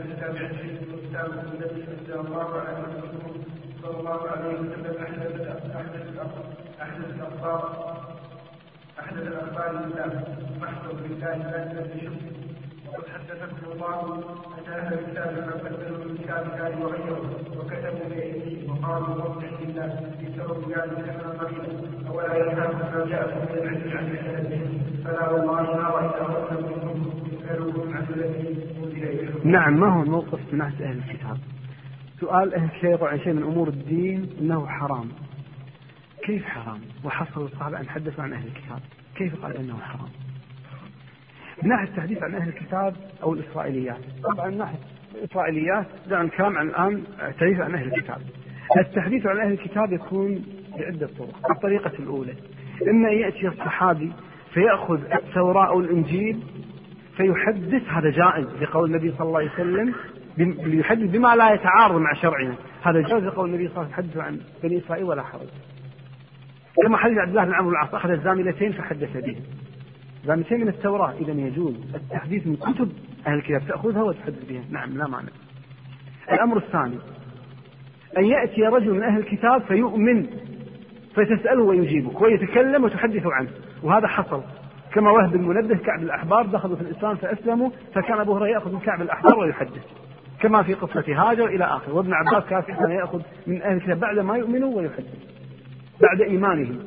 المسلمين 0.07 0.15
بشر 0.15 0.15
لا 0.15 0.15
نتبع 0.15 0.49
شيء 0.49 1.09
كتاب 1.09 1.31
الذي 1.33 1.83
أنزل 1.83 2.15
الله 4.01 4.29
عليه 4.31 4.55
وسلم 4.55 4.95
أحدث 5.03 5.41
أحدث 5.77 6.19
أحدث 6.83 7.05
الأخبار 7.15 7.97
أحدث 9.01 9.23
الأخبار 9.23 9.73
لله 9.73 10.25
محضر 10.61 10.93
بالله 10.93 11.37
لا 11.37 11.73
ينزل 11.73 12.11
وقد 12.89 13.05
حدثكم 13.09 13.73
الله 13.73 14.25
أن 14.59 14.73
أهل 14.73 14.95
الكتاب 14.95 15.51
قد 15.53 15.75
بدلوا 15.75 16.05
من 16.05 16.19
كتاب 16.19 16.47
الله 16.55 16.85
وغيره 16.85 17.31
وكتبوا 17.59 18.09
بأيديهم 18.09 18.71
وقالوا 18.71 19.09
موضع 19.09 19.47
لله 19.61 20.13
في 20.21 20.27
سبب 20.37 20.71
ذلك 20.71 21.05
كما 21.07 21.45
قليلا 21.45 21.81
أولا 22.09 22.35
يخاف 22.37 22.95
ما 22.95 23.07
جاءكم 23.11 23.39
من 23.53 23.59
العلم 23.59 23.97
عن 23.97 24.07
فلا 25.05 25.31
والله 25.31 25.63
ما 25.63 25.89
رأيت 25.89 26.13
أردنا 26.15 26.61
منهم 26.61 27.36
نعم 29.45 29.81
ما 29.81 29.87
هو 29.87 30.03
الموقف 30.03 30.41
من 30.53 30.59
ناحية 30.59 30.85
أهل 30.85 30.99
الكتاب؟ 30.99 31.39
سؤال 32.21 32.55
أهل 32.55 32.69
الشيء 32.75 33.05
عن 33.05 33.19
شيء 33.19 33.33
من 33.33 33.43
أمور 33.43 33.69
الدين 33.69 34.31
أنه 34.41 34.67
حرام. 34.67 35.09
كيف 36.23 36.45
حرام؟ 36.45 36.81
وحصل 37.05 37.45
الصحابة 37.45 37.81
أن 37.81 37.89
حدثوا 37.89 38.25
عن 38.25 38.33
أهل 38.33 38.47
الكتاب. 38.47 38.81
كيف 39.17 39.45
قال 39.45 39.57
أنه 39.57 39.79
حرام؟ 39.79 40.09
من 41.63 41.69
ناحية 41.69 41.89
التحديث 41.89 42.23
عن 42.23 42.35
أهل 42.35 42.49
الكتاب 42.49 42.95
أو 43.23 43.35
الإسرائيليات. 43.35 44.01
طبعا 44.25 44.51
من 44.51 44.59
ناحية 44.59 44.79
الإسرائيليات 45.15 45.87
دعنا 46.11 46.25
الكلام 46.25 46.59
عن 46.59 46.69
الآن 46.69 47.03
التحديث 47.29 47.61
عن 47.61 47.75
أهل 47.75 47.95
الكتاب. 47.95 48.21
التحديث 48.79 49.27
عن 49.27 49.39
أهل 49.39 49.53
الكتاب 49.53 49.93
يكون 49.93 50.45
بعدة 50.79 51.09
طرق. 51.19 51.51
الطريقة 51.51 51.93
الأولى 51.99 52.35
إما 52.91 53.11
يأتي 53.11 53.49
الصحابي 53.49 54.13
فيأخذ 54.55 55.01
التوراة 55.13 55.69
أو 55.69 55.81
الإنجيل 55.81 56.43
فيحدث 57.17 57.83
هذا 57.89 58.11
جائز 58.11 58.47
لقول 58.61 58.91
النبي 58.91 59.13
صلى 59.19 59.27
الله 59.27 59.39
عليه 59.39 59.51
وسلم 59.53 59.95
ليحدث 60.39 61.11
بما 61.11 61.37
لا 61.37 61.55
يتعارض 61.55 62.01
مع 62.01 62.13
شرعنا. 62.13 62.55
هذا 62.83 63.01
جائز 63.01 63.25
لقول 63.25 63.49
النبي 63.49 63.69
صلى 63.69 63.77
الله 63.77 63.95
عليه 63.97 64.09
وسلم 64.09 64.23
عن 64.23 64.41
بني 64.63 64.79
إسرائيل 64.79 65.05
ولا 65.05 65.23
حرج. 65.23 65.49
كما 66.83 66.97
حديث 66.97 67.19
عبد 67.19 67.31
الله 67.31 67.45
بن 67.45 67.55
عمرو 67.55 67.71
العاص 67.71 67.95
أخذ 67.95 68.11
الزاملتين 68.11 68.73
فحدث 68.73 69.17
به 69.17 69.37
زامتين 70.25 70.61
من 70.61 70.69
التوراة 70.69 71.13
إذا 71.21 71.33
يجوز 71.33 71.75
التحديث 71.95 72.47
من 72.47 72.57
كتب 72.57 72.93
أهل 73.27 73.35
الكتاب 73.35 73.63
تأخذها 73.69 74.03
وتحدث 74.03 74.49
بها. 74.49 74.63
نعم 74.71 74.99
لا 74.99 75.07
مانع. 75.07 75.29
الأمر 76.33 76.57
الثاني 76.57 76.99
أن 78.19 78.25
يأتي 78.25 78.63
رجل 78.63 78.95
من 78.95 79.03
أهل 79.03 79.19
الكتاب 79.19 79.63
فيؤمن 79.63 80.27
فتسأله 81.15 81.63
ويجيبك 81.63 82.21
ويتكلم 82.21 82.85
وتحدث 82.85 83.23
عنه 83.27 83.49
وهذا 83.83 84.07
حصل. 84.07 84.43
كما 84.97 85.11
وهب 85.11 85.35
المنبه 85.35 85.77
كعب 85.77 86.03
الأحبار 86.03 86.47
دخلوا 86.47 86.77
في 86.77 86.83
الإسلام 86.83 87.17
فأسلموا 87.17 87.71
فكان 87.95 88.21
أبو 88.21 88.37
هريرة 88.37 88.55
يأخذ 88.55 88.73
من 88.73 88.81
كعب 88.81 89.03
الأحبار 89.03 89.39
ويحدث 89.39 89.85
كما 90.41 90.63
في 90.63 90.75
قصة 90.75 91.05
هاجر 91.09 91.47
إلى 91.47 91.65
آخره 91.65 91.95
وابن 91.95 92.13
عباس 92.13 92.45
كان 92.45 92.91
يأخذ 92.91 93.21
من 93.47 93.63
أهل 93.63 93.77
الكتاب 93.77 94.01
بعد 94.01 94.19
ما 94.19 94.37
يؤمنوا 94.37 94.77
ويحدث 94.77 95.05
بعد 96.01 96.21
إيمانهم. 96.21 96.79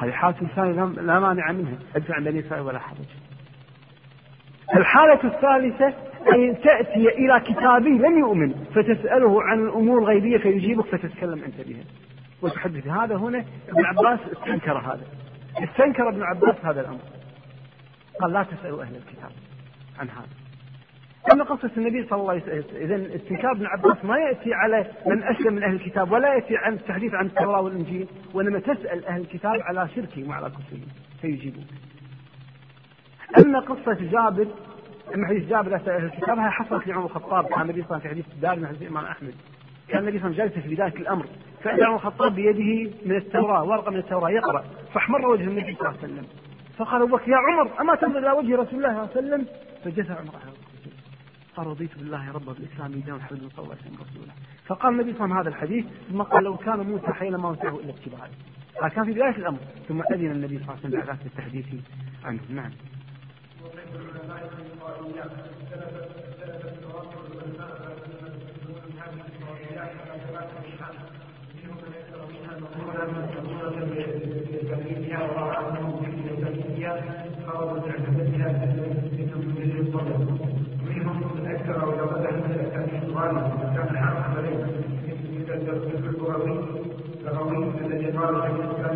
هذه 0.00 0.10
حالة 0.10 0.36
إنسان 0.42 0.94
لا 1.06 1.20
مانع 1.20 1.52
منها. 1.52 1.78
أدفع 1.96 2.14
عن 2.14 2.24
بني 2.24 2.40
إسرائيل 2.40 2.66
ولا 2.66 2.78
حرج. 2.78 2.98
الحالة 4.76 5.24
الثالثة 5.24 5.94
أن 6.34 6.60
تأتي 6.60 7.08
إلى 7.08 7.40
كتابي 7.40 7.90
لم 7.90 8.18
يؤمن 8.18 8.54
فتسأله 8.74 9.42
عن 9.42 9.58
الأمور 9.58 9.98
الغيبية 9.98 10.38
فيجيبك 10.38 10.86
فتتكلم 10.86 11.42
أنت 11.46 11.68
بها. 11.68 11.84
وتحدث 12.42 12.86
هذا 12.86 13.16
هنا. 13.16 13.44
ابن 13.68 13.84
عباس 13.84 14.20
استنكر 14.32 14.78
هذا. 14.78 15.04
استنكر 15.64 16.08
ابن 16.08 16.22
عباس 16.22 16.64
هذا 16.64 16.80
الأمر. 16.80 17.19
قال 18.22 18.32
لا 18.32 18.42
تسألوا 18.42 18.82
أهل 18.82 18.96
الكتاب 18.96 19.30
عن 19.98 20.08
هذا. 20.08 20.28
أما 21.32 21.44
قصة 21.44 21.70
النبي 21.76 22.06
صلى 22.08 22.20
الله 22.20 22.30
عليه 22.30 22.42
وسلم 22.42 22.64
إذا 22.76 23.16
استنكار 23.16 23.52
ابن 23.52 23.66
عباس 23.66 24.04
ما 24.04 24.18
يأتي 24.18 24.54
على 24.54 24.86
من 25.06 25.22
أسلم 25.22 25.54
من 25.54 25.62
أهل 25.62 25.74
الكتاب 25.74 26.12
ولا 26.12 26.34
يأتي 26.34 26.56
عن 26.56 26.72
التحديث 26.72 27.14
عن 27.14 27.26
التوراة 27.26 27.60
والإنجيل 27.60 28.08
وإنما 28.34 28.60
تسأل 28.60 29.06
أهل 29.06 29.20
الكتاب 29.20 29.60
على 29.60 29.88
شركهم 29.88 30.28
وعلى 30.28 30.50
كفرهم 30.50 30.88
فيجيبون. 31.20 31.66
أما 33.38 33.60
قصة 33.60 33.98
جابر 34.00 34.46
أما 35.14 35.26
حديث 35.26 35.48
جابر 35.48 35.74
أهل 35.74 36.04
الكتاب 36.04 36.38
هذه 36.38 36.50
حصلت 36.50 36.86
لعمر 36.86 37.04
الخطاب 37.04 37.46
كان 37.46 37.62
النبي 37.62 37.82
صلى 37.82 37.96
الله 37.96 38.00
عليه 38.00 38.00
وسلم 38.00 38.00
في 38.00 38.08
حديث 38.08 38.26
الدار 38.34 38.58
من 38.58 38.66
حديث 38.66 38.82
الإمام 38.82 39.04
أحمد. 39.04 39.34
كان 39.88 40.00
النبي 40.00 40.18
صلى 40.18 40.30
الله 40.30 40.40
عليه 40.40 40.50
وسلم 40.50 40.60
جالس 40.60 40.66
في 40.68 40.74
بداية 40.74 41.02
الأمر 41.02 41.26
فإذا 41.62 41.86
عمر 41.86 41.96
الخطاب 41.96 42.34
بيده 42.34 42.90
من 43.06 43.16
التوراة 43.16 43.64
ورقة 43.64 43.90
من 43.90 43.96
التوراة 43.96 44.30
يقرأ 44.30 44.64
فاحمر 44.94 45.26
وجه 45.26 45.42
النبي 45.42 45.74
صلى 45.74 45.88
الله 45.88 45.88
عليه 45.88 45.98
وسلم. 45.98 46.26
فقال 46.80 47.02
أبو 47.02 47.16
بكر 47.16 47.30
يا 47.30 47.36
عمر 47.36 47.80
أما 47.80 47.94
تنظر 47.94 48.18
إلى 48.18 48.30
وجه 48.30 48.56
رسول 48.56 48.84
الله 48.84 49.06
صلى 49.06 49.20
الله 49.20 49.34
عليه 49.34 49.44
وسلم؟ 49.44 49.46
فجثى 49.84 50.12
عمر 50.12 50.34
على 50.36 50.52
قال 51.56 51.66
رضيت 51.66 51.98
بالله 51.98 52.32
ربا 52.32 52.52
بالاسلام 52.52 52.92
دينا 52.92 53.20
صلى 53.28 53.38
الله 53.38 53.50
عليه 53.58 53.80
وسلم 53.80 53.94
رسولا 53.94 54.32
فقال 54.66 54.92
النبي 54.92 55.12
صلى 55.12 55.24
الله 55.24 55.36
عليه 55.36 55.40
وسلم 55.40 55.40
هذا 55.40 55.48
الحديث 55.48 55.84
ثم 56.10 56.22
قال 56.22 56.44
لو 56.44 56.56
كان 56.56 56.80
موسى 56.80 57.12
حين 57.12 57.36
ما 57.36 57.48
وسعه 57.48 57.78
إلا 57.80 57.90
اتباعه. 57.90 58.30
هذا 58.82 58.88
كان 58.88 59.04
في 59.04 59.12
بداية 59.12 59.36
الأمر 59.36 59.58
ثم 59.88 60.02
أذن 60.12 60.30
النبي 60.30 60.58
صلى 60.58 60.62
الله 60.64 60.76
عليه 60.84 60.88
وسلم 60.88 61.06
بعد 61.06 61.18
بالتحديث 61.24 61.66
عنه. 62.24 62.40
نعم. 62.50 62.70
قال 77.60 77.82
شيخ 77.82 78.08
الاسلام 78.08 78.56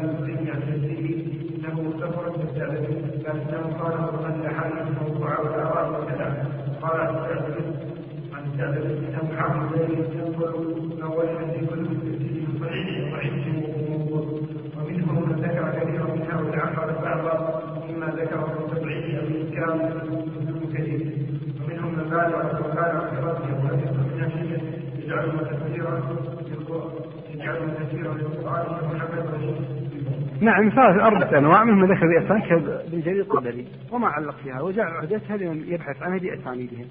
ابن 0.01 0.51
عن 0.51 0.59
نفسه 0.69 1.03
انه 1.55 1.93
سفر 2.01 2.25
مستعبد 2.39 2.85
لكنه 3.27 3.77
قال 3.81 3.93
ان 4.25 4.41
الاحاديث 4.41 4.83
الموضوعه 4.89 5.41
والاراء 5.41 6.03
وكذا 6.03 6.47
قال 6.83 7.01
عن 7.01 7.15
السعد 7.15 7.55
عن 8.33 8.43
السعد 8.53 8.77
انه 8.77 9.37
حافظ 9.37 9.75
ذلك 9.79 10.09
ينظر 10.15 10.55
أول 11.03 11.27
كل 11.71 11.87
تفسير 11.87 12.47
صحيح 12.61 13.12
وضعيف 13.12 13.47
ومنهم 14.79 15.29
من 15.29 15.37
ذكر 15.45 15.71
كثيرا 15.81 16.15
منها 16.15 16.41
وتعقد 16.41 17.03
بعضا 17.03 17.62
مما 17.89 18.07
ذكره 18.25 18.45
في 18.45 18.72
التضعيف 18.72 19.20
أو 19.20 19.27
الاسكان 19.27 19.81
ابن 20.49 20.75
كثير 20.75 21.12
ومنهم 21.64 21.99
من 21.99 22.05
بالغ 22.11 22.61
وكان 22.61 22.97
اعتراضه 22.97 23.49
يكن 23.49 23.97
من 23.97 24.31
شيئا 24.31 24.61
يجعله 25.05 25.43
تفسيرا 25.43 26.03
نعم 30.41 30.68
ثلاث 30.68 31.01
أربعة 31.01 31.39
أنواع 31.39 31.64
منهم 31.64 31.93
ذكر 31.93 32.07
بأسانيد 32.07 32.45
كابن 32.45 33.01
جرير 33.01 33.20
الطبري 33.20 33.66
وما 33.93 34.09
علق 34.09 34.35
فيها 34.45 34.61
وجعل 34.61 34.93
عهدتها 34.93 35.37
لمن 35.37 35.64
يبحث 35.68 36.03
عنها 36.03 36.18
بأسانيدها 36.18 36.85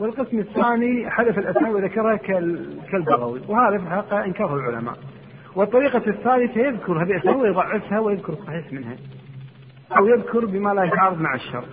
والقسم 0.00 0.38
الثاني 0.38 1.10
حذف 1.10 1.38
الأسماء 1.38 1.72
وذكرها 1.72 2.16
كالبغوي 2.92 3.40
وهذا 3.48 3.78
في 3.78 3.84
الحقيقة 3.84 4.24
إنكاره 4.24 4.54
العلماء. 4.54 4.94
والطريقة 5.56 6.02
الثالثة 6.06 6.60
يذكرها 6.60 7.04
بأسانيد 7.04 7.40
ويضعفها 7.40 7.98
ويذكر 7.98 8.32
الصحيح 8.32 8.72
منها. 8.72 8.96
أو 9.96 10.06
يذكر 10.06 10.44
بما 10.44 10.74
لا 10.74 10.84
يتعارض 10.84 11.20
مع 11.20 11.34
الشر. 11.34 11.64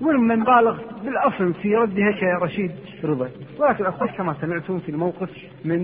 من 0.00 0.44
بالغ 0.44 0.78
بالأصل 1.04 1.54
في 1.54 1.76
ردها 1.76 2.12
كرشيد 2.20 2.70
رضا. 3.04 3.30
ولكن 3.58 3.84
الاصح 3.84 4.16
كما 4.16 4.34
سمعتم 4.40 4.80
في 4.80 4.88
الموقف 4.88 5.30
من 5.64 5.80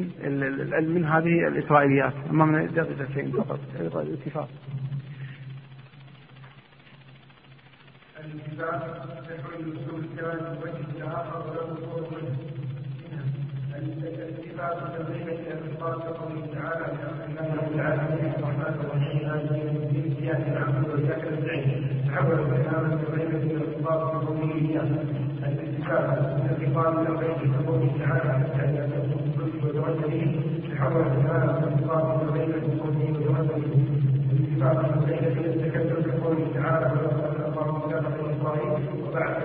من 0.95 1.05
هذه 1.05 1.49
الإسرائيليات. 1.49 2.13
أما 2.31 2.45
من 2.45 2.67
دقيقتين 2.67 3.33
فقط. 3.33 3.61
الاتفاق. 3.81 4.49
الاتفاق 8.25 8.97
الاتفاق 13.87 14.97
تبين 14.99 15.29
الالفاظ 15.29 15.99
كقوله 16.01 16.47
تعالى 16.55 16.87
لأن 16.99 17.47
الله 17.47 17.65
تعالى 17.77 18.03
الرحمن 18.39 18.75
الرحيم 18.85 19.19
هذه 19.31 19.63
من 19.63 19.77
الدين 19.87 20.31
العبد 20.53 20.89
وسياسه 20.89 21.39
العين 21.39 21.87
تحول 22.09 22.33
الكلام 22.33 22.99
بين 23.15 23.51
الخطاب 23.57 24.01
بقوله 24.25 24.55
الاتفاق 25.43 26.05
من 26.37 26.51
الخطاب 26.51 26.99
إلى 26.99 27.11
غيره 27.17 27.43
كقوله 27.59 27.91
تعالى 27.99 28.33
تحول 30.75 31.03
الكلام 31.03 31.49
إلى 32.21 32.31
غيره 32.33 32.61
بقوله 32.67 33.07
وتردده 33.11 33.75
الاتفاق 34.33 35.05
بين 35.07 35.25
التكلم 35.25 36.03
كقوله 36.11 36.47
تعالى 36.55 36.87
ولقد 36.93 37.41
الله 37.49 37.81
كتاب 37.89 38.03
بني 38.03 38.37
اسرائيل 38.37 38.73
وبعث 39.05 39.37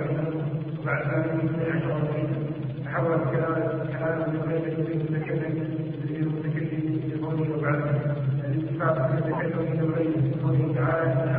وبعث 0.81 1.05
منهم 1.07 1.39
اثني 1.45 1.65
عشر 1.71 2.01
تحول 2.85 3.13
الكلام 3.13 3.70
كلام 4.01 4.29
من 4.33 4.41
غير 4.47 4.63
المتكلم 4.93 5.81
وبعث 7.23 7.83
الاتفاق 8.45 9.11
من 9.11 9.17
التكلم 9.17 9.65
من 9.71 9.93
غير 9.95 10.13
قوله 10.43 10.73
تعالى 10.75 11.31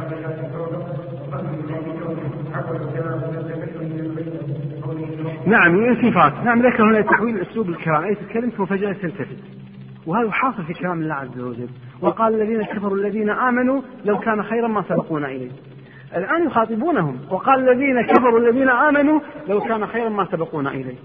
نعم 5.46 5.74
من 5.74 5.96
صفات 5.96 6.32
نعم 6.44 6.66
ذكر 6.66 6.82
هنا 6.82 7.00
تحويل 7.00 7.40
أسلوب 7.40 7.68
الكلام. 7.68 8.04
أي 8.04 8.14
تتكلم 8.14 8.50
ثم 8.50 8.64
فجاه 8.64 8.92
تلتفت. 8.92 9.36
وهذا 10.06 10.30
حاصل 10.30 10.62
في 10.64 10.74
كلام 10.74 11.00
الله 11.02 11.14
عز 11.14 11.40
وجل. 11.40 11.68
وقال 12.00 12.34
الذين 12.34 12.62
كفروا 12.62 12.96
الذين 12.96 13.30
آمنوا 13.30 13.80
لو 14.04 14.18
كان 14.18 14.42
خيرا 14.42 14.68
ما 14.68 14.82
سبقونا 14.88 15.26
إليه. 15.26 15.50
الآن 16.16 16.46
يخاطبونهم. 16.46 17.18
وقال 17.30 17.68
الذين 17.68 18.02
كفروا 18.02 18.38
الذين 18.38 18.68
آمنوا 18.68 19.20
لو 19.48 19.60
كان 19.60 19.86
خيرا 19.86 20.08
ما 20.08 20.24
سبقونا 20.24 20.70
إليه. 20.70 20.96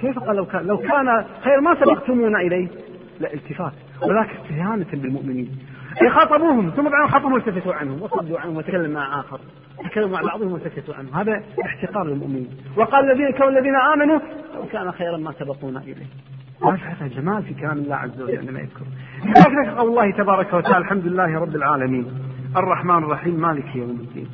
كيف 0.00 0.18
قال 0.18 0.36
لو 0.36 0.46
كان 0.46 0.66
لو 0.66 0.78
كان 0.78 1.24
خير 1.44 1.60
ما 1.60 1.74
سبقتمونا 1.74 2.40
إليه؟ 2.40 2.68
لا 3.20 3.34
التفات. 3.34 3.72
ولكن 4.02 4.30
استهانة 4.42 4.86
بالمؤمنين. 4.92 5.58
خاطبوهم 6.10 6.70
ثم 6.70 6.82
بعدين 6.82 7.08
خاطبوا 7.08 7.32
والتفتوا 7.32 7.74
عنهم 7.74 8.02
وصدوا 8.02 8.40
عنهم 8.40 8.56
وتكلم 8.56 8.90
مع 8.90 9.20
آخر. 9.20 9.40
تكلموا 9.84 10.18
مع 10.18 10.22
بعضهم 10.22 10.52
وسكتوا 10.52 10.94
عنه 10.94 11.20
هذا 11.20 11.42
احتقار 11.64 12.06
للمؤمنين. 12.06 12.48
وقال 12.76 13.10
الذين 13.10 13.30
كانوا 13.30 13.50
الذين 13.50 13.76
آمنوا 13.76 14.18
لو 14.54 14.66
كان 14.72 14.92
خيرا 14.92 15.16
ما 15.16 15.32
سبقونا 15.32 15.80
إليه. 15.80 16.06
هذا 16.64 17.06
جمال 17.06 17.42
في 17.42 17.54
كلام 17.54 17.78
الله 17.78 17.96
عز 17.96 18.22
وجل 18.22 18.38
عندما 18.38 18.60
يذكر. 18.60 18.84
لذلك 19.24 19.78
قول 19.78 19.88
الله 19.88 20.10
تبارك 20.10 20.52
وتعالى 20.52 20.78
الحمد 20.78 21.06
لله 21.06 21.40
رب 21.40 21.56
العالمين. 21.56 22.06
الرحمن 22.56 22.98
الرحيم 22.98 23.40
مالك 23.40 23.76
يوم 23.76 23.90
الدين. 23.90 24.28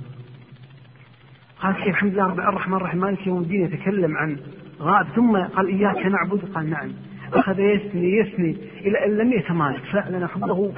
قال 1.62 1.88
الحمد 1.88 2.12
لله 2.12 2.26
رب 2.26 2.38
الرحمن 2.38 2.76
الرحيم 2.76 3.00
مالك 3.00 3.26
يوم 3.26 3.38
الدين 3.42 3.64
يتكلم 3.64 4.16
عن 4.16 4.36
غائب 4.80 5.06
ثم 5.06 5.36
قال 5.36 5.66
إياك 5.66 6.06
نعبد؟ 6.06 6.40
قال 6.54 6.70
نعم. 6.70 6.92
أخذ 7.34 7.60
يسني 7.60 8.18
يسني 8.18 8.56
إلى 8.80 9.06
أن 9.06 9.16
لم 9.16 9.32
يتمالك 9.32 9.82
فأعلن 9.92 10.26
حبه 10.26 10.72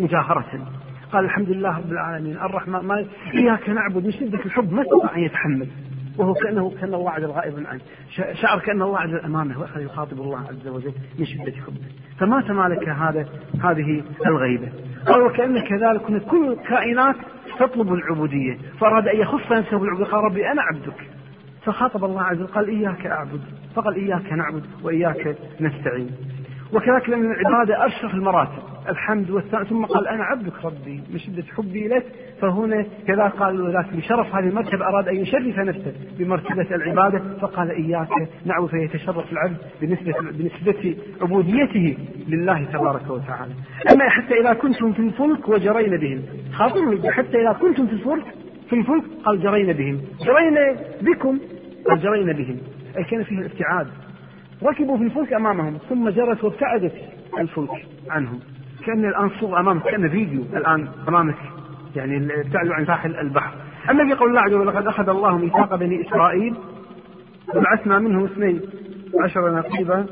مجاهرة. 0.00 0.68
قال 1.12 1.24
الحمد 1.24 1.50
لله 1.50 1.78
رب 1.78 1.92
العالمين. 1.92 2.36
الرحمن 2.36 2.80
ما 2.80 3.06
إياك 3.34 3.68
نعبد. 3.68 4.04
من 4.04 4.12
شدة 4.12 4.38
الحب؟ 4.44 4.72
ما 4.72 4.82
استطاع 4.82 5.16
أن 5.16 5.20
يتحمل. 5.20 5.68
وهو 6.18 6.34
كأنه 6.34 6.70
كأن 6.70 6.94
الله 6.94 7.10
عز 7.10 7.24
غائب 7.24 7.66
عنه 7.66 7.80
شعر 8.32 8.58
كأن 8.58 8.82
الله 8.82 8.98
عز 8.98 9.14
أمامه 9.14 9.60
وأخذ 9.60 9.80
يخاطب 9.80 10.20
الله 10.20 10.38
عز 10.38 10.68
وجل 10.68 10.92
من 11.18 11.24
شدة 11.24 11.52
حبه. 11.66 11.80
فما 12.18 12.40
تمالك 12.40 12.88
هذا 12.88 13.26
هذه 13.62 14.02
الغيبة. 14.26 14.68
قال 15.06 15.22
وكأن 15.22 15.60
كذلك 15.60 16.22
كل 16.22 16.52
الكائنات 16.52 17.16
تطلب 17.58 17.92
العبودية. 17.92 18.58
فأراد 18.80 19.08
أن 19.08 19.20
يخص 19.20 19.52
نفسه 19.52 19.78
بالعبودية. 19.78 20.10
قال 20.12 20.24
ربي 20.24 20.52
أنا 20.52 20.62
عبدك. 20.62 21.21
فخاطب 21.64 22.04
الله 22.04 22.22
عز 22.22 22.40
وجل 22.40 22.52
قال 22.52 22.68
إياك 22.68 23.06
أعبد 23.06 23.40
فقال 23.74 23.94
إياك 23.94 24.32
نعبد 24.32 24.64
وإياك 24.82 25.36
نستعين. 25.60 26.10
وكذلك 26.72 27.08
لأن 27.08 27.32
العبادة 27.32 27.86
أشرف 27.86 28.14
المراتب 28.14 28.62
الحمد 28.88 29.30
والثناء 29.30 29.64
ثم 29.64 29.84
قال 29.84 30.08
أنا 30.08 30.24
عبدك 30.24 30.64
ربي 30.64 31.02
من 31.10 31.18
شدة 31.18 31.44
حبي 31.56 31.88
لك 31.88 32.06
فهنا 32.40 32.86
كذا 33.06 33.28
قال 33.28 33.60
وذاك 33.60 33.96
بشرف 33.96 34.34
هذه 34.34 34.48
المرتبة 34.48 34.86
أراد 34.86 35.08
أن 35.08 35.16
يشرف 35.16 35.58
نفسه 35.58 35.92
بمرتبة 36.18 36.74
العبادة 36.74 37.22
فقال 37.40 37.70
إياك 37.70 38.08
نعبد 38.44 38.68
فيتشرف 38.68 39.32
العبد 39.32 39.56
بنسبة 39.80 40.14
بنسبة 40.20 40.96
عبوديته 41.22 41.96
لله 42.28 42.64
تبارك 42.64 43.10
وتعالى. 43.10 43.52
أما 43.92 44.08
حتى 44.08 44.40
إذا 44.40 44.52
كنتم 44.52 44.92
في 44.92 45.00
الفلك 45.00 45.48
وجرينا 45.48 45.96
بهم 45.96 46.22
خاطروا 46.52 47.10
حتى 47.10 47.40
إذا 47.40 47.52
كنتم 47.52 47.86
في 47.86 47.92
الفلك 47.92 48.24
في 48.72 48.78
الفلك 48.78 49.04
قال 49.24 49.42
جرينا 49.42 49.72
بهم. 49.72 50.00
جرينا 50.20 50.76
بكم؟ 51.00 51.38
قال 51.86 52.00
جرينا 52.00 52.32
بهم. 52.32 52.60
أي 52.96 53.04
كان 53.04 53.24
فيه 53.24 53.38
الابتعاد 53.38 53.88
ركبوا 54.62 54.98
في 54.98 55.04
الفلك 55.04 55.32
أمامهم 55.32 55.78
ثم 55.88 56.08
جرت 56.08 56.44
وابتعدت 56.44 56.94
الفلك 57.38 57.86
عنهم. 58.10 58.40
كأن 58.86 59.04
الآن 59.04 59.30
صورة 59.40 59.60
أمامك 59.60 59.82
كأن 59.82 60.08
فيديو 60.08 60.42
الآن 60.42 60.88
أمامك. 61.08 61.36
يعني 61.96 62.16
ابتعدوا 62.16 62.74
عن 62.74 62.86
ساحل 62.86 63.16
البحر. 63.16 63.54
أما 63.90 64.08
في 64.08 64.14
قول 64.14 64.28
الله 64.28 64.40
عز 64.40 64.52
وجل 64.52 64.66
لقد 64.66 64.86
أخذ 64.86 65.08
الله 65.08 65.38
ميثاق 65.38 65.74
بني 65.74 66.08
إسرائيل 66.08 66.54
وبعثنا 67.54 67.98
منهم 67.98 68.24
اثنين 68.24 68.60
عشر 69.24 69.54
نقيبا. 69.54 70.06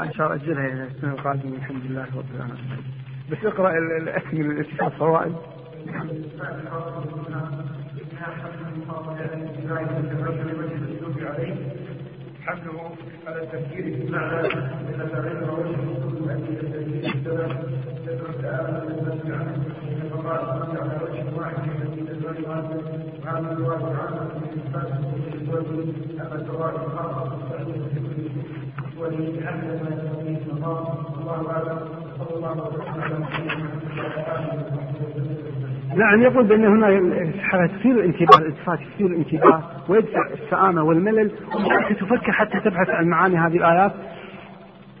إن 0.00 0.12
شاء 0.12 0.26
الله 0.26 0.44
أجلها 0.44 0.66
إلى 0.66 0.82
السنة 0.82 1.12
القادمة. 1.12 1.56
الحمد 1.56 1.82
لله 1.84 2.06
رب 2.16 2.30
العالمين. 2.34 3.07
بس 3.30 3.38
اقرأ 3.44 3.70
اكمل 4.16 4.40
الاتفاق 4.50 4.88
فوائد 4.88 5.34
حمله 12.44 12.90
على 13.26 13.42
التفكير 13.42 13.84
في 13.96 14.12
معنى 14.12 14.46
ان 14.46 15.08
تغير 15.12 15.50
وجه 15.50 15.76
والنفس 18.84 19.26
عنه 19.26 19.64
فقال 20.10 20.40
على 20.78 20.98
وجه 21.04 21.36
واحد 21.38 21.62
الذي 21.82 22.00
تزوج 22.06 22.38
وهذا 22.46 23.52
الواجب 23.52 23.96
عنه 23.96 24.22
من 24.22 24.58
اثبات 24.58 24.90
الزوج 25.34 25.66
اما 26.20 26.34
الزواج 26.34 26.74
الخاص 26.74 27.28
ولأهل 28.98 29.82
ما 29.82 29.90
يسميه 29.90 30.52
الله 30.52 30.78
الله 31.20 31.50
أعلم 31.50 31.97
نعم 35.96 36.22
يقول 36.22 36.44
بأن 36.44 36.64
هنا 36.64 37.66
تثير 37.66 37.92
الانتباه 37.92 38.38
الالتفات 38.38 38.78
تثير 38.94 39.06
الانتباه 39.06 39.62
ويدفع 39.88 40.30
السآمة 40.34 40.82
والملل. 40.82 41.30
وأنت 41.54 42.00
تفكر 42.00 42.32
حتى 42.32 42.60
تبحث 42.60 42.88
عن 42.88 43.06
معاني 43.06 43.36
هذه 43.36 43.56
الآيات. 43.56 43.92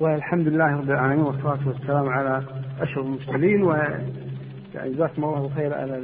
والحمد 0.00 0.48
لله 0.48 0.76
رب 0.76 0.90
العالمين 0.90 1.20
والصلاة 1.20 1.58
والسلام 1.66 2.08
على 2.08 2.42
أشرف 2.80 2.98
المرسلين. 2.98 3.62
و 3.62 3.76
جزاكم 4.74 5.24
الله 5.24 5.50
خير 5.56 5.74
على 5.74 5.96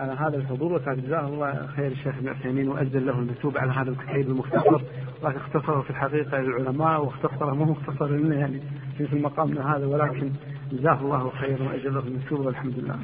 على 0.00 0.12
هذا 0.12 0.36
الحضور 0.36 0.72
وكان 0.72 1.00
جزاه 1.00 1.26
الله 1.28 1.66
خير 1.66 1.92
الشيخ 1.92 2.16
ابن 2.16 2.28
عثيمين 2.28 2.68
وأجزل 2.68 3.06
له 3.06 3.18
المكتوب 3.18 3.58
على 3.58 3.72
هذا 3.72 3.90
الكتاب 3.90 4.20
المختصر 4.20 4.82
لكن 5.24 5.36
اختصره 5.36 5.80
في 5.80 5.90
الحقيقة 5.90 6.38
للعلماء 6.38 7.04
واختصره 7.04 7.54
مو 7.54 7.64
مختصر 7.64 8.06
لنا 8.06 8.36
يعني 8.36 8.60
في 8.98 9.12
المقام 9.12 9.58
هذا 9.58 9.86
ولكن 9.86 10.30
جزاه 10.72 11.00
الله 11.00 11.30
خيرا 11.30 11.62
واجزل 11.68 11.94
له 11.94 12.00
المكتوب 12.00 12.46
والحمد 12.46 12.78
لله. 12.78 12.98